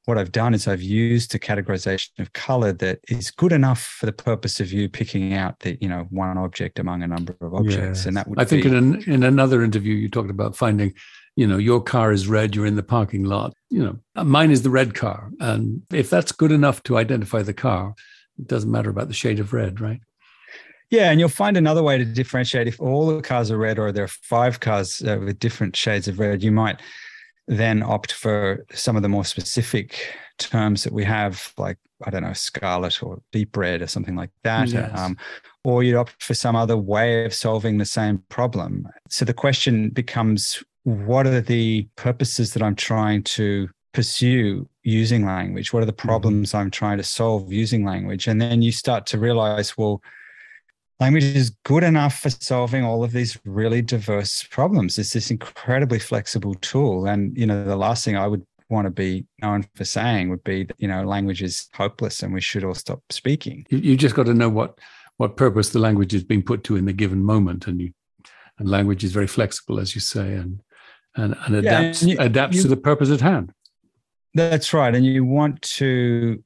what 0.08 0.16
I've 0.16 0.32
done 0.32 0.54
is 0.54 0.66
I've 0.66 0.80
used 0.80 1.34
a 1.34 1.38
categorization 1.38 2.18
of 2.18 2.32
color 2.32 2.72
that 2.72 3.00
is 3.08 3.30
good 3.30 3.52
enough 3.52 3.82
for 3.82 4.06
the 4.06 4.12
purpose 4.12 4.58
of 4.58 4.72
you 4.72 4.88
picking 4.88 5.34
out 5.34 5.60
the, 5.60 5.76
you 5.82 5.88
know, 5.88 6.06
one 6.08 6.38
object 6.38 6.78
among 6.78 7.02
a 7.02 7.06
number 7.06 7.36
of 7.42 7.52
objects. 7.52 7.98
Yes. 7.98 8.06
And 8.06 8.16
that 8.16 8.26
would 8.26 8.40
I 8.40 8.46
think 8.46 8.62
be, 8.62 8.70
in 8.70 8.74
an, 8.74 9.02
in 9.06 9.22
another 9.22 9.62
interview 9.62 9.94
you 9.94 10.08
talked 10.08 10.30
about 10.30 10.56
finding, 10.56 10.94
you 11.36 11.46
know, 11.46 11.58
your 11.58 11.82
car 11.82 12.10
is 12.10 12.26
red, 12.26 12.56
you're 12.56 12.64
in 12.64 12.76
the 12.76 12.82
parking 12.82 13.24
lot. 13.24 13.52
You 13.68 13.84
know, 13.84 14.24
mine 14.24 14.50
is 14.50 14.62
the 14.62 14.70
red 14.70 14.94
car. 14.94 15.30
And 15.40 15.82
if 15.92 16.08
that's 16.08 16.32
good 16.32 16.52
enough 16.52 16.82
to 16.84 16.96
identify 16.96 17.42
the 17.42 17.52
car, 17.52 17.94
it 18.38 18.46
doesn't 18.46 18.70
matter 18.70 18.88
about 18.88 19.08
the 19.08 19.14
shade 19.14 19.38
of 19.38 19.52
red, 19.52 19.78
right? 19.78 20.00
Yeah, 20.88 21.10
and 21.10 21.20
you'll 21.20 21.28
find 21.28 21.58
another 21.58 21.82
way 21.82 21.98
to 21.98 22.06
differentiate 22.06 22.66
if 22.66 22.80
all 22.80 23.08
the 23.08 23.20
cars 23.20 23.50
are 23.50 23.58
red 23.58 23.78
or 23.78 23.92
there 23.92 24.04
are 24.04 24.08
five 24.08 24.60
cars 24.60 25.02
uh, 25.02 25.18
with 25.22 25.38
different 25.38 25.76
shades 25.76 26.08
of 26.08 26.18
red. 26.18 26.42
You 26.42 26.50
might 26.50 26.80
then 27.48 27.82
opt 27.82 28.12
for 28.12 28.64
some 28.72 28.94
of 28.94 29.02
the 29.02 29.08
more 29.08 29.24
specific 29.24 30.14
terms 30.38 30.84
that 30.84 30.92
we 30.92 31.02
have, 31.02 31.52
like 31.56 31.78
I 32.04 32.10
don't 32.10 32.22
know, 32.22 32.32
scarlet 32.32 33.02
or 33.02 33.20
deep 33.32 33.56
red 33.56 33.82
or 33.82 33.88
something 33.88 34.14
like 34.14 34.30
that. 34.44 34.68
Yes. 34.68 34.96
Um, 34.96 35.16
or 35.64 35.82
you'd 35.82 35.96
opt 35.96 36.22
for 36.22 36.34
some 36.34 36.54
other 36.54 36.76
way 36.76 37.24
of 37.24 37.34
solving 37.34 37.78
the 37.78 37.84
same 37.84 38.22
problem. 38.28 38.88
So 39.08 39.24
the 39.24 39.34
question 39.34 39.88
becomes 39.88 40.62
what 40.84 41.26
are 41.26 41.40
the 41.40 41.88
purposes 41.96 42.52
that 42.52 42.62
I'm 42.62 42.76
trying 42.76 43.24
to 43.24 43.68
pursue 43.92 44.68
using 44.84 45.26
language? 45.26 45.72
What 45.72 45.82
are 45.82 45.86
the 45.86 45.92
mm-hmm. 45.92 46.08
problems 46.08 46.50
mm-hmm. 46.50 46.58
I'm 46.58 46.70
trying 46.70 46.98
to 46.98 47.04
solve 47.04 47.52
using 47.52 47.84
language? 47.84 48.28
And 48.28 48.40
then 48.40 48.62
you 48.62 48.72
start 48.72 49.06
to 49.06 49.18
realize, 49.18 49.76
well, 49.76 50.00
language 51.00 51.24
is 51.24 51.50
good 51.64 51.84
enough 51.84 52.18
for 52.18 52.30
solving 52.30 52.84
all 52.84 53.04
of 53.04 53.12
these 53.12 53.38
really 53.44 53.82
diverse 53.82 54.42
problems. 54.44 54.98
It's 54.98 55.12
this 55.12 55.30
incredibly 55.30 55.98
flexible 55.98 56.54
tool. 56.54 57.06
And, 57.06 57.36
you 57.36 57.46
know, 57.46 57.64
the 57.64 57.76
last 57.76 58.04
thing 58.04 58.16
I 58.16 58.26
would 58.26 58.44
want 58.68 58.86
to 58.86 58.90
be 58.90 59.24
known 59.40 59.66
for 59.74 59.84
saying 59.84 60.28
would 60.28 60.44
be 60.44 60.64
that, 60.64 60.76
you 60.78 60.88
know, 60.88 61.04
language 61.04 61.42
is 61.42 61.68
hopeless 61.74 62.22
and 62.22 62.34
we 62.34 62.40
should 62.40 62.64
all 62.64 62.74
stop 62.74 63.00
speaking. 63.10 63.64
You, 63.70 63.78
you 63.78 63.96
just 63.96 64.14
got 64.14 64.26
to 64.26 64.34
know 64.34 64.48
what 64.48 64.78
what 65.16 65.36
purpose 65.36 65.70
the 65.70 65.80
language 65.80 66.14
is 66.14 66.22
being 66.22 66.44
put 66.44 66.62
to 66.64 66.76
in 66.76 66.84
the 66.84 66.92
given 66.92 67.24
moment. 67.24 67.66
And 67.66 67.80
you 67.80 67.92
and 68.58 68.68
language 68.68 69.04
is 69.04 69.12
very 69.12 69.26
flexible, 69.26 69.80
as 69.80 69.94
you 69.94 70.00
say, 70.00 70.34
and 70.34 70.60
and, 71.16 71.36
and 71.46 71.56
adapts 71.56 72.02
yeah, 72.02 72.10
and 72.10 72.18
you, 72.18 72.24
adapts 72.24 72.56
you, 72.56 72.62
to 72.62 72.68
the 72.68 72.76
purpose 72.76 73.10
at 73.10 73.20
hand. 73.20 73.52
That's 74.34 74.72
right. 74.72 74.94
And 74.94 75.04
you 75.04 75.24
want 75.24 75.62
to 75.62 76.42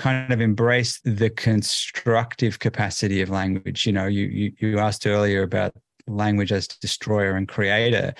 kind 0.00 0.32
of 0.32 0.40
embrace 0.40 0.98
the 1.04 1.28
constructive 1.28 2.58
capacity 2.58 3.20
of 3.20 3.28
language. 3.28 3.86
You 3.86 3.92
know, 3.92 4.06
you, 4.06 4.26
you 4.26 4.52
you 4.58 4.78
asked 4.78 5.06
earlier 5.06 5.42
about 5.42 5.74
language 6.06 6.52
as 6.52 6.66
destroyer 6.66 7.36
and 7.36 7.46
creator. 7.46 8.14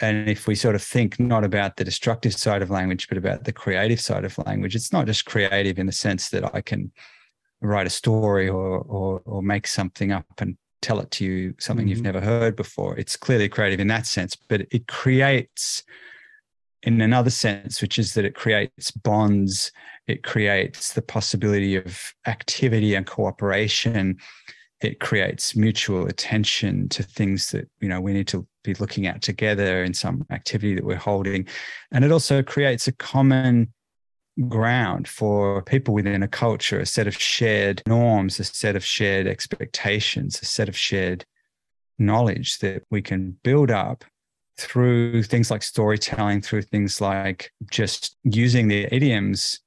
And 0.00 0.28
if 0.28 0.46
we 0.46 0.54
sort 0.54 0.74
of 0.74 0.82
think 0.82 1.20
not 1.20 1.44
about 1.44 1.76
the 1.76 1.84
destructive 1.84 2.34
side 2.34 2.62
of 2.62 2.70
language, 2.70 3.06
but 3.08 3.18
about 3.18 3.44
the 3.44 3.52
creative 3.52 4.00
side 4.00 4.24
of 4.24 4.36
language, 4.38 4.74
it's 4.74 4.92
not 4.92 5.06
just 5.06 5.26
creative 5.26 5.78
in 5.78 5.86
the 5.86 5.92
sense 5.92 6.30
that 6.30 6.54
I 6.54 6.62
can 6.62 6.90
write 7.60 7.86
a 7.86 7.90
story 7.90 8.48
or 8.48 8.78
or, 8.78 9.20
or 9.26 9.42
make 9.42 9.66
something 9.66 10.10
up 10.10 10.26
and 10.38 10.56
tell 10.80 11.00
it 11.00 11.10
to 11.10 11.24
you, 11.24 11.54
something 11.58 11.84
mm-hmm. 11.84 11.90
you've 11.90 12.02
never 12.02 12.20
heard 12.20 12.56
before. 12.56 12.98
It's 12.98 13.16
clearly 13.16 13.48
creative 13.48 13.80
in 13.80 13.88
that 13.88 14.06
sense, 14.06 14.36
but 14.36 14.62
it 14.70 14.88
creates 14.88 15.82
in 16.84 17.00
another 17.00 17.30
sense, 17.30 17.82
which 17.82 17.98
is 17.98 18.14
that 18.14 18.24
it 18.24 18.34
creates 18.34 18.90
bonds 18.90 19.72
it 20.06 20.22
creates 20.22 20.92
the 20.92 21.02
possibility 21.02 21.76
of 21.76 22.12
activity 22.26 22.94
and 22.94 23.06
cooperation. 23.06 24.18
It 24.82 25.00
creates 25.00 25.56
mutual 25.56 26.06
attention 26.06 26.88
to 26.90 27.02
things 27.02 27.50
that 27.52 27.68
you 27.80 27.88
know 27.88 28.00
we 28.00 28.12
need 28.12 28.28
to 28.28 28.46
be 28.62 28.74
looking 28.74 29.06
at 29.06 29.22
together 29.22 29.82
in 29.82 29.94
some 29.94 30.26
activity 30.30 30.74
that 30.74 30.84
we're 30.84 30.96
holding, 30.96 31.48
and 31.90 32.04
it 32.04 32.12
also 32.12 32.42
creates 32.42 32.86
a 32.86 32.92
common 32.92 33.72
ground 34.48 35.06
for 35.06 35.62
people 35.62 35.94
within 35.94 36.22
a 36.22 36.28
culture, 36.28 36.80
a 36.80 36.86
set 36.86 37.06
of 37.06 37.14
shared 37.14 37.80
norms, 37.86 38.40
a 38.40 38.44
set 38.44 38.76
of 38.76 38.84
shared 38.84 39.26
expectations, 39.26 40.40
a 40.42 40.44
set 40.44 40.68
of 40.68 40.76
shared 40.76 41.24
knowledge 41.98 42.58
that 42.58 42.82
we 42.90 43.00
can 43.00 43.38
build 43.44 43.70
up 43.70 44.04
through 44.58 45.22
things 45.24 45.50
like 45.50 45.62
storytelling, 45.62 46.40
through 46.40 46.62
things 46.62 47.00
like 47.00 47.52
just 47.70 48.16
using 48.22 48.68
the 48.68 48.92
idioms 48.94 49.60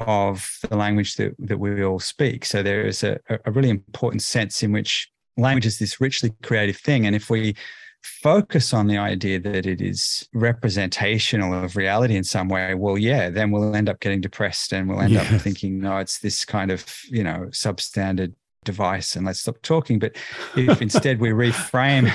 of 0.00 0.58
the 0.68 0.76
language 0.76 1.14
that, 1.16 1.34
that 1.38 1.58
we 1.58 1.84
all 1.84 2.00
speak. 2.00 2.44
So 2.44 2.62
there 2.62 2.84
is 2.86 3.04
a, 3.04 3.18
a 3.44 3.50
really 3.52 3.70
important 3.70 4.22
sense 4.22 4.62
in 4.62 4.72
which 4.72 5.10
language 5.36 5.66
is 5.66 5.78
this 5.78 6.00
richly 6.00 6.32
creative 6.42 6.76
thing. 6.76 7.06
And 7.06 7.14
if 7.14 7.30
we 7.30 7.54
focus 8.02 8.74
on 8.74 8.86
the 8.86 8.98
idea 8.98 9.40
that 9.40 9.66
it 9.66 9.80
is 9.80 10.28
representational 10.34 11.54
of 11.54 11.76
reality 11.76 12.16
in 12.16 12.24
some 12.24 12.48
way, 12.48 12.74
well, 12.74 12.98
yeah, 12.98 13.30
then 13.30 13.50
we'll 13.50 13.74
end 13.74 13.88
up 13.88 14.00
getting 14.00 14.20
depressed 14.20 14.72
and 14.72 14.88
we'll 14.88 15.00
end 15.00 15.12
yes. 15.12 15.32
up 15.32 15.40
thinking, 15.40 15.78
no, 15.80 15.98
it's 15.98 16.18
this 16.18 16.44
kind 16.44 16.70
of, 16.70 16.84
you 17.08 17.22
know, 17.22 17.46
substandard 17.50 18.34
device 18.64 19.16
and 19.16 19.26
let's 19.26 19.40
stop 19.40 19.60
talking. 19.62 19.98
But 19.98 20.16
if 20.56 20.82
instead 20.82 21.20
we 21.20 21.30
reframe, 21.30 22.12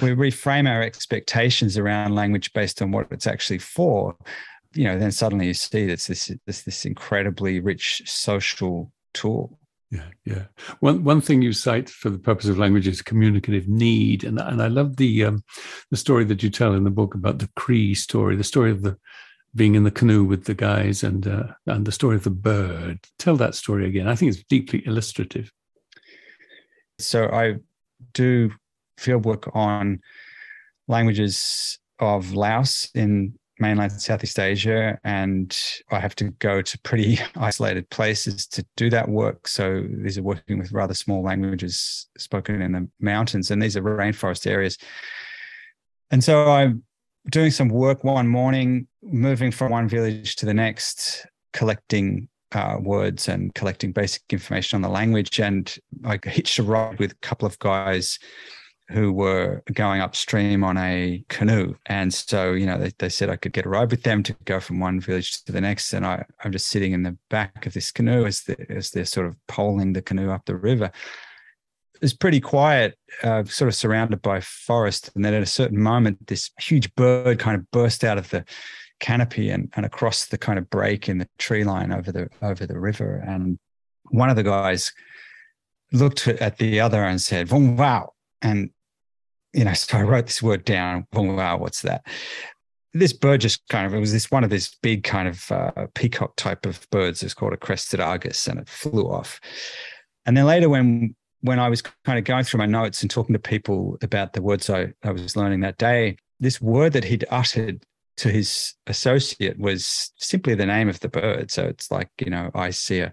we 0.00 0.10
reframe 0.10 0.68
our 0.68 0.82
expectations 0.82 1.76
around 1.76 2.14
language 2.14 2.52
based 2.52 2.80
on 2.80 2.92
what 2.92 3.08
it's 3.10 3.26
actually 3.26 3.58
for, 3.58 4.16
you 4.74 4.84
know, 4.84 4.98
then 4.98 5.12
suddenly 5.12 5.48
you 5.48 5.54
see 5.54 5.86
that's 5.86 6.06
this 6.06 6.30
this 6.46 6.62
this 6.62 6.84
incredibly 6.84 7.60
rich 7.60 8.02
social 8.06 8.92
tool. 9.12 9.58
Yeah, 9.90 10.08
yeah. 10.24 10.44
One 10.80 11.04
one 11.04 11.20
thing 11.20 11.42
you 11.42 11.52
cite 11.52 11.90
for 11.90 12.08
the 12.08 12.18
purpose 12.18 12.46
of 12.46 12.58
language 12.58 12.88
is 12.88 13.02
communicative 13.02 13.68
need, 13.68 14.24
and 14.24 14.40
and 14.40 14.62
I 14.62 14.68
love 14.68 14.96
the 14.96 15.24
um, 15.24 15.44
the 15.90 15.98
story 15.98 16.24
that 16.24 16.42
you 16.42 16.48
tell 16.48 16.72
in 16.72 16.84
the 16.84 16.90
book 16.90 17.14
about 17.14 17.38
the 17.38 17.50
Kri 17.56 17.94
story, 17.94 18.36
the 18.36 18.44
story 18.44 18.70
of 18.70 18.82
the 18.82 18.96
being 19.54 19.74
in 19.74 19.84
the 19.84 19.90
canoe 19.90 20.24
with 20.24 20.44
the 20.44 20.54
guys, 20.54 21.02
and 21.02 21.26
uh, 21.26 21.48
and 21.66 21.84
the 21.84 21.92
story 21.92 22.16
of 22.16 22.24
the 22.24 22.30
bird. 22.30 23.00
Tell 23.18 23.36
that 23.36 23.54
story 23.54 23.86
again. 23.86 24.08
I 24.08 24.14
think 24.14 24.32
it's 24.32 24.44
deeply 24.44 24.82
illustrative. 24.86 25.52
So 27.06 27.28
I 27.28 27.56
do 28.12 28.50
field 28.98 29.24
work 29.24 29.54
on 29.54 30.00
languages 30.88 31.78
of 31.98 32.32
Laos 32.32 32.90
in 32.94 33.34
mainland 33.58 33.92
Southeast 33.92 34.38
Asia, 34.38 34.98
and 35.04 35.56
I 35.90 36.00
have 36.00 36.14
to 36.16 36.30
go 36.32 36.62
to 36.62 36.78
pretty 36.80 37.18
isolated 37.36 37.88
places 37.90 38.46
to 38.48 38.66
do 38.76 38.90
that 38.90 39.08
work. 39.08 39.48
So 39.48 39.86
these 39.88 40.18
are 40.18 40.22
working 40.22 40.58
with 40.58 40.72
rather 40.72 40.94
small 40.94 41.22
languages 41.22 42.08
spoken 42.18 42.60
in 42.60 42.72
the 42.72 42.88
mountains, 43.00 43.50
and 43.50 43.62
these 43.62 43.76
are 43.76 43.82
rainforest 43.82 44.46
areas. 44.46 44.78
And 46.10 46.22
so 46.22 46.50
I'm 46.50 46.82
doing 47.30 47.50
some 47.50 47.68
work 47.68 48.04
one 48.04 48.28
morning, 48.28 48.88
moving 49.02 49.50
from 49.50 49.70
one 49.70 49.88
village 49.88 50.36
to 50.36 50.46
the 50.46 50.54
next, 50.54 51.26
collecting 51.52 52.28
uh, 52.54 52.76
words 52.80 53.28
and 53.28 53.54
collecting 53.54 53.92
basic 53.92 54.22
information 54.30 54.76
on 54.76 54.82
the 54.82 54.88
language. 54.88 55.40
And 55.40 55.74
I 56.04 56.18
hitched 56.22 56.58
a 56.58 56.62
ride 56.62 56.98
with 56.98 57.12
a 57.12 57.16
couple 57.16 57.46
of 57.46 57.58
guys 57.58 58.18
who 58.90 59.12
were 59.12 59.62
going 59.72 60.00
upstream 60.00 60.62
on 60.62 60.76
a 60.76 61.24
canoe. 61.28 61.74
And 61.86 62.12
so, 62.12 62.52
you 62.52 62.66
know, 62.66 62.78
they, 62.78 62.92
they 62.98 63.08
said 63.08 63.30
I 63.30 63.36
could 63.36 63.52
get 63.52 63.64
a 63.64 63.68
ride 63.68 63.90
with 63.90 64.02
them 64.02 64.22
to 64.24 64.36
go 64.44 64.60
from 64.60 64.80
one 64.80 65.00
village 65.00 65.44
to 65.44 65.52
the 65.52 65.60
next. 65.60 65.92
And 65.94 66.04
I, 66.04 66.24
I'm 66.44 66.52
just 66.52 66.66
sitting 66.66 66.92
in 66.92 67.02
the 67.02 67.16
back 67.30 67.64
of 67.64 67.72
this 67.72 67.90
canoe 67.90 68.26
as, 68.26 68.42
the, 68.42 68.56
as 68.70 68.90
they're 68.90 69.04
sort 69.04 69.26
of 69.26 69.36
poling 69.46 69.92
the 69.94 70.02
canoe 70.02 70.30
up 70.30 70.44
the 70.44 70.56
river. 70.56 70.90
It's 72.02 72.12
pretty 72.12 72.40
quiet, 72.40 72.98
uh, 73.22 73.44
sort 73.44 73.68
of 73.68 73.74
surrounded 73.76 74.20
by 74.20 74.40
forest. 74.40 75.10
And 75.14 75.24
then 75.24 75.34
at 75.34 75.42
a 75.42 75.46
certain 75.46 75.80
moment, 75.80 76.26
this 76.26 76.50
huge 76.58 76.92
bird 76.94 77.38
kind 77.38 77.56
of 77.56 77.70
burst 77.70 78.04
out 78.04 78.18
of 78.18 78.28
the 78.30 78.44
canopy 79.02 79.50
and, 79.50 79.70
and 79.76 79.84
across 79.84 80.26
the 80.26 80.38
kind 80.38 80.58
of 80.58 80.70
break 80.70 81.08
in 81.08 81.18
the 81.18 81.28
tree 81.38 81.64
line 81.64 81.92
over 81.92 82.10
the 82.10 82.30
over 82.40 82.66
the 82.66 82.78
river. 82.78 83.22
And 83.26 83.58
one 84.10 84.30
of 84.30 84.36
the 84.36 84.42
guys 84.42 84.92
looked 85.92 86.26
at 86.26 86.56
the 86.56 86.80
other 86.80 87.02
and 87.04 87.20
said, 87.20 87.48
Vong 87.48 87.76
wow. 87.76 88.14
And 88.40 88.70
you 89.52 89.64
know, 89.64 89.74
so 89.74 89.98
I 89.98 90.02
wrote 90.02 90.26
this 90.26 90.42
word 90.42 90.64
down. 90.64 91.06
Vong 91.12 91.36
Wow, 91.36 91.58
what's 91.58 91.82
that? 91.82 92.06
This 92.94 93.12
bird 93.12 93.40
just 93.40 93.66
kind 93.68 93.86
of, 93.86 93.94
it 93.94 94.00
was 94.00 94.12
this 94.12 94.30
one 94.30 94.44
of 94.44 94.50
these 94.50 94.76
big 94.82 95.04
kind 95.04 95.28
of 95.28 95.50
uh, 95.50 95.86
peacock 95.94 96.36
type 96.36 96.66
of 96.66 96.88
birds. 96.90 97.22
It's 97.22 97.34
called 97.34 97.52
a 97.52 97.58
crested 97.58 98.00
argus 98.00 98.46
and 98.46 98.60
it 98.60 98.68
flew 98.68 99.04
off. 99.04 99.40
And 100.26 100.36
then 100.36 100.44
later 100.44 100.68
when, 100.68 101.14
when 101.40 101.58
I 101.58 101.68
was 101.68 101.82
kind 101.82 102.18
of 102.18 102.24
going 102.24 102.44
through 102.44 102.58
my 102.58 102.66
notes 102.66 103.02
and 103.02 103.10
talking 103.10 103.32
to 103.32 103.38
people 103.38 103.98
about 104.02 104.32
the 104.32 104.42
words 104.42 104.70
I, 104.70 104.92
I 105.02 105.10
was 105.10 105.36
learning 105.36 105.60
that 105.60 105.78
day, 105.78 106.16
this 106.38 106.60
word 106.60 106.92
that 106.92 107.04
he'd 107.04 107.24
uttered 107.30 107.84
to 108.16 108.28
his 108.30 108.74
associate 108.86 109.58
was 109.58 110.12
simply 110.18 110.54
the 110.54 110.66
name 110.66 110.88
of 110.88 111.00
the 111.00 111.08
bird. 111.08 111.50
So 111.50 111.64
it's 111.64 111.90
like, 111.90 112.08
you 112.18 112.30
know, 112.30 112.50
I 112.54 112.70
see 112.70 113.00
a, 113.00 113.12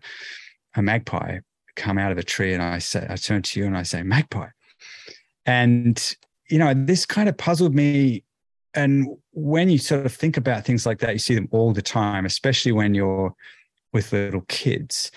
a 0.75 0.81
magpie 0.81 1.39
come 1.75 1.97
out 1.97 2.11
of 2.11 2.17
a 2.17 2.23
tree 2.23 2.53
and 2.53 2.61
I 2.61 2.79
say, 2.79 3.05
I 3.09 3.15
turn 3.15 3.41
to 3.41 3.59
you 3.59 3.65
and 3.65 3.77
I 3.77 3.83
say, 3.83 4.03
magpie. 4.03 4.49
And 5.45 6.15
you 6.49 6.57
know, 6.57 6.73
this 6.75 7.05
kind 7.05 7.29
of 7.29 7.37
puzzled 7.37 7.75
me. 7.75 8.23
And 8.73 9.07
when 9.33 9.69
you 9.69 9.77
sort 9.77 10.05
of 10.05 10.13
think 10.13 10.35
about 10.35 10.65
things 10.65 10.85
like 10.85 10.97
that, 10.99 11.13
you 11.13 11.19
see 11.19 11.35
them 11.35 11.47
all 11.51 11.73
the 11.73 11.81
time, 11.81 12.25
especially 12.25 12.71
when 12.71 12.95
you're 12.95 13.33
with 13.93 14.13
little 14.13 14.41
kids. 14.47 15.11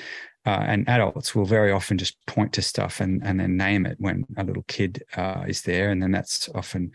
uh, 0.44 0.64
and 0.66 0.88
adults 0.88 1.34
will 1.34 1.44
very 1.44 1.70
often 1.70 1.96
just 1.96 2.16
point 2.26 2.52
to 2.52 2.62
stuff 2.62 3.00
and, 3.00 3.22
and 3.24 3.38
then 3.38 3.56
name 3.56 3.86
it 3.86 3.96
when 3.98 4.26
a 4.36 4.44
little 4.44 4.64
kid 4.66 5.02
uh, 5.16 5.44
is 5.46 5.62
there. 5.62 5.90
And 5.90 6.02
then 6.02 6.10
that's 6.10 6.48
often 6.54 6.90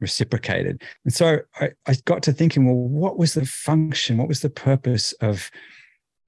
reciprocated. 0.00 0.82
And 1.04 1.12
so 1.12 1.38
I, 1.60 1.70
I 1.86 1.94
got 2.04 2.22
to 2.24 2.32
thinking, 2.32 2.66
well, 2.66 2.74
what 2.74 3.18
was 3.18 3.34
the 3.34 3.46
function? 3.46 4.16
What 4.18 4.28
was 4.28 4.40
the 4.40 4.50
purpose 4.50 5.12
of 5.20 5.50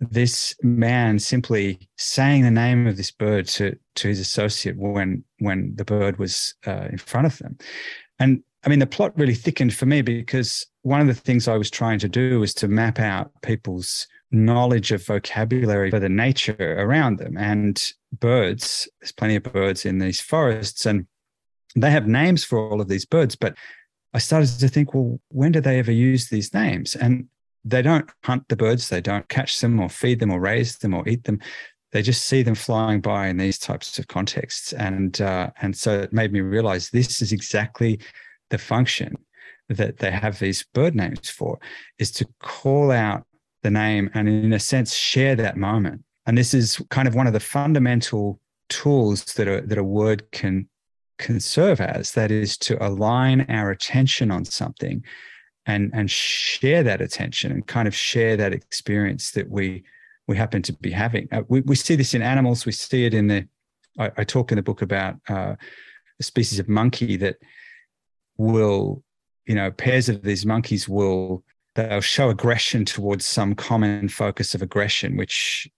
this 0.00 0.54
man 0.62 1.18
simply 1.18 1.88
saying 1.96 2.42
the 2.42 2.50
name 2.50 2.86
of 2.86 2.96
this 2.96 3.10
bird 3.10 3.46
to, 3.46 3.76
to 3.96 4.08
his 4.08 4.18
associate 4.20 4.76
when, 4.76 5.24
when 5.38 5.74
the 5.76 5.84
bird 5.84 6.18
was 6.18 6.54
uh, 6.66 6.88
in 6.90 6.98
front 6.98 7.26
of 7.26 7.38
them? 7.38 7.56
And 8.18 8.42
I 8.64 8.68
mean, 8.68 8.78
the 8.78 8.86
plot 8.86 9.18
really 9.18 9.34
thickened 9.34 9.74
for 9.74 9.86
me 9.86 10.02
because 10.02 10.66
one 10.82 11.00
of 11.00 11.06
the 11.06 11.14
things 11.14 11.48
I 11.48 11.56
was 11.56 11.70
trying 11.70 11.98
to 12.00 12.08
do 12.08 12.40
was 12.40 12.54
to 12.54 12.68
map 12.68 12.98
out 13.00 13.30
people's 13.42 14.06
knowledge 14.30 14.92
of 14.92 15.04
vocabulary 15.04 15.90
for 15.90 16.00
the 16.00 16.08
nature 16.08 16.76
around 16.78 17.18
them. 17.18 17.36
And 17.36 17.82
birds, 18.18 18.88
there's 19.00 19.12
plenty 19.12 19.36
of 19.36 19.42
birds 19.42 19.84
in 19.84 19.98
these 19.98 20.20
forests, 20.20 20.86
and 20.86 21.06
they 21.76 21.90
have 21.90 22.06
names 22.06 22.44
for 22.44 22.58
all 22.58 22.80
of 22.80 22.88
these 22.88 23.04
birds. 23.04 23.36
But 23.36 23.56
I 24.14 24.18
started 24.18 24.58
to 24.58 24.68
think, 24.68 24.94
well, 24.94 25.20
when 25.28 25.52
do 25.52 25.60
they 25.60 25.78
ever 25.78 25.92
use 25.92 26.28
these 26.28 26.52
names? 26.52 26.94
And 26.94 27.28
they 27.64 27.82
don't 27.82 28.10
hunt 28.24 28.48
the 28.48 28.56
birds, 28.56 28.88
they 28.88 29.00
don't 29.00 29.28
catch 29.28 29.60
them 29.60 29.80
or 29.80 29.88
feed 29.88 30.20
them 30.20 30.30
or 30.30 30.40
raise 30.40 30.78
them 30.78 30.94
or 30.94 31.08
eat 31.08 31.24
them. 31.24 31.40
They 31.92 32.02
just 32.02 32.26
see 32.26 32.42
them 32.42 32.54
flying 32.54 33.00
by 33.00 33.28
in 33.28 33.36
these 33.36 33.58
types 33.58 33.98
of 33.98 34.08
contexts. 34.08 34.72
And 34.72 35.20
uh, 35.20 35.50
and 35.60 35.76
so 35.76 36.00
it 36.00 36.12
made 36.12 36.32
me 36.32 36.40
realize 36.40 36.90
this 36.90 37.22
is 37.22 37.32
exactly 37.32 38.00
the 38.50 38.58
function 38.58 39.14
that 39.68 39.98
they 39.98 40.10
have 40.10 40.38
these 40.38 40.64
bird 40.74 40.94
names 40.94 41.30
for, 41.30 41.58
is 41.98 42.10
to 42.10 42.26
call 42.40 42.90
out 42.90 43.24
the 43.62 43.70
name 43.70 44.10
and 44.14 44.28
in 44.28 44.52
a 44.52 44.58
sense 44.58 44.92
share 44.92 45.36
that 45.36 45.56
moment 45.56 46.02
and 46.26 46.38
this 46.38 46.54
is 46.54 46.80
kind 46.90 47.08
of 47.08 47.14
one 47.14 47.26
of 47.26 47.32
the 47.32 47.40
fundamental 47.40 48.40
tools 48.68 49.24
that 49.34 49.48
a, 49.48 49.62
that 49.66 49.78
a 49.78 49.84
word 49.84 50.30
can 50.30 50.68
can 51.22 51.40
serve 51.40 51.80
as 51.80 52.12
that 52.12 52.30
is 52.30 52.58
to 52.58 52.84
align 52.84 53.46
our 53.48 53.70
attention 53.70 54.30
on 54.30 54.44
something 54.44 55.02
and 55.64 55.90
and 55.94 56.10
share 56.10 56.82
that 56.82 57.00
attention 57.00 57.52
and 57.52 57.66
kind 57.66 57.86
of 57.86 57.94
share 57.94 58.36
that 58.36 58.52
experience 58.52 59.30
that 59.30 59.48
we 59.48 59.84
we 60.28 60.36
happen 60.36 60.62
to 60.62 60.72
be 60.74 60.90
having. 60.90 61.28
Uh, 61.32 61.42
we, 61.48 61.60
we 61.62 61.74
see 61.74 61.96
this 61.96 62.14
in 62.14 62.22
animals. 62.22 62.66
We 62.66 62.72
see 62.72 63.06
it 63.06 63.14
in 63.14 63.28
the 63.28 63.48
i, 63.98 64.10
I 64.18 64.24
talk 64.24 64.52
in 64.52 64.56
the 64.56 64.62
book 64.62 64.82
about 64.82 65.16
uh, 65.28 65.54
a 66.20 66.22
species 66.22 66.58
of 66.58 66.68
monkey 66.68 67.16
that 67.16 67.36
will 68.36 69.02
you 69.46 69.54
know 69.54 69.70
pairs 69.70 70.08
of 70.08 70.22
these 70.22 70.44
monkeys 70.46 70.88
will 70.88 71.44
they'll 71.74 72.00
show 72.00 72.28
aggression 72.30 72.84
towards 72.84 73.24
some 73.24 73.54
common 73.54 74.08
focus 74.08 74.54
of 74.54 74.62
aggression, 74.62 75.16
which 75.16 75.68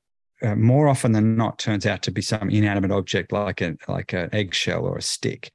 uh, 0.43 0.55
more 0.57 0.89
often 0.89 1.12
than 1.12 1.37
not 1.37 1.59
turns 1.59 1.87
out 1.87 2.03
to 2.03 2.11
be 2.11 2.22
some 2.22 2.51
inanimate 2.51 2.91
object 2.91 3.32
like 3.32 3.61
a 3.61 3.76
like 3.89 4.12
an 4.12 4.28
eggshell 4.32 4.85
or 4.85 4.97
a 4.99 5.03
stick, 5.03 5.53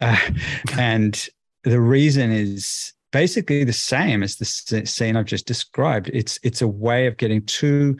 uh, 0.00 0.16
and 0.78 1.28
the 1.64 1.80
reason 1.80 2.30
is 2.30 2.92
basically 3.12 3.64
the 3.64 3.72
same 3.72 4.22
as 4.22 4.36
the 4.36 4.44
scene 4.86 5.16
I've 5.16 5.26
just 5.26 5.46
described. 5.46 6.10
It's 6.12 6.38
it's 6.42 6.62
a 6.62 6.68
way 6.68 7.06
of 7.06 7.16
getting 7.16 7.44
two 7.46 7.96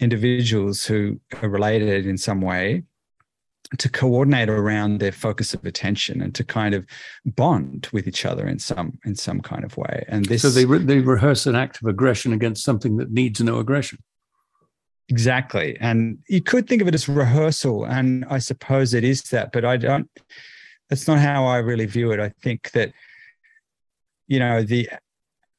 individuals 0.00 0.84
who 0.84 1.20
are 1.42 1.48
related 1.48 2.06
in 2.06 2.18
some 2.18 2.40
way 2.40 2.82
to 3.78 3.88
coordinate 3.88 4.50
around 4.50 4.98
their 4.98 5.12
focus 5.12 5.54
of 5.54 5.64
attention 5.64 6.20
and 6.20 6.34
to 6.34 6.44
kind 6.44 6.74
of 6.74 6.84
bond 7.24 7.88
with 7.92 8.06
each 8.06 8.26
other 8.26 8.46
in 8.46 8.58
some 8.58 8.98
in 9.04 9.14
some 9.14 9.40
kind 9.40 9.64
of 9.64 9.76
way. 9.76 10.04
And 10.08 10.26
this 10.26 10.42
so 10.42 10.50
they 10.50 10.64
re- 10.64 10.78
they 10.78 11.00
rehearse 11.00 11.46
an 11.46 11.54
act 11.54 11.80
of 11.80 11.88
aggression 11.88 12.32
against 12.32 12.64
something 12.64 12.96
that 12.98 13.10
needs 13.10 13.40
no 13.40 13.58
aggression 13.58 13.98
exactly. 15.12 15.76
And 15.78 16.18
you 16.26 16.40
could 16.40 16.66
think 16.66 16.80
of 16.80 16.88
it 16.88 16.94
as 16.94 17.06
rehearsal 17.06 17.84
and 17.84 18.24
i 18.30 18.38
suppose 18.38 18.94
it 18.94 19.04
is 19.04 19.22
that 19.24 19.52
but 19.52 19.62
i 19.62 19.76
don't 19.76 20.08
that's 20.88 21.06
not 21.06 21.18
how 21.18 21.44
i 21.44 21.58
really 21.58 21.84
view 21.86 22.12
it. 22.12 22.18
I 22.20 22.30
think 22.42 22.70
that 22.72 22.92
you 24.26 24.38
know 24.38 24.62
the 24.62 24.88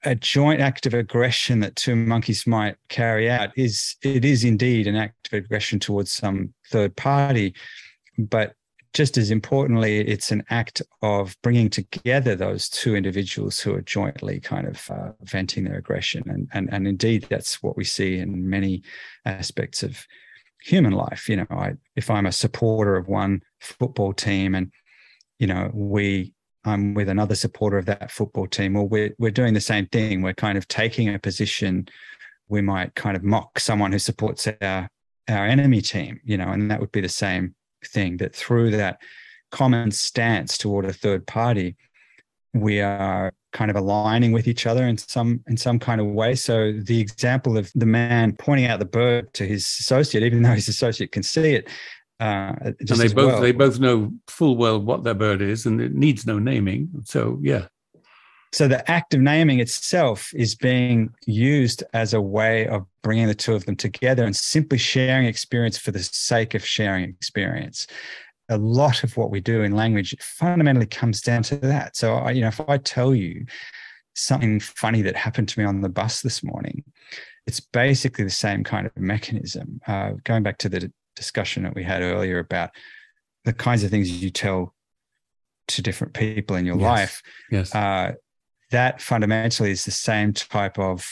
a 0.06 0.16
joint 0.16 0.60
act 0.60 0.86
of 0.86 0.94
aggression 0.94 1.60
that 1.62 1.76
two 1.76 1.96
monkeys 1.96 2.46
might 2.46 2.76
carry 2.90 3.30
out 3.30 3.52
is 3.56 3.96
it 4.02 4.26
is 4.26 4.44
indeed 4.44 4.88
an 4.88 4.96
act 4.96 5.28
of 5.28 5.34
aggression 5.34 5.80
towards 5.80 6.12
some 6.12 6.54
third 6.72 6.96
party 6.96 7.54
but 8.18 8.56
just 8.94 9.18
as 9.18 9.32
importantly, 9.32 10.00
it's 10.00 10.32
an 10.32 10.44
act 10.52 10.82
of 11.02 11.36
bringing 11.42 11.70
together 11.70 12.36
those 12.36 12.70
two 12.70 12.96
individuals 12.96 13.60
who 13.60 13.74
are 13.74 13.82
jointly 13.82 14.40
kind 14.40 14.68
of 14.68 14.90
uh, 14.92 15.12
venting 15.24 15.64
their 15.64 15.78
aggression. 15.78 16.24
And, 16.28 16.48
and, 16.54 16.72
and 16.72 16.88
indeed, 16.88 17.26
that's 17.28 17.62
what 17.64 17.76
we 17.76 17.84
see 17.84 18.20
in 18.20 18.48
many 18.48 18.84
aspects 19.26 19.82
of 19.82 20.06
human 20.62 20.94
life. 20.94 21.28
You 21.28 21.38
know, 21.38 21.48
I, 21.50 21.74
if 21.96 22.12
I'm 22.12 22.28
a 22.28 22.32
supporter 22.32 22.96
of 22.96 23.08
one 23.08 23.42
football 23.60 24.14
team 24.14 24.54
and, 24.54 24.72
you 25.40 25.48
know, 25.48 25.72
we, 25.74 26.34
I'm 26.64 26.94
with 26.94 27.10
another 27.10 27.36
supporter 27.36 27.80
of 27.80 27.88
that 27.88 28.12
football 28.12 28.46
team, 28.46 28.76
well, 28.76 28.88
we're, 28.88 29.16
we're 29.18 29.32
doing 29.32 29.56
the 29.56 29.60
same 29.62 29.88
thing. 29.88 30.22
We're 30.22 30.34
kind 30.36 30.58
of 30.58 30.68
taking 30.68 31.14
a 31.14 31.18
position. 31.18 31.88
We 32.48 32.62
might 32.62 32.94
kind 32.94 33.18
of 33.18 33.24
mock 33.24 33.60
someone 33.60 33.92
who 33.92 34.00
supports 34.00 34.48
our, 34.62 34.88
our 35.28 35.46
enemy 35.48 35.82
team, 35.82 36.22
you 36.24 36.38
know, 36.38 36.50
and 36.50 36.70
that 36.70 36.80
would 36.80 36.92
be 36.92 37.02
the 37.02 37.10
same 37.10 37.56
thing 37.88 38.18
that 38.18 38.36
through 38.36 38.72
that 38.72 39.00
common 39.52 39.92
stance 39.92 40.58
toward 40.58 40.86
a 40.86 40.94
third 40.94 41.26
party, 41.28 41.76
we 42.54 42.82
are 42.82 43.34
kind 43.52 43.70
of 43.70 43.78
aligning 43.78 44.32
with 44.32 44.48
each 44.48 44.66
other 44.66 44.86
in 44.88 44.98
some 44.98 45.44
in 45.48 45.58
some 45.58 45.80
kind 45.80 46.02
of 46.02 46.08
way. 46.08 46.36
So 46.36 46.74
the 46.74 47.00
example 47.00 47.58
of 47.58 47.72
the 47.76 47.86
man 47.86 48.36
pointing 48.38 48.66
out 48.66 48.80
the 48.80 48.86
bird 48.86 49.34
to 49.36 49.46
his 49.46 49.64
associate, 49.64 50.24
even 50.24 50.42
though 50.42 50.54
his 50.54 50.68
associate 50.68 51.12
can 51.12 51.24
see 51.24 51.54
it, 51.54 51.70
uh, 52.20 52.54
and 52.62 52.76
they 52.80 53.08
both 53.08 53.34
well. 53.34 53.42
they 53.42 53.52
both 53.52 53.80
know 53.80 54.12
full 54.28 54.56
well 54.58 54.80
what 54.80 55.04
their 55.04 55.14
bird 55.14 55.42
is, 55.42 55.66
and 55.66 55.82
it 55.82 55.94
needs 55.94 56.26
no 56.26 56.40
naming. 56.40 56.90
So 57.06 57.40
yeah. 57.42 57.68
So 58.54 58.68
the 58.68 58.90
act 58.90 59.16
of 59.16 59.20
naming 59.20 59.60
itself 59.60 60.32
is 60.36 60.54
being 60.54 61.10
used 61.26 61.84
as 61.94 62.14
a 62.14 62.22
way 62.22 62.68
of 62.68 62.86
bringing 63.02 63.26
the 63.26 63.34
two 63.34 63.56
of 63.56 63.66
them 63.66 63.76
together 63.76 64.24
and 64.24 64.36
simply 64.36 64.78
sharing 64.78 65.26
experience 65.26 65.76
for 65.80 65.90
the 65.90 66.04
sake 66.04 66.54
of 66.54 66.64
sharing 66.64 67.10
experience. 67.10 67.88
A 68.50 68.58
lot 68.58 69.04
of 69.04 69.18
what 69.18 69.32
we 69.32 69.42
do 69.42 69.64
in 69.64 69.72
language 69.72 70.16
fundamentally 70.22 70.86
comes 70.86 71.20
down 71.22 71.42
to 71.44 71.56
that. 71.58 71.96
So, 71.96 72.14
I, 72.14 72.32
you 72.32 72.42
know, 72.42 72.50
if 72.50 72.62
I 72.70 72.78
tell 72.78 73.16
you 73.16 73.44
something 74.14 74.60
funny 74.60 75.02
that 75.02 75.16
happened 75.16 75.50
to 75.50 75.60
me 75.60 75.66
on 75.66 75.82
the 75.82 75.90
bus 75.90 76.22
this 76.22 76.44
morning, 76.44 76.84
it's 77.48 77.60
basically 77.60 78.24
the 78.24 78.30
same 78.30 78.64
kind 78.64 78.86
of 78.86 78.96
mechanism. 78.96 79.82
Uh, 79.88 80.12
going 80.26 80.44
back 80.44 80.60
to 80.60 80.70
the 80.70 80.92
discussion 81.16 81.64
that 81.64 81.74
we 81.74 81.84
had 81.84 82.04
earlier 82.04 82.38
about 82.38 82.70
the 83.46 83.54
kinds 83.54 83.84
of 83.84 83.90
things 83.90 84.12
you 84.12 84.30
tell 84.30 84.76
to 85.70 85.82
different 85.82 86.14
people 86.14 86.56
in 86.56 86.66
your 86.66 86.78
yes. 86.78 86.84
life. 86.84 87.22
Yes. 87.50 87.74
Uh, 87.74 88.14
that 88.74 89.00
fundamentally 89.02 89.70
is 89.72 89.86
the 89.86 89.92
same 89.92 90.34
type 90.34 90.78
of 90.80 91.08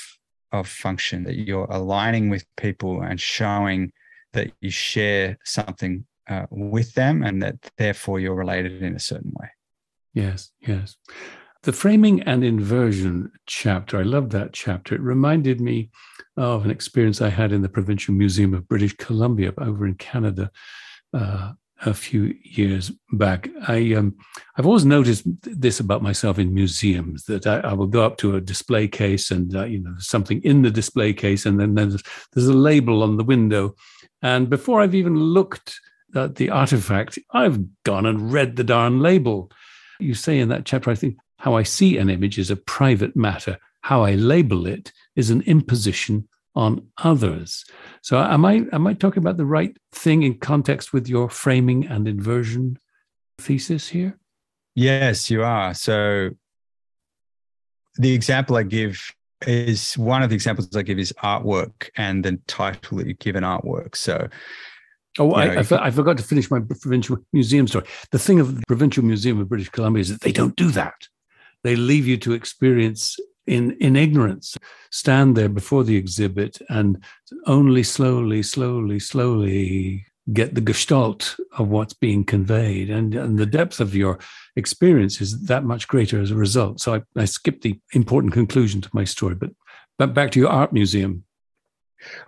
of 0.52 0.68
function 0.68 1.24
that 1.24 1.36
you're 1.36 1.70
aligning 1.70 2.30
with 2.30 2.44
people 2.58 3.02
and 3.02 3.22
showing 3.22 3.92
that 4.34 4.52
you 4.60 4.70
share 4.70 5.38
something 5.46 6.06
uh, 6.30 6.46
with 6.50 6.94
them 6.94 7.24
and 7.24 7.42
that 7.42 7.56
therefore 7.78 8.20
you're 8.20 8.36
related 8.36 8.84
in 8.84 8.96
a 8.96 9.00
certain 9.00 9.32
way. 9.40 9.48
Yes, 10.14 10.52
yes. 10.60 10.98
The 11.64 11.72
framing 11.72 12.22
and 12.24 12.44
inversion 12.44 13.32
chapter, 13.46 13.98
I 13.98 14.04
love 14.04 14.32
that 14.32 14.52
chapter. 14.52 14.96
It 14.96 15.02
reminded 15.02 15.62
me 15.62 15.90
of 16.36 16.66
an 16.66 16.72
experience 16.72 17.22
I 17.22 17.30
had 17.30 17.54
in 17.54 17.62
the 17.62 17.70
Provincial 17.70 18.14
Museum 18.14 18.54
of 18.54 18.68
British 18.68 18.94
Columbia 18.98 19.54
over 19.58 19.86
in 19.86 19.96
Canada 19.96 20.52
uh, 21.14 21.54
a 21.86 21.94
few 21.94 22.36
years 22.44 22.92
back. 23.12 23.50
I 23.68 23.94
um, 23.94 24.16
I've 24.58 24.66
always 24.66 24.86
noticed 24.86 25.24
this 25.42 25.80
about 25.80 26.02
myself 26.02 26.38
in 26.40 26.54
museums 26.54 27.26
that 27.26 27.48
I, 27.48 27.60
I 27.60 27.74
will 27.74 27.88
go 27.88 28.04
up 28.04 28.18
to 28.18 28.36
a 28.36 28.42
display 28.42 28.88
case 28.88 29.32
and 29.32 29.56
uh, 29.56 29.66
you 29.66 29.80
know 29.80 29.96
something 29.98 30.42
in 30.44 30.62
the 30.62 30.72
display 30.72 31.14
case, 31.14 31.46
and 31.46 31.60
then 31.60 31.76
there's 31.76 32.02
there's 32.34 32.48
a 32.48 32.54
label 32.54 33.04
on 33.04 33.18
the 33.18 33.24
window, 33.24 33.76
and 34.22 34.50
before 34.50 34.82
I've 34.82 34.96
even 34.96 35.16
looked 35.16 35.80
at 36.16 36.36
the 36.36 36.50
artifact, 36.50 37.18
I've 37.32 37.60
gone 37.84 38.06
and 38.06 38.32
read 38.32 38.56
the 38.56 38.64
darn 38.64 39.00
label. 39.00 39.52
You 40.00 40.14
say 40.14 40.40
in 40.40 40.50
that 40.50 40.66
chapter, 40.66 40.90
I 40.90 40.96
think 40.96 41.18
how 41.38 41.56
I 41.56 41.64
see 41.64 41.98
an 41.98 42.10
image 42.10 42.38
is 42.38 42.52
a 42.52 42.56
private 42.56 43.16
matter. 43.16 43.58
How 43.82 44.04
I 44.04 44.14
label 44.14 44.68
it 44.68 44.92
is 45.16 45.30
an 45.32 45.42
imposition 45.42 46.28
on 46.56 46.88
others. 46.98 47.66
So 48.02 48.20
am 48.20 48.46
I 48.46 48.66
am 48.74 48.88
I 48.88 48.94
talking 48.94 49.22
about 49.24 49.38
the 49.38 49.46
right 49.46 49.76
thing 49.94 50.24
in 50.24 50.38
context 50.40 50.94
with 50.94 51.08
your 51.08 51.30
framing 51.30 51.88
and 51.88 52.08
inversion 52.08 52.78
thesis 53.38 53.90
here? 53.90 54.18
Yes, 54.76 55.30
you 55.30 55.44
are. 55.44 55.74
So 55.74 56.32
the 57.96 58.14
example 58.14 58.56
I 58.56 58.64
give 58.64 59.00
is 59.48 59.98
one 59.98 60.24
of 60.24 60.30
the 60.30 60.36
examples 60.36 60.76
I 60.76 60.82
give 60.82 61.00
is 61.00 61.14
artwork 61.24 61.90
and 61.98 62.24
the 62.24 62.40
title 62.48 62.98
that 62.98 63.08
you 63.08 63.16
give 63.16 63.36
an 63.36 63.44
artwork. 63.44 63.96
So 63.96 64.28
Oh, 65.20 65.32
I, 65.34 65.56
I, 65.56 65.66
I, 65.72 65.92
forgot 65.92 66.18
to 66.18 66.24
finish 66.24 66.50
my 66.50 66.62
provincial 66.62 67.18
museum 67.34 67.68
story. 67.68 67.86
The 68.12 68.20
thing 68.20 68.40
of 68.40 68.56
the 68.56 68.64
Provincial 68.66 69.04
Museum 69.04 69.42
of 69.42 69.50
British 69.50 69.68
Columbia 69.68 70.00
is 70.00 70.10
that 70.10 70.22
they 70.22 70.32
don't 70.32 70.56
do 70.56 70.72
that. 70.72 71.10
They 71.64 71.76
leave 71.76 72.08
you 72.08 72.16
to 72.20 72.32
experience 72.32 73.18
in, 73.48 73.72
in 73.80 73.96
ignorance, 73.96 74.58
stand 74.92 75.36
there 75.36 75.50
before 75.50 75.84
the 75.84 75.98
exhibit 75.98 76.62
and 76.70 77.04
only 77.46 77.84
slowly, 77.84 78.44
slowly, 78.44 79.00
slowly 79.00 80.06
get 80.32 80.54
the 80.56 80.62
gestalt 80.62 81.36
of 81.58 81.68
what's 81.70 81.94
being 81.94 82.24
conveyed. 82.24 82.90
And, 82.90 83.16
and 83.16 83.40
the 83.40 83.46
depth 83.46 83.80
of 83.80 83.96
your 83.96 84.20
experience 84.56 85.20
is 85.20 85.42
that 85.46 85.64
much 85.64 85.88
greater 85.88 86.22
as 86.22 86.32
a 86.32 86.36
result. 86.36 86.80
So 86.80 86.96
I, 86.96 87.02
I 87.16 87.26
skipped 87.26 87.64
the 87.64 87.80
important 87.94 88.34
conclusion 88.34 88.82
to 88.82 88.90
my 88.94 89.04
story, 89.04 89.36
but, 89.36 89.50
but 89.98 90.14
back 90.14 90.32
to 90.32 90.40
your 90.40 90.50
art 90.50 90.72
museum. 90.72 91.24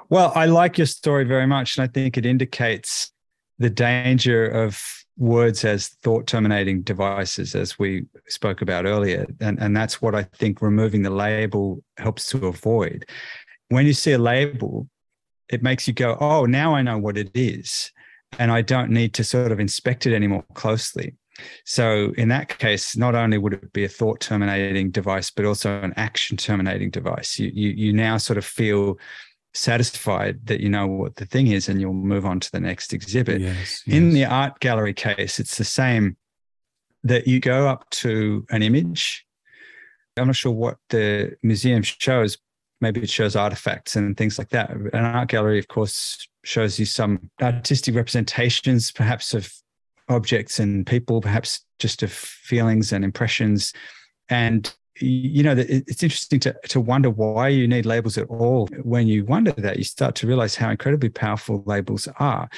Well, 0.09 0.31
I 0.35 0.45
like 0.45 0.77
your 0.77 0.87
story 0.87 1.23
very 1.23 1.47
much. 1.47 1.77
And 1.77 1.83
I 1.83 1.87
think 1.87 2.17
it 2.17 2.25
indicates 2.25 3.11
the 3.59 3.69
danger 3.69 4.45
of 4.45 4.81
words 5.17 5.63
as 5.63 5.89
thought 6.01 6.27
terminating 6.27 6.81
devices, 6.81 7.55
as 7.55 7.77
we 7.77 8.05
spoke 8.27 8.61
about 8.61 8.85
earlier. 8.85 9.25
And, 9.39 9.59
and 9.59 9.75
that's 9.75 10.01
what 10.01 10.15
I 10.15 10.23
think 10.23 10.61
removing 10.61 11.03
the 11.03 11.09
label 11.09 11.83
helps 11.97 12.27
to 12.29 12.47
avoid. 12.47 13.05
When 13.69 13.85
you 13.85 13.93
see 13.93 14.13
a 14.13 14.17
label, 14.17 14.87
it 15.49 15.61
makes 15.61 15.87
you 15.87 15.93
go, 15.93 16.17
oh, 16.19 16.45
now 16.45 16.73
I 16.73 16.81
know 16.81 16.97
what 16.97 17.17
it 17.17 17.29
is. 17.33 17.91
And 18.39 18.51
I 18.51 18.61
don't 18.61 18.89
need 18.89 19.13
to 19.15 19.23
sort 19.23 19.51
of 19.51 19.59
inspect 19.59 20.07
it 20.07 20.15
any 20.15 20.27
more 20.27 20.43
closely. 20.55 21.15
So 21.65 22.13
in 22.17 22.29
that 22.29 22.57
case, 22.57 22.95
not 22.95 23.15
only 23.15 23.37
would 23.37 23.53
it 23.53 23.73
be 23.73 23.83
a 23.83 23.89
thought 23.89 24.19
terminating 24.19 24.91
device, 24.91 25.31
but 25.31 25.45
also 25.45 25.81
an 25.81 25.93
action 25.95 26.37
terminating 26.37 26.89
device. 26.89 27.37
You, 27.39 27.51
you, 27.53 27.69
you 27.69 27.93
now 27.93 28.17
sort 28.17 28.37
of 28.37 28.45
feel 28.45 28.97
satisfied 29.53 30.45
that 30.45 30.59
you 30.59 30.69
know 30.69 30.87
what 30.87 31.15
the 31.15 31.25
thing 31.25 31.47
is 31.47 31.69
and 31.69 31.79
you'll 31.79 31.93
move 31.93 32.25
on 32.25 32.39
to 32.39 32.51
the 32.51 32.59
next 32.59 32.93
exhibit. 32.93 33.41
Yes, 33.41 33.83
yes. 33.85 33.95
In 33.95 34.11
the 34.11 34.25
art 34.25 34.59
gallery 34.59 34.93
case, 34.93 35.39
it's 35.39 35.57
the 35.57 35.63
same 35.63 36.17
that 37.03 37.27
you 37.27 37.39
go 37.39 37.67
up 37.67 37.89
to 37.91 38.45
an 38.49 38.63
image. 38.63 39.25
I'm 40.17 40.27
not 40.27 40.35
sure 40.35 40.51
what 40.51 40.77
the 40.89 41.35
museum 41.43 41.83
shows. 41.83 42.37
Maybe 42.81 43.01
it 43.01 43.09
shows 43.09 43.35
artifacts 43.35 43.95
and 43.95 44.17
things 44.17 44.37
like 44.37 44.49
that. 44.49 44.71
An 44.71 45.05
art 45.05 45.29
gallery, 45.29 45.59
of 45.59 45.67
course, 45.67 46.27
shows 46.43 46.79
you 46.79 46.85
some 46.85 47.29
artistic 47.41 47.95
representations, 47.95 48.91
perhaps 48.91 49.33
of 49.33 49.51
objects 50.09 50.59
and 50.59 50.85
people, 50.85 51.21
perhaps 51.21 51.61
just 51.79 52.03
of 52.03 52.11
feelings 52.11 52.91
and 52.91 53.03
impressions. 53.03 53.73
And 54.29 54.73
you 55.03 55.43
know, 55.43 55.55
it's 55.57 56.03
interesting 56.03 56.39
to, 56.41 56.55
to 56.69 56.79
wonder 56.79 57.09
why 57.09 57.49
you 57.49 57.67
need 57.67 57.85
labels 57.85 58.17
at 58.17 58.27
all. 58.27 58.67
When 58.81 59.07
you 59.07 59.25
wonder 59.25 59.51
that, 59.51 59.77
you 59.77 59.83
start 59.83 60.15
to 60.15 60.27
realize 60.27 60.55
how 60.55 60.69
incredibly 60.69 61.09
powerful 61.09 61.63
labels 61.65 62.07
are 62.19 62.49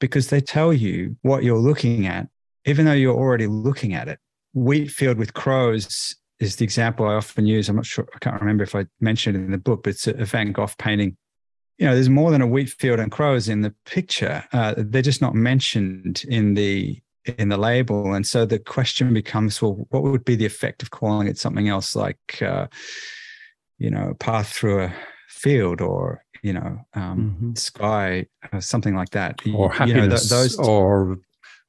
because 0.00 0.28
they 0.28 0.40
tell 0.40 0.72
you 0.72 1.16
what 1.22 1.44
you're 1.44 1.58
looking 1.58 2.06
at, 2.06 2.28
even 2.64 2.84
though 2.84 2.92
you're 2.92 3.16
already 3.16 3.46
looking 3.46 3.94
at 3.94 4.08
it. 4.08 4.18
Wheat 4.54 4.90
field 4.90 5.18
with 5.18 5.34
crows 5.34 6.16
is 6.40 6.56
the 6.56 6.64
example 6.64 7.06
I 7.06 7.14
often 7.14 7.46
use. 7.46 7.68
I'm 7.68 7.76
not 7.76 7.86
sure, 7.86 8.06
I 8.14 8.18
can't 8.18 8.40
remember 8.40 8.64
if 8.64 8.74
I 8.74 8.86
mentioned 9.00 9.36
it 9.36 9.40
in 9.40 9.50
the 9.50 9.58
book, 9.58 9.82
but 9.84 9.90
it's 9.90 10.06
a 10.06 10.24
Van 10.24 10.52
Gogh 10.52 10.68
painting. 10.78 11.16
You 11.78 11.86
know, 11.86 11.94
there's 11.94 12.08
more 12.08 12.30
than 12.30 12.40
a 12.40 12.46
wheat 12.46 12.70
field 12.70 13.00
and 13.00 13.10
crows 13.10 13.48
in 13.48 13.62
the 13.62 13.74
picture. 13.84 14.44
Uh, 14.52 14.74
they're 14.76 15.02
just 15.02 15.20
not 15.20 15.34
mentioned 15.34 16.24
in 16.28 16.54
the 16.54 17.00
in 17.24 17.48
the 17.48 17.56
label. 17.56 18.14
And 18.14 18.26
so 18.26 18.44
the 18.44 18.58
question 18.58 19.14
becomes, 19.14 19.60
well, 19.60 19.86
what 19.90 20.02
would 20.02 20.24
be 20.24 20.36
the 20.36 20.46
effect 20.46 20.82
of 20.82 20.90
calling 20.90 21.26
it 21.28 21.38
something 21.38 21.68
else 21.68 21.96
like, 21.96 22.42
uh, 22.42 22.66
you 23.78 23.90
know, 23.90 24.14
path 24.18 24.48
through 24.48 24.84
a 24.84 24.94
field 25.28 25.80
or, 25.80 26.24
you 26.42 26.52
know, 26.52 26.80
um, 26.94 27.36
mm-hmm. 27.36 27.54
sky, 27.54 28.26
uh, 28.52 28.60
something 28.60 28.94
like 28.94 29.10
that. 29.10 29.40
Or 29.54 29.72
happiness 29.72 29.94
you 29.94 30.08
know, 30.08 30.16
th- 30.16 30.28
those 30.28 30.56
or 30.58 31.18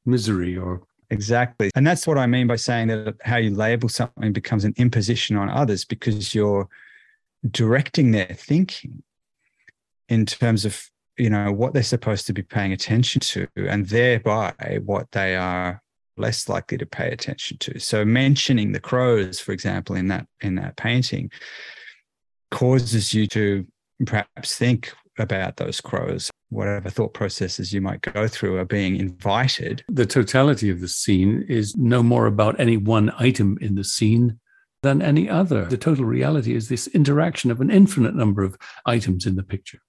misery 0.06 0.58
or. 0.58 0.82
Exactly. 1.12 1.70
And 1.76 1.86
that's 1.86 2.08
what 2.08 2.18
I 2.18 2.26
mean 2.26 2.48
by 2.48 2.56
saying 2.56 2.88
that 2.88 3.16
how 3.24 3.38
you 3.38 3.52
label 3.52 3.90
something 3.90 4.34
becomes 4.34 4.66
an 4.66 4.74
imposition 4.78 5.38
on 5.38 5.50
others 5.50 5.86
because 5.86 6.34
you're 6.34 6.68
directing 7.52 8.12
their 8.12 8.26
thinking 8.26 9.04
in 10.10 10.26
terms 10.26 10.66
of 10.66 10.90
you 11.18 11.30
know 11.30 11.52
what 11.52 11.74
they're 11.74 11.84
supposed 11.84 12.28
to 12.28 12.34
be 12.34 12.44
paying 12.44 12.74
attention 12.74 13.20
to 13.22 13.48
and 13.56 13.88
thereby 13.88 14.80
what 14.84 15.12
they 15.12 15.36
are 15.36 15.82
less 16.18 16.48
likely 16.48 16.78
to 16.78 16.86
pay 16.86 17.12
attention 17.12 17.58
to. 17.58 17.80
So 17.80 18.06
mentioning 18.06 18.72
the 18.72 18.80
crows 18.80 19.40
for 19.40 19.52
example 19.52 19.96
in 19.96 20.08
that 20.10 20.28
in 20.42 20.56
that 20.56 20.78
painting 20.78 21.32
causes 22.52 23.14
you 23.14 23.28
to 23.28 23.66
perhaps 24.06 24.58
think 24.58 24.94
about 25.18 25.58
those 25.58 25.82
crows. 25.82 26.30
Whatever 26.50 26.90
thought 26.90 27.14
processes 27.14 27.74
you 27.74 27.82
might 27.82 28.02
go 28.02 28.28
through 28.28 28.58
are 28.58 28.66
being 28.66 28.98
invited. 28.98 29.84
The 29.90 30.06
totality 30.06 30.70
of 30.70 30.80
the 30.80 30.88
scene 30.88 31.46
is 31.50 31.76
no 31.76 32.04
more 32.04 32.28
about 32.28 32.60
any 32.60 32.78
one 32.78 33.12
item 33.18 33.58
in 33.62 33.76
the 33.76 33.84
scene 33.84 34.40
than 34.84 35.02
any 35.02 35.30
other. 35.30 35.66
The 35.66 35.78
total 35.78 36.06
reality 36.06 36.54
is 36.54 36.70
this 36.70 36.88
interaction 36.88 37.50
of 37.50 37.62
an 37.62 37.72
infinite 37.72 38.16
number 38.16 38.44
of 38.44 38.58
items 38.86 39.26
in 39.26 39.36
the 39.36 39.44
picture 39.44 39.80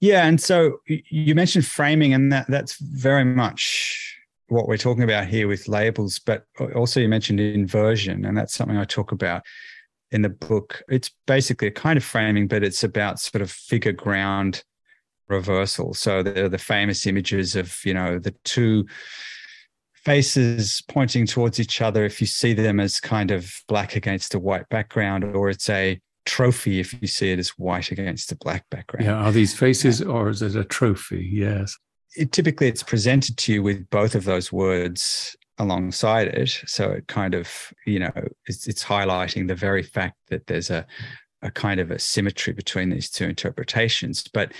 yeah, 0.00 0.26
and 0.26 0.40
so 0.40 0.80
you 0.86 1.34
mentioned 1.34 1.66
framing, 1.66 2.14
and 2.14 2.32
that 2.32 2.46
that's 2.48 2.78
very 2.78 3.24
much 3.24 4.16
what 4.48 4.66
we're 4.66 4.76
talking 4.76 5.02
about 5.02 5.26
here 5.26 5.48
with 5.48 5.68
labels. 5.68 6.18
But 6.18 6.44
also, 6.74 7.00
you 7.00 7.08
mentioned 7.08 7.40
inversion, 7.40 8.24
and 8.24 8.36
that's 8.36 8.54
something 8.54 8.76
I 8.76 8.84
talk 8.84 9.12
about 9.12 9.42
in 10.10 10.22
the 10.22 10.28
book. 10.28 10.82
It's 10.88 11.10
basically 11.26 11.68
a 11.68 11.72
kind 11.72 11.96
of 11.96 12.04
framing, 12.04 12.48
but 12.48 12.62
it's 12.62 12.84
about 12.84 13.20
sort 13.20 13.42
of 13.42 13.50
figure 13.50 13.92
ground 13.92 14.62
reversal. 15.28 15.94
So 15.94 16.18
are 16.20 16.48
the 16.48 16.58
famous 16.58 17.06
images 17.06 17.56
of 17.56 17.78
you 17.84 17.94
know 17.94 18.18
the 18.18 18.34
two 18.44 18.86
faces 20.04 20.82
pointing 20.88 21.26
towards 21.26 21.60
each 21.60 21.82
other 21.82 22.04
if 22.04 22.20
you 22.20 22.26
see 22.26 22.54
them 22.54 22.80
as 22.80 23.00
kind 23.00 23.30
of 23.30 23.52
black 23.68 23.96
against 23.96 24.34
a 24.34 24.38
white 24.38 24.66
background 24.70 25.22
or 25.22 25.50
it's 25.50 25.68
a 25.68 26.00
trophy 26.28 26.78
if 26.78 27.00
you 27.00 27.08
see 27.08 27.32
it 27.32 27.38
as 27.38 27.48
white 27.50 27.90
against 27.90 28.30
a 28.30 28.36
black 28.36 28.68
background. 28.70 29.06
Yeah, 29.06 29.14
are 29.14 29.32
these 29.32 29.54
faces 29.54 30.02
or 30.02 30.28
is 30.28 30.42
it 30.42 30.54
a 30.54 30.64
trophy? 30.64 31.26
Yes. 31.32 31.76
It, 32.16 32.32
typically, 32.32 32.68
it's 32.68 32.82
presented 32.82 33.38
to 33.38 33.52
you 33.54 33.62
with 33.62 33.88
both 33.88 34.14
of 34.14 34.24
those 34.24 34.52
words 34.52 35.34
alongside 35.58 36.28
it, 36.28 36.50
so 36.66 36.90
it 36.90 37.08
kind 37.08 37.34
of 37.34 37.72
you 37.86 37.98
know 37.98 38.12
it's, 38.46 38.66
it's 38.66 38.84
highlighting 38.84 39.48
the 39.48 39.54
very 39.54 39.82
fact 39.82 40.16
that 40.28 40.46
there's 40.46 40.70
a 40.70 40.86
a 41.42 41.50
kind 41.50 41.80
of 41.80 41.90
a 41.90 41.98
symmetry 41.98 42.52
between 42.52 42.90
these 42.90 43.10
two 43.10 43.24
interpretations. 43.24 44.24
But 44.32 44.52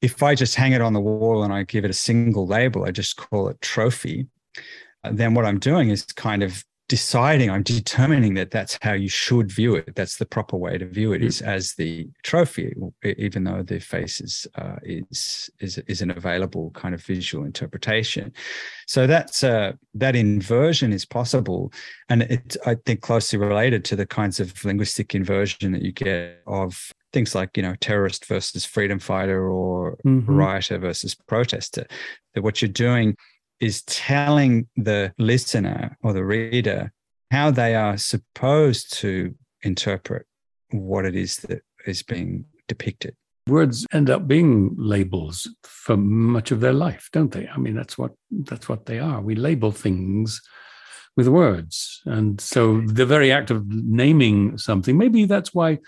if 0.00 0.22
I 0.22 0.34
just 0.34 0.54
hang 0.54 0.72
it 0.72 0.82
on 0.82 0.92
the 0.92 1.00
wall 1.00 1.44
and 1.44 1.52
I 1.52 1.62
give 1.62 1.84
it 1.84 1.90
a 1.90 1.94
single 1.94 2.46
label, 2.46 2.84
I 2.84 2.90
just 2.90 3.16
call 3.16 3.48
it 3.48 3.60
trophy. 3.60 4.26
Uh, 5.02 5.10
then 5.12 5.34
what 5.34 5.44
I'm 5.44 5.58
doing 5.58 5.90
is 5.90 6.04
kind 6.04 6.42
of 6.42 6.64
deciding 6.94 7.50
i'm 7.50 7.64
determining 7.64 8.34
that 8.34 8.52
that's 8.52 8.78
how 8.80 8.92
you 8.92 9.08
should 9.08 9.50
view 9.50 9.74
it 9.74 9.96
that's 9.96 10.16
the 10.18 10.24
proper 10.24 10.56
way 10.56 10.78
to 10.78 10.86
view 10.86 11.12
it 11.12 11.22
mm. 11.22 11.24
is 11.24 11.42
as 11.42 11.74
the 11.74 12.08
trophy 12.22 12.72
even 13.18 13.42
though 13.42 13.64
the 13.64 13.80
face 13.80 14.20
is 14.20 14.46
uh, 14.54 14.76
is, 14.84 15.50
is 15.58 15.78
is 15.88 16.02
an 16.02 16.12
available 16.12 16.70
kind 16.70 16.94
of 16.94 17.02
visual 17.02 17.44
interpretation 17.44 18.32
so 18.86 19.08
that's 19.08 19.42
uh, 19.42 19.72
that 19.92 20.14
inversion 20.14 20.92
is 20.92 21.04
possible 21.04 21.72
and 22.08 22.22
it's 22.22 22.56
i 22.64 22.76
think 22.86 23.00
closely 23.00 23.40
related 23.40 23.84
to 23.84 23.96
the 23.96 24.06
kinds 24.06 24.38
of 24.38 24.64
linguistic 24.64 25.16
inversion 25.16 25.72
that 25.72 25.82
you 25.82 25.90
get 25.90 26.42
of 26.46 26.92
things 27.12 27.34
like 27.34 27.56
you 27.56 27.62
know 27.64 27.74
terrorist 27.80 28.24
versus 28.26 28.64
freedom 28.64 29.00
fighter 29.00 29.50
or 29.50 29.96
mm-hmm. 30.06 30.32
rioter 30.32 30.78
versus 30.78 31.16
protester 31.26 31.84
that 32.34 32.42
what 32.42 32.62
you're 32.62 32.68
doing 32.68 33.16
is 33.60 33.82
telling 33.82 34.68
the 34.76 35.12
listener 35.18 35.96
or 36.02 36.12
the 36.12 36.24
reader 36.24 36.92
how 37.30 37.50
they 37.50 37.74
are 37.74 37.96
supposed 37.96 38.92
to 38.98 39.34
interpret 39.62 40.26
what 40.70 41.04
it 41.04 41.16
is 41.16 41.36
that 41.38 41.62
is 41.86 42.02
being 42.02 42.44
depicted. 42.68 43.14
Words 43.46 43.86
end 43.92 44.08
up 44.08 44.26
being 44.26 44.74
labels 44.78 45.48
for 45.62 45.96
much 45.96 46.50
of 46.50 46.60
their 46.60 46.72
life, 46.72 47.10
don't 47.12 47.30
they? 47.30 47.46
I 47.46 47.58
mean, 47.58 47.74
that's 47.74 47.98
what 47.98 48.12
that's 48.30 48.68
what 48.68 48.86
they 48.86 48.98
are. 48.98 49.20
We 49.20 49.34
label 49.34 49.70
things 49.70 50.40
with 51.16 51.28
words, 51.28 52.00
and 52.06 52.40
so 52.40 52.80
the 52.80 53.04
very 53.04 53.30
act 53.30 53.50
of 53.50 53.66
naming 53.68 54.56
something. 54.56 54.96
Maybe 54.96 55.26
that's 55.26 55.52
why. 55.52 55.78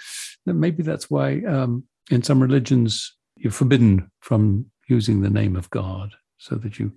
Maybe 0.44 0.82
that's 0.82 1.10
why 1.10 1.40
um, 1.48 1.84
in 2.10 2.22
some 2.22 2.42
religions 2.42 3.16
you're 3.36 3.50
forbidden 3.50 4.10
from 4.20 4.66
using 4.86 5.22
the 5.22 5.30
name 5.30 5.56
of 5.56 5.70
God, 5.70 6.10
so 6.36 6.56
that 6.56 6.78
you 6.78 6.92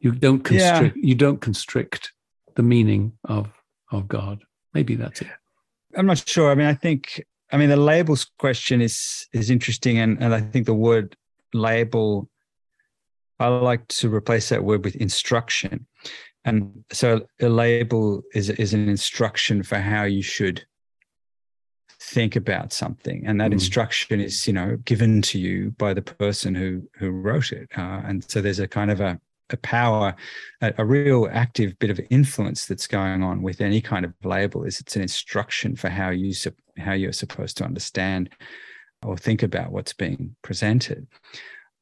you 0.00 0.12
don't 0.12 0.40
constrict. 0.40 0.96
Yeah. 0.96 1.08
You 1.08 1.14
don't 1.14 1.40
constrict 1.40 2.12
the 2.54 2.62
meaning 2.62 3.12
of 3.24 3.48
of 3.90 4.08
God. 4.08 4.42
Maybe 4.74 4.94
that's 4.94 5.22
it. 5.22 5.28
I'm 5.96 6.06
not 6.06 6.26
sure. 6.28 6.50
I 6.50 6.54
mean, 6.54 6.66
I 6.66 6.74
think. 6.74 7.24
I 7.50 7.56
mean, 7.56 7.70
the 7.70 7.78
labels 7.78 8.30
question 8.38 8.80
is 8.82 9.26
is 9.32 9.50
interesting, 9.50 9.98
and 9.98 10.22
and 10.22 10.34
I 10.34 10.40
think 10.40 10.66
the 10.66 10.74
word 10.74 11.16
label. 11.52 12.28
I 13.40 13.46
like 13.46 13.86
to 13.88 14.12
replace 14.12 14.48
that 14.48 14.64
word 14.64 14.84
with 14.84 14.96
instruction, 14.96 15.86
and 16.44 16.84
so 16.92 17.26
a 17.40 17.48
label 17.48 18.22
is 18.34 18.50
is 18.50 18.74
an 18.74 18.88
instruction 18.88 19.62
for 19.62 19.78
how 19.78 20.04
you 20.04 20.22
should 20.22 20.64
think 22.00 22.36
about 22.36 22.72
something 22.72 23.26
and 23.26 23.40
that 23.40 23.50
mm. 23.50 23.54
instruction 23.54 24.20
is 24.20 24.46
you 24.46 24.52
know 24.52 24.76
given 24.84 25.20
to 25.20 25.38
you 25.38 25.72
by 25.78 25.92
the 25.92 26.00
person 26.00 26.54
who 26.54 26.80
who 26.94 27.10
wrote 27.10 27.50
it 27.50 27.68
uh, 27.76 28.00
and 28.04 28.24
so 28.30 28.40
there's 28.40 28.60
a 28.60 28.68
kind 28.68 28.90
of 28.90 29.00
a 29.00 29.20
a 29.50 29.56
power, 29.58 30.14
a, 30.60 30.74
a, 30.78 30.84
real 30.84 31.28
active 31.32 31.78
bit 31.78 31.90
of 31.90 32.00
influence 32.10 32.66
that's 32.66 32.86
going 32.86 33.22
on 33.22 33.42
with 33.42 33.60
any 33.60 33.80
kind 33.80 34.04
of 34.04 34.12
label. 34.24 34.64
Is 34.64 34.80
it's 34.80 34.96
an 34.96 35.02
instruction 35.02 35.76
for 35.76 35.88
how 35.88 36.10
you 36.10 36.34
how 36.76 36.92
you're 36.92 37.12
supposed 37.12 37.56
to 37.58 37.64
understand 37.64 38.30
or 39.04 39.16
think 39.16 39.42
about 39.42 39.72
what's 39.72 39.92
being 39.92 40.34
presented. 40.42 41.06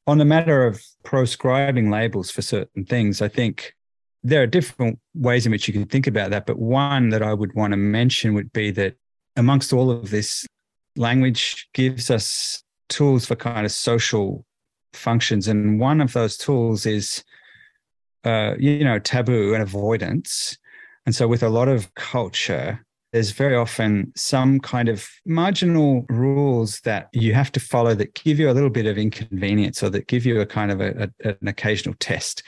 On 0.06 0.18
the 0.18 0.24
matter 0.24 0.66
of 0.66 0.82
proscribing 1.02 1.90
labels 1.90 2.30
for 2.30 2.42
certain 2.42 2.84
things, 2.84 3.20
I 3.20 3.28
think 3.28 3.74
there 4.22 4.42
are 4.42 4.46
different 4.46 4.98
ways 5.14 5.46
in 5.46 5.52
which 5.52 5.66
you 5.66 5.74
can 5.74 5.86
think 5.86 6.06
about 6.06 6.30
that. 6.30 6.46
But 6.46 6.58
one 6.58 7.08
that 7.10 7.22
I 7.22 7.32
would 7.32 7.54
want 7.54 7.72
to 7.72 7.76
mention 7.76 8.34
would 8.34 8.52
be 8.52 8.70
that 8.72 8.94
amongst 9.36 9.72
all 9.72 9.90
of 9.90 10.10
this, 10.10 10.46
language 10.96 11.68
gives 11.74 12.10
us 12.10 12.62
tools 12.88 13.26
for 13.26 13.36
kind 13.36 13.66
of 13.66 13.72
social 13.72 14.44
functions. 14.92 15.48
And 15.48 15.78
one 15.78 16.00
of 16.00 16.12
those 16.12 16.36
tools 16.36 16.86
is, 16.86 17.22
uh, 18.26 18.54
you 18.58 18.84
know, 18.84 18.98
taboo 18.98 19.54
and 19.54 19.62
avoidance. 19.62 20.58
And 21.06 21.14
so, 21.14 21.28
with 21.28 21.42
a 21.42 21.48
lot 21.48 21.68
of 21.68 21.94
culture, 21.94 22.84
there's 23.12 23.30
very 23.30 23.54
often 23.54 24.12
some 24.16 24.60
kind 24.60 24.88
of 24.88 25.08
marginal 25.24 26.04
rules 26.10 26.80
that 26.80 27.08
you 27.12 27.32
have 27.32 27.52
to 27.52 27.60
follow 27.60 27.94
that 27.94 28.14
give 28.14 28.38
you 28.38 28.50
a 28.50 28.52
little 28.52 28.68
bit 28.68 28.84
of 28.84 28.98
inconvenience 28.98 29.82
or 29.82 29.88
that 29.90 30.08
give 30.08 30.26
you 30.26 30.40
a 30.40 30.46
kind 30.46 30.70
of 30.70 30.80
a, 30.80 31.10
a, 31.24 31.28
an 31.28 31.48
occasional 31.48 31.94
test. 32.00 32.42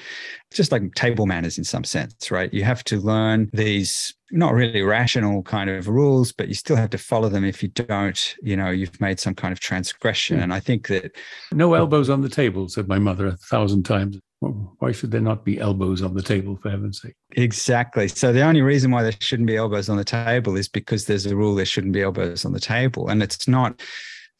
Just 0.52 0.72
like 0.72 0.94
table 0.94 1.26
manners 1.26 1.58
in 1.58 1.64
some 1.64 1.84
sense 1.84 2.30
right? 2.30 2.52
You 2.52 2.64
have 2.64 2.82
to 2.84 2.98
learn 2.98 3.48
these 3.52 4.14
not 4.30 4.52
really 4.52 4.82
rational 4.82 5.42
kind 5.42 5.70
of 5.70 5.88
rules 5.88 6.32
but 6.32 6.48
you 6.48 6.54
still 6.54 6.76
have 6.76 6.90
to 6.90 6.98
follow 6.98 7.30
them 7.30 7.44
if 7.44 7.62
you 7.62 7.68
don't 7.70 8.36
you 8.42 8.54
know 8.54 8.68
you've 8.68 9.00
made 9.00 9.18
some 9.18 9.34
kind 9.34 9.52
of 9.52 9.60
transgression. 9.60 10.38
And 10.38 10.52
i 10.52 10.60
think 10.60 10.88
that 10.88 11.16
no 11.52 11.72
elbows 11.72 12.10
on 12.10 12.20
the 12.20 12.28
table 12.28 12.68
said 12.68 12.88
my 12.88 12.98
mother 12.98 13.26
a 13.26 13.36
thousand 13.36 13.84
times 13.84 14.18
why 14.40 14.92
should 14.92 15.10
there 15.10 15.20
not 15.20 15.44
be 15.44 15.58
elbows 15.58 16.00
on 16.00 16.14
the 16.14 16.22
table, 16.22 16.56
for 16.56 16.70
heaven's 16.70 17.02
sake? 17.02 17.14
Exactly. 17.32 18.06
So 18.08 18.32
the 18.32 18.42
only 18.42 18.62
reason 18.62 18.90
why 18.90 19.02
there 19.02 19.12
shouldn't 19.18 19.48
be 19.48 19.56
elbows 19.56 19.88
on 19.88 19.96
the 19.96 20.04
table 20.04 20.56
is 20.56 20.68
because 20.68 21.06
there's 21.06 21.26
a 21.26 21.34
rule 21.34 21.54
there 21.54 21.64
shouldn't 21.64 21.92
be 21.92 22.02
elbows 22.02 22.44
on 22.44 22.52
the 22.52 22.60
table. 22.60 23.08
And 23.08 23.22
it's 23.22 23.48
not, 23.48 23.80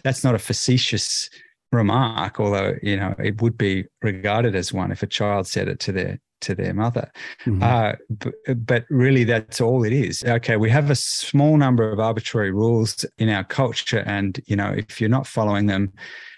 that's 0.04 0.22
not 0.22 0.36
a 0.36 0.38
facetious 0.38 1.28
remark, 1.72 2.38
although, 2.38 2.76
you 2.82 2.96
know, 2.96 3.14
it 3.18 3.42
would 3.42 3.58
be 3.58 3.86
regarded 4.02 4.54
as 4.54 4.72
one 4.72 4.92
if 4.92 5.02
a 5.02 5.06
child 5.06 5.46
said 5.46 5.68
it 5.68 5.80
to 5.80 5.92
their 5.92 6.20
to 6.40 6.54
their 6.54 6.72
mother. 6.72 7.10
Mm-hmm. 7.44 7.62
Uh, 7.64 7.92
but, 8.08 8.64
but, 8.64 8.84
really, 8.90 9.24
that's 9.24 9.60
all 9.60 9.82
it 9.82 9.92
is. 9.92 10.22
Okay, 10.22 10.56
we 10.56 10.70
have 10.70 10.88
a 10.88 10.94
small 10.94 11.56
number 11.56 11.90
of 11.90 11.98
arbitrary 11.98 12.52
rules 12.52 13.04
in 13.18 13.28
our 13.28 13.42
culture, 13.42 14.04
and 14.06 14.40
you 14.46 14.54
know, 14.54 14.68
if 14.68 15.00
you're 15.00 15.10
not 15.10 15.26
following 15.26 15.66
them, 15.66 15.92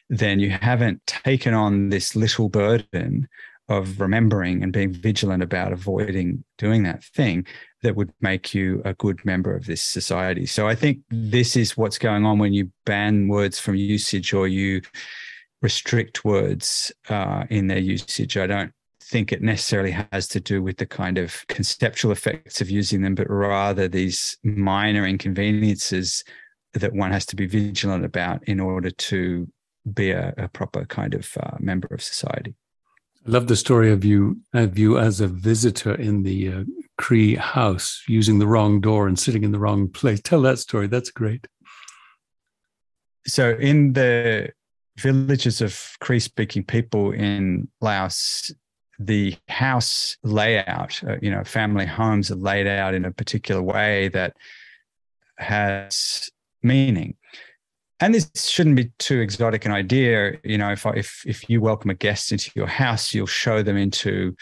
then 0.09 0.41
you 0.41 0.51
haven't 0.51 1.07
taken 1.07 1.53
on 1.53 1.91
this 1.91 2.17
little 2.17 2.49
burden 2.49 3.29
of 3.71 4.01
remembering 4.01 4.63
and 4.63 4.73
being 4.73 4.93
vigilant 4.93 5.43
about 5.43 5.73
avoiding 5.73 6.45
doing 6.59 6.83
that 6.83 7.03
thing 7.05 7.47
that 7.83 7.95
would 7.95 8.13
make 8.21 8.53
you 8.53 8.83
a 8.85 8.93
good 8.95 9.25
member 9.25 9.55
of 9.55 9.65
this 9.65 9.81
society. 9.81 10.45
So 10.45 10.67
I 10.67 10.75
think 10.75 10.99
this 11.11 11.57
is 11.57 11.77
what's 11.77 11.97
going 11.97 12.27
on 12.27 12.39
when 12.39 12.53
you 12.53 12.71
ban 12.85 13.29
words 13.29 13.61
from 13.61 13.77
usage 13.77 14.35
or 14.35 14.49
you 14.49 14.83
restrict 15.63 16.25
words 16.25 16.93
uh, 17.09 17.45
in 17.49 17.69
their 17.69 17.79
usage. 17.79 18.37
I 18.37 18.49
don't 18.49 18.73
think 19.01 19.33
it 19.33 19.41
necessarily 19.41 19.93
has 20.13 20.27
to 20.29 20.41
do 20.41 20.63
with 20.63 20.77
the 20.79 20.87
kind 20.87 21.17
of 21.17 21.47
conceptual 21.47 22.11
effects 22.11 22.61
of 22.61 22.71
using 22.71 23.03
them, 23.03 23.15
but 23.15 23.31
rather 23.31 23.87
these 23.87 24.37
minor 24.43 25.07
inconveniences 25.07 26.25
that 26.75 26.93
one 26.93 27.13
has 27.13 27.25
to 27.27 27.37
be 27.37 27.47
vigilant 27.47 28.05
about 28.05 28.43
in 28.49 28.59
order 28.59 28.91
to 28.91 29.49
be 29.95 30.11
a, 30.11 30.35
a 30.37 30.49
proper 30.49 30.85
kind 30.87 31.15
of 31.15 31.31
uh, 31.41 31.57
member 31.61 31.89
of 31.95 32.03
society. 32.03 32.55
I 33.27 33.31
love 33.31 33.49
the 33.49 33.57
story 33.57 33.93
of 33.93 34.05
you 34.05 34.39
of 34.55 34.79
you 34.79 34.99
as 34.99 35.21
a 35.21 35.29
visitor 35.29 35.95
in 35.95 36.23
the 36.23 36.49
uh, 36.49 36.65
Kri 36.97 37.35
house, 37.35 38.03
using 38.09 38.39
the 38.39 38.47
wrong 38.47 38.81
door 38.81 39.09
and 39.09 39.19
sitting 39.19 39.45
in 39.45 39.53
the 39.53 39.59
wrong 39.59 39.89
place. 39.89 40.21
Tell 40.23 40.43
that 40.43 40.59
story. 40.59 40.87
That's 40.87 41.11
great. 41.11 41.47
So, 43.27 43.51
in 43.51 43.93
the 43.93 44.51
villages 44.99 45.61
of 45.61 45.79
Kri-speaking 46.01 46.65
people 46.65 47.13
in 47.13 47.69
Laos, 47.81 48.53
the 48.99 49.37
house 49.49 50.17
layout, 50.23 51.03
uh, 51.05 51.17
you 51.23 51.31
know, 51.31 51.45
family 51.45 51.87
homes 51.87 52.31
are 52.31 52.37
laid 52.37 52.67
out 52.67 52.95
in 52.95 53.05
a 53.05 53.11
particular 53.11 53.63
way 53.63 54.09
that 54.09 54.37
has 55.39 56.31
meaning 56.63 57.17
and 58.01 58.15
this 58.15 58.31
shouldn't 58.49 58.77
be 58.77 58.91
too 58.99 59.21
exotic 59.21 59.65
an 59.67 59.73
idea. 59.73 60.39
You 60.43 60.59
know, 60.59 60.73
if 60.73 60.87
if 60.87 61.23
if 61.27 61.51
you 61.51 61.61
welcome 61.61 61.91
a 61.91 61.95
guest 61.95 62.33
into 62.33 62.51
your 62.55 62.67
house, 62.67 63.15
you'll 63.15 63.27
show 63.27 63.63
them 63.63 63.77
into, 63.77 64.35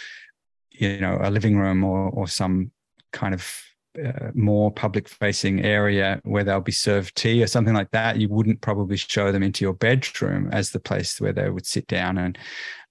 you 0.71 1.01
know, 1.01 1.19
a 1.21 1.31
living 1.31 1.59
room 1.59 1.85
or 1.85 2.09
or 2.11 2.29
some 2.29 2.71
kind 3.13 3.35
of 3.35 3.63
uh, 4.05 4.31
more 4.35 4.71
public 4.71 5.09
facing 5.09 5.65
area 5.65 6.21
where 6.25 6.45
they'll 6.45 6.61
be 6.61 6.71
served 6.71 7.17
tea 7.17 7.43
or 7.43 7.49
something 7.49 7.75
like 7.75 7.91
that. 7.91 8.17
You 8.17 8.29
wouldn't 8.29 8.61
probably 8.61 8.97
show 8.97 9.33
them 9.33 9.43
into 9.43 9.65
your 9.65 9.75
bedroom 9.75 10.51
as 10.53 10.71
the 10.71 10.79
place 10.81 11.21
where 11.21 11.33
they 11.33 11.51
would 11.51 11.67
sit 11.67 11.87
down 11.89 12.19
and 12.19 12.39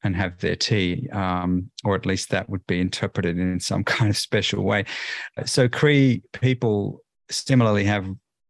and 0.04 0.16
have 0.16 0.38
their 0.40 0.56
tea, 0.56 1.08
um, 1.12 1.72
or 1.84 1.96
at 1.96 2.06
least 2.06 2.30
that 2.30 2.50
would 2.50 2.66
be 2.68 2.80
interpreted 2.80 3.40
in 3.40 3.60
some 3.60 3.84
kind 3.86 4.10
of 4.10 4.18
special 4.18 4.64
way. 4.64 4.84
So 5.46 5.70
Kri 5.70 6.24
people 6.34 7.02
similarly 7.30 7.86
have 7.86 8.08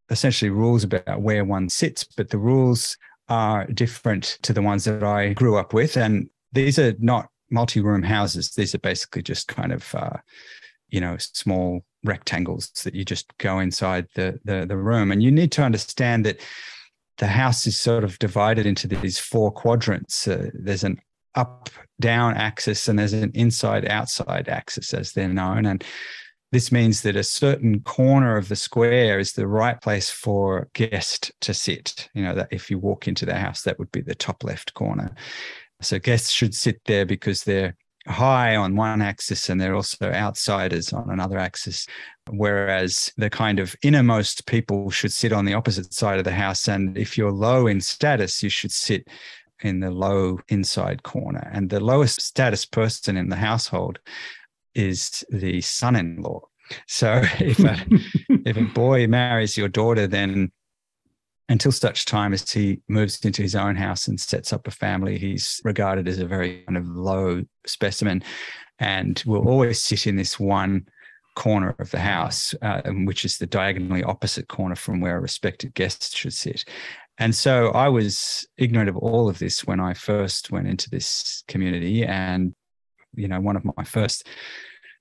essentially 0.09 0.49
rules 0.49 0.83
about 0.83 1.21
where 1.21 1.43
one 1.43 1.69
sits, 1.69 2.03
but 2.03 2.29
the 2.29 2.37
rules 2.37 2.97
are 3.29 3.65
different 3.65 4.37
to 4.41 4.53
the 4.53 4.61
ones 4.61 4.85
that 4.85 5.03
I 5.03 5.33
grew 5.33 5.57
up 5.57 5.73
with. 5.73 5.97
And 5.97 6.29
these 6.53 6.79
are 6.79 6.93
not 6.99 7.29
multi 7.49 7.81
room 7.81 8.03
houses, 8.03 8.51
these 8.51 8.73
are 8.75 8.79
basically 8.79 9.21
just 9.21 9.47
kind 9.47 9.71
of, 9.71 9.93
uh, 9.95 10.17
you 10.89 11.01
know, 11.01 11.17
small 11.19 11.81
rectangles 12.03 12.69
that 12.83 12.95
you 12.95 13.03
just 13.03 13.37
go 13.37 13.59
inside 13.59 14.07
the, 14.15 14.39
the, 14.45 14.65
the 14.65 14.77
room. 14.77 15.11
And 15.11 15.21
you 15.21 15.31
need 15.31 15.51
to 15.53 15.63
understand 15.63 16.25
that 16.25 16.39
the 17.17 17.27
house 17.27 17.65
is 17.67 17.79
sort 17.79 18.03
of 18.03 18.19
divided 18.19 18.65
into 18.65 18.87
these 18.87 19.17
four 19.17 19.51
quadrants. 19.51 20.27
Uh, 20.27 20.49
there's 20.53 20.83
an 20.83 20.99
up 21.35 21.69
down 21.99 22.35
axis 22.35 22.87
and 22.87 22.97
there's 22.97 23.13
an 23.13 23.31
inside 23.33 23.87
outside 23.87 24.49
axis 24.49 24.93
as 24.93 25.13
they're 25.13 25.27
known 25.27 25.65
and 25.65 25.83
this 26.51 26.71
means 26.71 27.01
that 27.01 27.15
a 27.15 27.23
certain 27.23 27.81
corner 27.81 28.37
of 28.37 28.47
the 28.47 28.55
square 28.55 29.19
is 29.19 29.33
the 29.33 29.47
right 29.47 29.79
place 29.81 30.09
for 30.09 30.59
a 30.59 30.67
guest 30.73 31.31
to 31.41 31.53
sit. 31.53 32.09
You 32.13 32.23
know, 32.23 32.35
that 32.35 32.47
if 32.51 32.71
you 32.71 32.79
walk 32.79 33.07
into 33.07 33.25
their 33.25 33.39
house, 33.39 33.63
that 33.63 33.77
would 33.79 33.91
be 33.91 34.01
the 34.01 34.15
top 34.15 34.43
left 34.43 34.73
corner. 34.73 35.13
So 35.81 35.99
guests 35.99 36.31
should 36.31 36.55
sit 36.55 36.81
there 36.85 37.05
because 37.05 37.43
they're 37.43 37.75
high 38.07 38.55
on 38.55 38.77
one 38.77 39.01
axis 39.01 39.49
and 39.49 39.59
they're 39.59 39.75
also 39.75 40.09
outsiders 40.11 40.93
on 40.93 41.09
another 41.09 41.37
axis. 41.37 41.85
Whereas 42.29 43.11
the 43.17 43.29
kind 43.29 43.59
of 43.59 43.75
innermost 43.81 44.45
people 44.45 44.89
should 44.89 45.11
sit 45.11 45.33
on 45.33 45.45
the 45.45 45.53
opposite 45.53 45.93
side 45.93 46.17
of 46.17 46.23
the 46.23 46.31
house. 46.31 46.69
And 46.69 46.97
if 46.97 47.17
you're 47.17 47.31
low 47.31 47.67
in 47.67 47.81
status, 47.81 48.41
you 48.41 48.49
should 48.49 48.71
sit 48.71 49.07
in 49.61 49.81
the 49.81 49.91
low 49.91 50.39
inside 50.47 51.03
corner. 51.03 51.49
And 51.53 51.69
the 51.69 51.81
lowest 51.81 52.21
status 52.21 52.65
person 52.65 53.17
in 53.17 53.29
the 53.29 53.35
household 53.35 53.99
is 54.77 55.23
the 55.29 55.61
son-in-law. 55.61 56.41
So 56.87 57.21
if 57.39 57.59
a, 57.59 57.85
if 58.45 58.57
a 58.57 58.73
boy 58.73 59.07
marries 59.07 59.57
your 59.57 59.69
daughter, 59.69 60.07
then 60.07 60.51
until 61.49 61.71
such 61.71 62.05
time 62.05 62.33
as 62.33 62.49
he 62.51 62.81
moves 62.89 63.23
into 63.23 63.41
his 63.41 63.55
own 63.55 63.75
house 63.75 64.07
and 64.07 64.19
sets 64.19 64.51
up 64.51 64.67
a 64.67 64.71
family, 64.71 65.17
he's 65.17 65.61
regarded 65.63 66.07
as 66.07 66.19
a 66.19 66.25
very 66.25 66.63
kind 66.63 66.77
of 66.77 66.85
low 66.87 67.43
specimen, 67.65 68.23
and 68.79 69.23
will 69.25 69.47
always 69.47 69.81
sit 69.81 70.07
in 70.07 70.17
this 70.17 70.39
one 70.39 70.87
corner 71.35 71.75
of 71.79 71.91
the 71.91 71.99
house, 71.99 72.53
uh, 72.61 72.81
which 73.05 73.23
is 73.23 73.37
the 73.37 73.45
diagonally 73.45 74.03
opposite 74.03 74.47
corner 74.47 74.75
from 74.75 74.99
where 74.99 75.17
a 75.17 75.21
respected 75.21 75.73
guest 75.73 76.17
should 76.17 76.33
sit. 76.33 76.65
And 77.19 77.33
so 77.33 77.69
I 77.69 77.89
was 77.89 78.47
ignorant 78.57 78.89
of 78.89 78.97
all 78.97 79.29
of 79.29 79.39
this 79.39 79.65
when 79.65 79.79
I 79.79 79.93
first 79.93 80.51
went 80.51 80.67
into 80.67 80.89
this 80.89 81.43
community. 81.47 82.03
And, 82.03 82.53
you 83.17 83.27
know, 83.27 83.41
one 83.41 83.55
of 83.55 83.65
my 83.65 83.83
first 83.83 84.27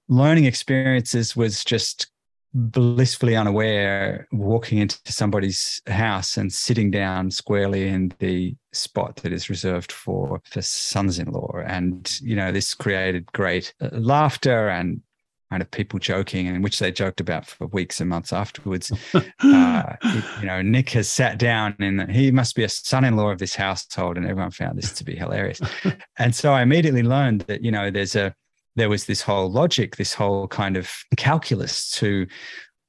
learning 0.08 0.44
experiences 0.44 1.36
was 1.36 1.64
just 1.64 2.08
blissfully 2.54 3.36
unaware 3.36 4.26
walking 4.32 4.78
into 4.78 4.98
somebody's 5.04 5.82
house 5.88 6.38
and 6.38 6.50
sitting 6.50 6.90
down 6.90 7.30
squarely 7.30 7.86
in 7.88 8.10
the 8.18 8.56
spot 8.72 9.16
that 9.16 9.32
is 9.32 9.50
reserved 9.50 9.92
for 9.92 10.40
for 10.44 10.62
sons-in-law. 10.62 11.60
And 11.66 12.18
you 12.22 12.34
know 12.34 12.52
this 12.52 12.72
created 12.72 13.30
great 13.32 13.74
uh, 13.80 13.90
laughter 13.92 14.68
and 14.68 15.02
kind 15.50 15.62
of 15.62 15.70
people 15.70 15.98
joking 15.98 16.48
and 16.48 16.62
which 16.62 16.78
they 16.78 16.90
joked 16.90 17.20
about 17.20 17.46
for 17.46 17.66
weeks 17.68 18.00
and 18.00 18.08
months 18.08 18.32
afterwards. 18.32 18.92
Uh, 19.40 19.94
you 20.40 20.46
know 20.46 20.62
nick 20.62 20.90
has 20.90 21.08
sat 21.08 21.38
down 21.38 21.74
and 21.78 22.10
he 22.10 22.30
must 22.30 22.56
be 22.56 22.64
a 22.64 22.68
son-in-law 22.68 23.30
of 23.30 23.38
this 23.38 23.54
household 23.54 24.16
and 24.16 24.26
everyone 24.26 24.50
found 24.50 24.76
this 24.76 24.92
to 24.92 25.04
be 25.04 25.14
hilarious. 25.14 25.60
And 26.18 26.34
so 26.34 26.52
i 26.52 26.62
immediately 26.62 27.02
learned 27.02 27.42
that 27.42 27.62
you 27.62 27.70
know 27.70 27.90
there's 27.90 28.16
a 28.16 28.34
there 28.76 28.90
was 28.90 29.06
this 29.06 29.22
whole 29.22 29.50
logic, 29.50 29.96
this 29.96 30.14
whole 30.14 30.46
kind 30.46 30.76
of 30.76 30.90
calculus 31.16 31.90
to 31.92 32.26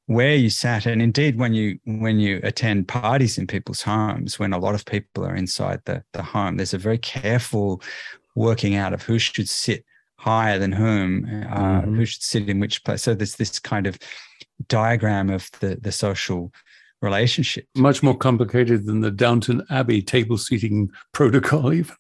where 0.06 0.36
you 0.36 0.50
sat. 0.50 0.86
And 0.86 1.02
indeed 1.02 1.40
when 1.40 1.54
you 1.54 1.80
when 1.86 2.20
you 2.20 2.40
attend 2.44 2.88
parties 2.88 3.38
in 3.38 3.48
people's 3.48 3.82
homes 3.82 4.38
when 4.38 4.54
a 4.54 4.60
lot 4.60 4.76
of 4.76 4.86
people 4.86 5.26
are 5.26 5.36
inside 5.36 5.82
the, 5.86 6.04
the 6.14 6.22
home 6.22 6.58
there's 6.58 6.74
a 6.74 6.78
very 6.78 6.98
careful 6.98 7.82
working 8.36 8.76
out 8.76 8.94
of 8.94 9.02
who 9.02 9.18
should 9.18 9.50
sit 9.50 9.84
higher 10.18 10.60
than 10.60 10.72
whom, 10.72 11.26
uh, 11.26 11.82
mm-hmm. 11.82 11.96
who 11.96 12.06
should 12.06 12.24
sit 12.24 12.50
in 12.50 12.60
which 12.60 12.84
place. 12.84 13.04
So 13.04 13.14
there's 13.14 13.36
this 13.36 13.60
kind 13.60 13.88
of 13.88 13.98
diagram 14.68 15.30
of 15.30 15.50
the 15.60 15.78
the 15.82 15.92
social 15.92 16.52
relationship. 17.02 17.66
Much 17.76 18.02
more 18.02 18.18
complicated 18.18 18.86
than 18.86 19.02
the 19.02 19.12
Downton 19.12 19.64
Abbey 19.70 20.02
table 20.02 20.38
seating 20.38 20.90
protocol, 21.12 21.74
even. 21.74 21.96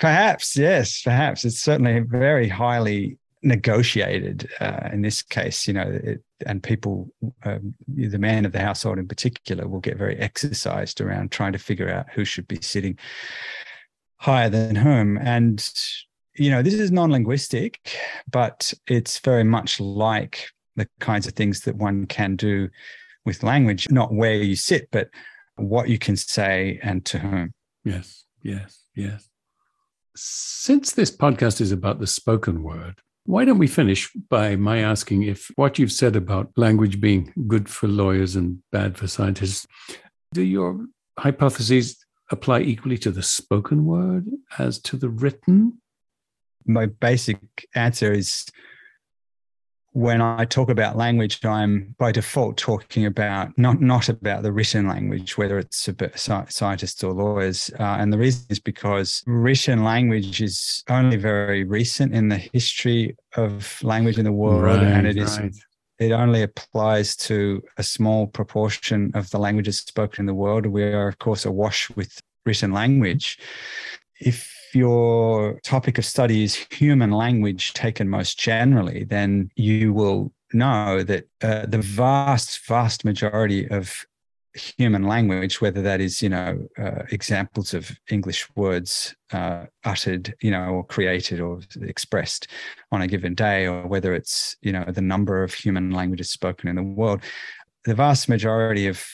Perhaps, 0.00 0.56
yes, 0.56 1.02
perhaps. 1.02 1.44
It's 1.44 1.58
certainly 1.58 2.00
very 2.00 2.48
highly 2.48 3.18
negotiated 3.42 4.48
uh, 4.60 4.88
in 4.92 5.02
this 5.02 5.22
case, 5.22 5.66
you 5.66 5.74
know, 5.74 6.00
it, 6.02 6.22
and 6.46 6.62
people, 6.62 7.08
um, 7.44 7.74
the 7.88 8.18
man 8.18 8.44
of 8.44 8.52
the 8.52 8.60
household 8.60 8.98
in 8.98 9.08
particular, 9.08 9.66
will 9.66 9.80
get 9.80 9.96
very 9.96 10.16
exercised 10.16 11.00
around 11.00 11.30
trying 11.30 11.52
to 11.52 11.58
figure 11.58 11.90
out 11.90 12.06
who 12.12 12.24
should 12.24 12.46
be 12.46 12.60
sitting 12.60 12.96
higher 14.16 14.48
than 14.48 14.76
whom. 14.76 15.18
And, 15.18 15.68
you 16.38 16.50
know, 16.50 16.62
this 16.62 16.74
is 16.74 16.90
non 16.90 17.10
linguistic, 17.10 17.80
but 18.30 18.72
it's 18.86 19.18
very 19.20 19.44
much 19.44 19.80
like 19.80 20.50
the 20.76 20.88
kinds 21.00 21.26
of 21.26 21.34
things 21.34 21.60
that 21.62 21.76
one 21.76 22.06
can 22.06 22.36
do 22.36 22.68
with 23.24 23.42
language, 23.42 23.90
not 23.90 24.12
where 24.12 24.36
you 24.36 24.56
sit, 24.56 24.88
but 24.90 25.08
what 25.56 25.88
you 25.88 25.98
can 25.98 26.16
say 26.16 26.78
and 26.82 27.04
to 27.04 27.18
whom. 27.18 27.52
Yes, 27.84 28.24
yes, 28.42 28.84
yes. 28.94 29.28
Since 30.14 30.92
this 30.92 31.14
podcast 31.14 31.60
is 31.60 31.72
about 31.72 32.00
the 32.00 32.06
spoken 32.06 32.62
word, 32.62 33.00
why 33.24 33.44
don't 33.44 33.58
we 33.58 33.66
finish 33.66 34.10
by 34.30 34.56
my 34.56 34.78
asking 34.78 35.24
if 35.24 35.50
what 35.56 35.78
you've 35.78 35.92
said 35.92 36.16
about 36.16 36.50
language 36.56 37.00
being 37.00 37.32
good 37.46 37.68
for 37.68 37.86
lawyers 37.86 38.36
and 38.36 38.62
bad 38.72 38.96
for 38.96 39.06
scientists, 39.06 39.66
do 40.32 40.42
your 40.42 40.86
hypotheses 41.18 41.98
apply 42.30 42.60
equally 42.60 42.98
to 42.98 43.10
the 43.10 43.22
spoken 43.22 43.84
word 43.84 44.26
as 44.58 44.78
to 44.80 44.96
the 44.96 45.08
written? 45.08 45.80
My 46.66 46.86
basic 46.86 47.38
answer 47.74 48.12
is 48.12 48.46
when 49.92 50.20
I 50.20 50.44
talk 50.44 50.68
about 50.68 50.96
language, 50.96 51.44
I'm 51.44 51.94
by 51.98 52.12
default 52.12 52.56
talking 52.56 53.06
about 53.06 53.56
not 53.58 53.80
not 53.80 54.08
about 54.08 54.42
the 54.42 54.52
written 54.52 54.86
language, 54.86 55.36
whether 55.36 55.58
it's 55.58 55.88
scientists 56.16 57.02
or 57.02 57.12
lawyers. 57.12 57.70
Uh, 57.80 57.96
and 57.98 58.12
the 58.12 58.18
reason 58.18 58.44
is 58.48 58.60
because 58.60 59.24
written 59.26 59.82
language 59.82 60.40
is 60.40 60.84
only 60.88 61.16
very 61.16 61.64
recent 61.64 62.14
in 62.14 62.28
the 62.28 62.36
history 62.36 63.16
of 63.36 63.82
language 63.82 64.18
in 64.18 64.24
the 64.24 64.32
world, 64.32 64.62
right, 64.62 64.82
and 64.82 65.06
it 65.06 65.16
is 65.16 65.38
right. 65.38 65.54
it 65.98 66.12
only 66.12 66.42
applies 66.42 67.16
to 67.16 67.62
a 67.78 67.82
small 67.82 68.26
proportion 68.26 69.10
of 69.14 69.30
the 69.30 69.38
languages 69.38 69.78
spoken 69.78 70.22
in 70.22 70.26
the 70.26 70.34
world. 70.34 70.66
We 70.66 70.84
are, 70.84 71.08
of 71.08 71.18
course, 71.18 71.44
awash 71.44 71.90
with 71.96 72.20
written 72.44 72.72
language. 72.72 73.38
If 74.20 74.57
your 74.74 75.60
topic 75.60 75.98
of 75.98 76.04
study 76.04 76.44
is 76.44 76.54
human 76.70 77.10
language 77.10 77.72
taken 77.72 78.08
most 78.08 78.38
generally, 78.38 79.04
then 79.04 79.50
you 79.56 79.92
will 79.92 80.32
know 80.52 81.02
that 81.02 81.28
uh, 81.42 81.66
the 81.66 81.78
vast, 81.78 82.66
vast 82.66 83.04
majority 83.04 83.68
of 83.68 84.06
human 84.54 85.04
language, 85.04 85.60
whether 85.60 85.82
that 85.82 86.00
is, 86.00 86.22
you 86.22 86.28
know, 86.28 86.66
uh, 86.78 87.02
examples 87.10 87.74
of 87.74 87.90
English 88.10 88.48
words 88.56 89.14
uh, 89.32 89.66
uttered, 89.84 90.34
you 90.40 90.50
know, 90.50 90.64
or 90.64 90.84
created 90.84 91.40
or 91.40 91.60
expressed 91.82 92.48
on 92.90 93.02
a 93.02 93.06
given 93.06 93.34
day, 93.34 93.66
or 93.66 93.86
whether 93.86 94.14
it's, 94.14 94.56
you 94.62 94.72
know, 94.72 94.84
the 94.88 95.00
number 95.00 95.42
of 95.42 95.54
human 95.54 95.90
languages 95.90 96.30
spoken 96.30 96.68
in 96.68 96.76
the 96.76 96.82
world, 96.82 97.22
the 97.84 97.94
vast 97.94 98.28
majority 98.28 98.86
of 98.86 99.04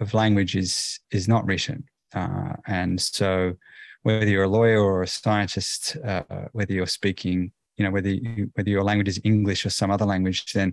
of 0.00 0.14
language 0.14 0.56
is 0.56 0.98
is 1.10 1.28
not 1.28 1.46
written, 1.46 1.84
uh, 2.14 2.54
and 2.66 3.00
so 3.00 3.54
whether 4.02 4.28
you're 4.28 4.44
a 4.44 4.48
lawyer 4.48 4.80
or 4.80 5.02
a 5.02 5.06
scientist, 5.06 5.96
uh, 6.04 6.22
whether 6.52 6.72
you're 6.72 6.86
speaking, 6.86 7.52
you 7.76 7.84
know, 7.84 7.90
whether 7.90 8.10
you, 8.10 8.50
whether 8.54 8.70
your 8.70 8.84
language 8.84 9.08
is 9.08 9.20
English 9.24 9.64
or 9.64 9.70
some 9.70 9.90
other 9.90 10.04
language, 10.04 10.52
then 10.52 10.72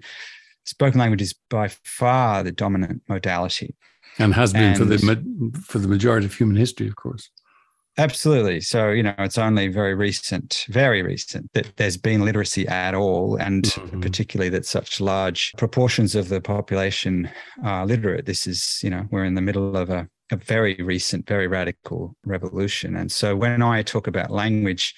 spoken 0.65 0.99
language 0.99 1.21
is 1.21 1.33
by 1.49 1.67
far 1.83 2.43
the 2.43 2.51
dominant 2.51 3.01
modality, 3.07 3.75
and 4.17 4.33
has 4.33 4.53
been 4.53 4.63
and, 4.63 4.77
for 4.77 4.85
the 4.85 5.61
for 5.65 5.79
the 5.79 5.87
majority 5.87 6.25
of 6.25 6.33
human 6.33 6.55
history, 6.55 6.87
of 6.87 6.95
course. 6.95 7.29
Absolutely. 7.97 8.61
So, 8.61 8.91
you 8.91 9.03
know, 9.03 9.13
it's 9.17 9.37
only 9.37 9.67
very 9.67 9.93
recent, 9.93 10.65
very 10.69 11.01
recent 11.01 11.51
that 11.53 11.75
there's 11.75 11.97
been 11.97 12.23
literacy 12.23 12.65
at 12.67 12.95
all, 12.95 13.35
and 13.35 13.63
mm-hmm. 13.63 13.99
particularly 13.99 14.49
that 14.51 14.65
such 14.65 15.01
large 15.01 15.51
proportions 15.57 16.15
of 16.15 16.29
the 16.29 16.39
population 16.39 17.29
are 17.61 17.85
literate. 17.85 18.25
This 18.25 18.47
is, 18.47 18.79
you 18.81 18.89
know, 18.89 19.05
we're 19.11 19.25
in 19.25 19.33
the 19.33 19.41
middle 19.41 19.75
of 19.75 19.89
a 19.89 20.07
a 20.31 20.35
very 20.35 20.75
recent, 20.75 21.27
very 21.27 21.47
radical 21.47 22.15
revolution. 22.25 22.95
And 22.95 23.11
so 23.11 23.35
when 23.35 23.61
I 23.61 23.81
talk 23.83 24.07
about 24.07 24.31
language, 24.31 24.95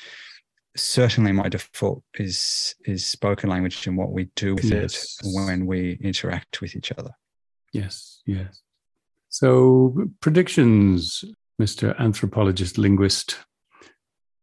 certainly 0.76 1.32
my 1.32 1.50
default 1.50 2.04
is 2.16 2.76
is 2.86 3.06
spoken 3.06 3.50
language 3.50 3.86
and 3.88 3.98
what 3.98 4.12
we 4.12 4.30
do 4.36 4.56
with 4.56 4.66
yes. 4.66 5.18
it 5.22 5.28
when 5.34 5.66
we 5.66 5.98
interact 6.02 6.62
with 6.62 6.76
each 6.76 6.92
other. 6.92 7.12
Yes, 7.74 8.22
yes. 8.26 8.62
So 9.30 10.10
predictions, 10.20 11.24
Mr. 11.62 11.98
Anthropologist, 11.98 12.78
linguist. 12.78 13.38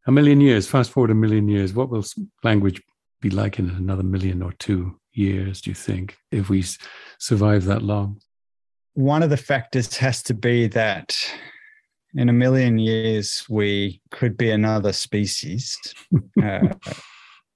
A 0.07 0.13
million 0.13 0.41
years, 0.41 0.67
fast 0.67 0.91
forward 0.91 1.11
a 1.11 1.15
million 1.15 1.49
years, 1.49 1.75
what 1.75 1.91
will 1.91 2.05
language 2.43 2.81
be 3.21 3.29
like 3.29 3.59
in 3.59 3.69
another 3.69 4.03
million 4.03 4.43
or 4.43 4.53
two 4.53 4.99
years, 5.13 5.61
do 5.61 5.71
you 5.71 5.75
think, 5.75 6.17
if 6.31 6.49
we 6.49 6.65
survive 7.19 7.65
that 7.65 7.83
long? 7.83 8.21
One 8.99 9.23
of 9.23 9.31
the 9.31 9.37
factors 9.37 9.97
has 9.97 10.25
to 10.25 10.35
be 10.35 10.67
that 10.67 11.17
in 12.15 12.29
a 12.29 12.33
million 12.33 12.79
years 12.79 13.47
we 13.49 14.03
could 14.11 14.37
be 14.37 14.51
another 14.51 14.93
species. 14.93 15.79
uh, 16.43 16.69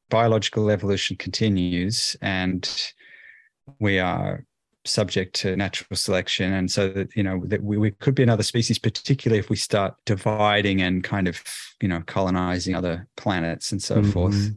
biological 0.08 0.70
evolution 0.70 1.16
continues, 1.16 2.16
and 2.22 2.92
we 3.80 3.98
are 3.98 4.44
subject 4.84 5.34
to 5.34 5.56
natural 5.56 5.96
selection 5.96 6.52
and 6.52 6.70
so 6.70 6.88
that 6.88 7.14
you 7.16 7.24
know 7.24 7.40
that 7.46 7.62
we, 7.62 7.76
we 7.76 7.90
could 7.90 8.16
be 8.16 8.22
another 8.24 8.42
species 8.42 8.80
particularly 8.80 9.38
if 9.38 9.48
we 9.48 9.54
start 9.54 9.94
dividing 10.06 10.82
and 10.82 11.04
kind 11.04 11.28
of 11.28 11.40
you 11.80 11.86
know 11.86 12.02
colonizing 12.06 12.74
other 12.74 13.06
planets 13.16 13.70
and 13.70 13.80
so 13.80 13.98
mm-hmm. 14.00 14.10
forth 14.10 14.50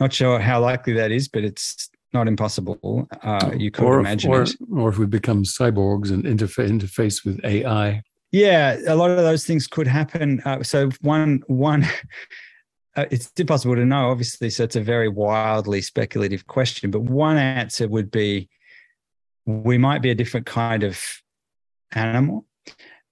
not 0.00 0.12
sure 0.12 0.40
how 0.40 0.60
likely 0.60 0.92
that 0.92 1.12
is 1.12 1.28
but 1.28 1.44
it's 1.44 1.90
not 2.12 2.28
impossible. 2.28 3.08
Uh, 3.22 3.52
you 3.56 3.70
could 3.70 3.84
or 3.84 4.00
imagine 4.00 4.30
or, 4.30 4.42
it. 4.42 4.54
Or 4.72 4.88
if 4.88 4.98
we 4.98 5.06
become 5.06 5.44
cyborgs 5.44 6.10
and 6.10 6.24
interfa- 6.24 6.68
interface 6.68 7.24
with 7.24 7.44
AI. 7.44 8.02
Yeah, 8.32 8.76
a 8.86 8.94
lot 8.94 9.10
of 9.10 9.18
those 9.18 9.44
things 9.44 9.66
could 9.66 9.86
happen. 9.86 10.40
Uh, 10.44 10.62
so 10.62 10.90
one 11.00 11.42
one. 11.46 11.86
Uh, 12.96 13.04
it's 13.12 13.30
impossible 13.38 13.76
to 13.76 13.84
know, 13.84 14.10
obviously. 14.10 14.50
So 14.50 14.64
it's 14.64 14.74
a 14.74 14.80
very 14.80 15.08
wildly 15.08 15.80
speculative 15.80 16.48
question. 16.48 16.90
But 16.90 17.02
one 17.02 17.36
answer 17.36 17.86
would 17.86 18.10
be 18.10 18.48
we 19.46 19.78
might 19.78 20.02
be 20.02 20.10
a 20.10 20.14
different 20.16 20.44
kind 20.44 20.82
of 20.82 21.00
animal 21.92 22.46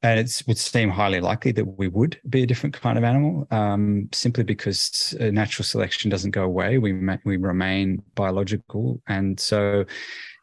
and 0.02 0.20
it 0.20 0.42
would 0.46 0.58
seem 0.58 0.90
highly 0.90 1.20
likely 1.20 1.52
that 1.52 1.64
we 1.64 1.88
would 1.88 2.20
be 2.28 2.44
a 2.44 2.46
different 2.46 2.80
kind 2.80 2.96
of 2.96 3.04
animal, 3.04 3.48
um, 3.50 4.08
simply 4.12 4.44
because 4.44 5.14
natural 5.18 5.64
selection 5.64 6.10
doesn't 6.10 6.30
go 6.30 6.44
away. 6.44 6.78
We 6.78 6.92
ma- 6.92 7.16
we 7.24 7.36
remain 7.36 8.02
biological, 8.14 9.02
and 9.08 9.38
so 9.40 9.84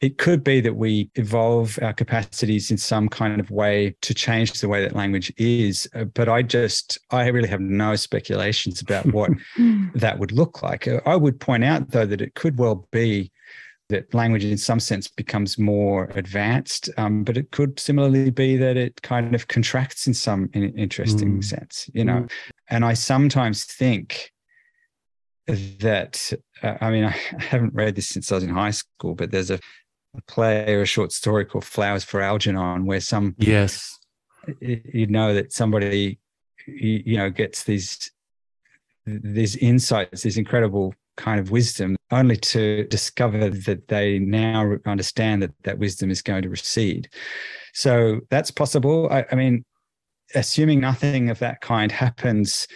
it 0.01 0.17
could 0.17 0.43
be 0.43 0.61
that 0.61 0.75
we 0.75 1.09
evolve 1.15 1.79
our 1.81 1.93
capacities 1.93 2.69
in 2.69 2.77
some 2.77 3.07
kind 3.07 3.39
of 3.39 3.49
way 3.49 3.95
to 4.01 4.13
change 4.13 4.59
the 4.59 4.67
way 4.67 4.81
that 4.81 4.95
language 4.95 5.31
is. 5.37 5.87
Uh, 5.95 6.03
but 6.03 6.27
I 6.27 6.41
just 6.41 6.99
I 7.11 7.27
really 7.27 7.47
have 7.47 7.61
no 7.61 7.95
speculations 7.95 8.81
about 8.81 9.05
what 9.13 9.31
that 9.95 10.19
would 10.19 10.31
look 10.31 10.61
like. 10.61 10.87
Uh, 10.87 10.99
I 11.05 11.15
would 11.15 11.39
point 11.39 11.63
out 11.63 11.91
though 11.91 12.05
that 12.05 12.21
it 12.21 12.35
could 12.35 12.59
well 12.59 12.87
be 12.91 13.31
that 13.89 14.13
language 14.13 14.43
in 14.43 14.57
some 14.57 14.79
sense 14.79 15.07
becomes 15.07 15.57
more 15.57 16.05
advanced 16.15 16.89
um, 16.97 17.23
but 17.23 17.37
it 17.37 17.51
could 17.51 17.79
similarly 17.79 18.31
be 18.31 18.57
that 18.57 18.77
it 18.77 19.01
kind 19.01 19.35
of 19.35 19.47
contracts 19.47 20.07
in 20.07 20.13
some 20.13 20.49
interesting 20.53 21.37
mm. 21.37 21.43
sense 21.43 21.89
you 21.93 22.03
know 22.03 22.21
mm. 22.21 22.31
and 22.69 22.83
i 22.83 22.93
sometimes 22.93 23.65
think 23.65 24.31
that 25.47 26.33
uh, 26.63 26.75
i 26.81 26.89
mean 26.89 27.03
i 27.05 27.15
haven't 27.39 27.73
read 27.73 27.95
this 27.95 28.09
since 28.09 28.31
i 28.31 28.35
was 28.35 28.43
in 28.43 28.49
high 28.49 28.71
school 28.71 29.13
but 29.13 29.31
there's 29.31 29.51
a, 29.51 29.59
a 30.17 30.21
play 30.27 30.73
or 30.73 30.81
a 30.81 30.85
short 30.85 31.11
story 31.11 31.45
called 31.45 31.65
flowers 31.65 32.03
for 32.03 32.21
algernon 32.21 32.85
where 32.85 33.01
some 33.01 33.35
yes 33.37 33.99
you 34.59 35.07
know 35.07 35.33
that 35.33 35.51
somebody 35.51 36.19
you 36.67 37.17
know 37.17 37.29
gets 37.29 37.63
these 37.63 38.11
these 39.05 39.55
insights 39.57 40.23
these 40.23 40.37
incredible 40.37 40.93
kind 41.15 41.39
of 41.39 41.51
wisdom, 41.51 41.95
only 42.11 42.37
to 42.37 42.85
discover 42.87 43.49
that 43.49 43.87
they 43.87 44.19
now 44.19 44.75
understand 44.85 45.41
that 45.41 45.51
that 45.63 45.79
wisdom 45.79 46.11
is 46.11 46.21
going 46.21 46.43
to 46.43 46.49
recede. 46.49 47.09
So 47.73 48.21
that's 48.29 48.51
possible. 48.51 49.09
I, 49.11 49.25
I 49.31 49.35
mean, 49.35 49.63
assuming 50.35 50.79
nothing 50.79 51.29
of 51.29 51.39
that 51.39 51.61
kind 51.61 51.91
happens, 51.91 52.67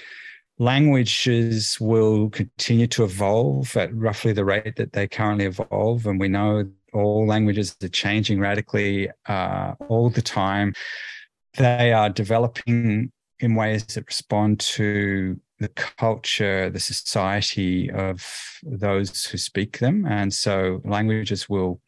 languages 0.57 1.77
will 1.79 2.29
continue 2.29 2.87
to 2.87 3.03
evolve 3.03 3.75
at 3.77 3.95
roughly 3.95 4.33
the 4.33 4.45
rate 4.45 4.75
that 4.75 4.93
they 4.93 5.07
currently 5.07 5.45
evolve. 5.45 6.05
And 6.05 6.19
we 6.19 6.27
know 6.27 6.69
all 6.93 7.25
languages 7.25 7.77
are 7.83 7.87
changing 7.87 8.39
radically 8.39 9.09
uh, 9.27 9.75
all 9.87 10.09
the 10.09 10.21
time. 10.21 10.73
They 11.55 11.93
are 11.93 12.09
developing 12.09 13.11
in 13.39 13.55
ways 13.55 13.85
that 13.85 14.05
respond 14.07 14.59
to 14.59 15.39
the 15.59 15.69
culture, 15.69 16.69
the 16.69 16.79
society 16.79 17.91
of 17.91 18.25
those 18.63 19.25
who 19.25 19.37
speak 19.37 19.79
them. 19.79 20.05
And 20.05 20.33
so 20.33 20.81
languages 20.85 21.49
will 21.49 21.81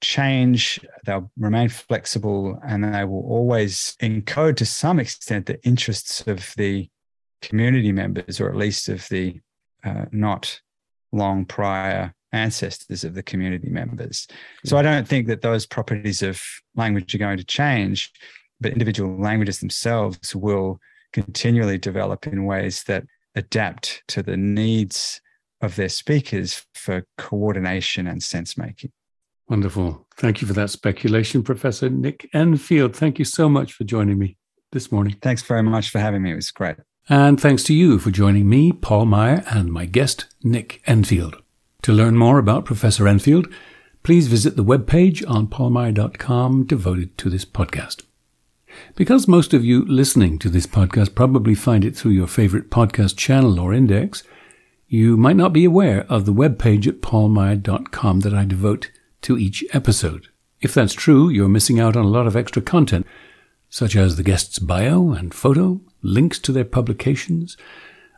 change, 0.00 0.80
they'll 1.04 1.30
remain 1.38 1.68
flexible, 1.68 2.58
and 2.66 2.82
they 2.82 3.04
will 3.04 3.24
always 3.28 3.96
encode 4.00 4.56
to 4.56 4.66
some 4.66 4.98
extent 4.98 5.46
the 5.46 5.62
interests 5.64 6.26
of 6.26 6.54
the 6.56 6.88
community 7.42 7.92
members, 7.92 8.40
or 8.40 8.48
at 8.48 8.56
least 8.56 8.88
of 8.88 9.06
the 9.08 9.40
uh, 9.84 10.06
not 10.10 10.60
long 11.12 11.44
prior 11.44 12.14
ancestors 12.32 13.04
of 13.04 13.14
the 13.14 13.22
community 13.22 13.70
members. 13.70 14.26
So 14.64 14.76
I 14.76 14.82
don't 14.82 15.08
think 15.08 15.26
that 15.28 15.40
those 15.40 15.66
properties 15.66 16.22
of 16.22 16.42
language 16.74 17.14
are 17.14 17.18
going 17.18 17.38
to 17.38 17.44
change, 17.44 18.12
but 18.60 18.72
individual 18.72 19.18
languages 19.18 19.60
themselves 19.60 20.34
will 20.34 20.78
continually 21.12 21.78
develop 21.78 22.26
in 22.26 22.44
ways 22.44 22.84
that 22.84 23.04
adapt 23.38 24.02
to 24.08 24.22
the 24.22 24.36
needs 24.36 25.20
of 25.60 25.76
their 25.76 25.88
speakers 25.88 26.66
for 26.74 27.06
coordination 27.16 28.06
and 28.06 28.22
sense 28.22 28.58
making. 28.58 28.92
Wonderful. 29.48 30.06
Thank 30.16 30.42
you 30.42 30.46
for 30.46 30.54
that 30.54 30.70
speculation, 30.70 31.42
Professor 31.42 31.88
Nick 31.88 32.28
Enfield. 32.34 32.94
Thank 32.94 33.18
you 33.18 33.24
so 33.24 33.48
much 33.48 33.72
for 33.72 33.84
joining 33.84 34.18
me 34.18 34.36
this 34.72 34.92
morning. 34.92 35.16
Thanks 35.22 35.42
very 35.42 35.62
much 35.62 35.88
for 35.90 36.00
having 36.00 36.22
me. 36.22 36.32
It 36.32 36.36
was 36.36 36.50
great. 36.50 36.76
And 37.08 37.40
thanks 37.40 37.64
to 37.64 37.74
you 37.74 37.98
for 37.98 38.10
joining 38.10 38.48
me, 38.48 38.72
Paul 38.72 39.06
Meier, 39.06 39.42
and 39.50 39.72
my 39.72 39.86
guest, 39.86 40.26
Nick 40.42 40.82
Enfield. 40.86 41.42
To 41.82 41.92
learn 41.92 42.16
more 42.16 42.38
about 42.38 42.66
Professor 42.66 43.08
Enfield, 43.08 43.48
please 44.02 44.26
visit 44.26 44.56
the 44.56 44.64
webpage 44.64 45.24
on 45.28 45.46
paulmeier.com 45.46 46.66
devoted 46.66 47.16
to 47.18 47.30
this 47.30 47.46
podcast. 47.46 48.02
Because 48.96 49.28
most 49.28 49.54
of 49.54 49.64
you 49.64 49.84
listening 49.86 50.38
to 50.38 50.48
this 50.48 50.66
podcast 50.66 51.14
probably 51.14 51.54
find 51.54 51.84
it 51.84 51.96
through 51.96 52.12
your 52.12 52.26
favorite 52.26 52.70
podcast 52.70 53.16
channel 53.16 53.58
or 53.60 53.72
index, 53.72 54.22
you 54.86 55.16
might 55.16 55.36
not 55.36 55.52
be 55.52 55.64
aware 55.64 56.06
of 56.08 56.24
the 56.24 56.32
webpage 56.32 56.86
at 56.86 57.00
paulmeier.com 57.00 58.20
that 58.20 58.34
I 58.34 58.44
devote 58.44 58.90
to 59.22 59.36
each 59.36 59.64
episode. 59.72 60.28
If 60.60 60.74
that's 60.74 60.94
true, 60.94 61.28
you're 61.28 61.48
missing 61.48 61.78
out 61.78 61.96
on 61.96 62.04
a 62.04 62.08
lot 62.08 62.26
of 62.26 62.36
extra 62.36 62.62
content, 62.62 63.06
such 63.68 63.94
as 63.94 64.16
the 64.16 64.22
guest's 64.22 64.58
bio 64.58 65.10
and 65.10 65.34
photo, 65.34 65.80
links 66.02 66.38
to 66.40 66.52
their 66.52 66.64
publications, 66.64 67.56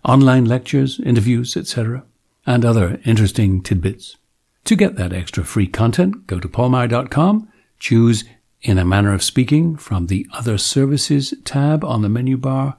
online 0.04 0.44
lectures, 0.44 1.00
interviews, 1.00 1.56
etc., 1.56 2.04
and 2.46 2.64
other 2.64 3.00
interesting 3.04 3.62
tidbits. 3.62 4.16
To 4.64 4.76
get 4.76 4.96
that 4.96 5.12
extra 5.12 5.44
free 5.44 5.66
content, 5.66 6.26
go 6.26 6.38
to 6.38 6.48
paulmeier.com, 6.48 7.48
choose 7.78 8.24
In 8.62 8.76
a 8.76 8.84
Manner 8.84 9.14
of 9.14 9.22
Speaking 9.22 9.74
from 9.76 10.08
the 10.08 10.26
Other 10.34 10.58
Services 10.58 11.32
tab 11.44 11.82
on 11.82 12.02
the 12.02 12.10
menu 12.10 12.36
bar, 12.36 12.76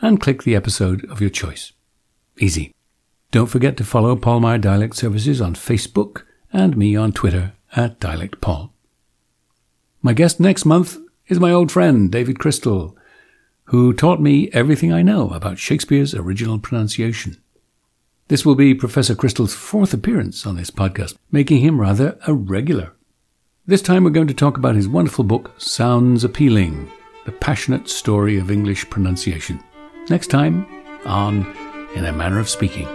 and 0.00 0.20
click 0.20 0.44
the 0.44 0.54
episode 0.54 1.04
of 1.10 1.20
your 1.20 1.30
choice. 1.30 1.72
Easy. 2.38 2.72
Don't 3.32 3.48
forget 3.48 3.76
to 3.78 3.84
follow 3.84 4.14
Paul 4.14 4.38
Meier 4.38 4.58
Dialect 4.58 4.94
Services 4.94 5.40
on 5.40 5.54
Facebook 5.54 6.22
and 6.52 6.76
me 6.76 6.94
on 6.94 7.10
Twitter 7.10 7.54
at 7.74 7.98
DialectPaul. 7.98 8.70
My 10.00 10.12
guest 10.12 10.38
next 10.38 10.64
month 10.64 10.96
is 11.26 11.40
my 11.40 11.50
old 11.50 11.72
friend, 11.72 12.12
David 12.12 12.38
Crystal, 12.38 12.96
who 13.64 13.92
taught 13.92 14.20
me 14.20 14.48
everything 14.52 14.92
I 14.92 15.02
know 15.02 15.30
about 15.30 15.58
Shakespeare's 15.58 16.14
original 16.14 16.60
pronunciation. 16.60 17.36
This 18.28 18.46
will 18.46 18.54
be 18.54 18.74
Professor 18.74 19.16
Crystal's 19.16 19.54
fourth 19.54 19.92
appearance 19.92 20.46
on 20.46 20.54
this 20.54 20.70
podcast, 20.70 21.16
making 21.32 21.62
him 21.62 21.80
rather 21.80 22.16
a 22.28 22.32
regular. 22.32 22.92
This 23.68 23.82
time 23.82 24.04
we're 24.04 24.10
going 24.10 24.28
to 24.28 24.34
talk 24.34 24.58
about 24.58 24.76
his 24.76 24.88
wonderful 24.88 25.24
book, 25.24 25.52
Sounds 25.58 26.22
Appealing 26.22 26.88
The 27.24 27.32
Passionate 27.32 27.88
Story 27.88 28.38
of 28.38 28.48
English 28.48 28.88
Pronunciation. 28.90 29.58
Next 30.08 30.28
time 30.28 30.64
on 31.04 31.44
In 31.96 32.04
a 32.04 32.12
Manner 32.12 32.38
of 32.38 32.48
Speaking. 32.48 32.86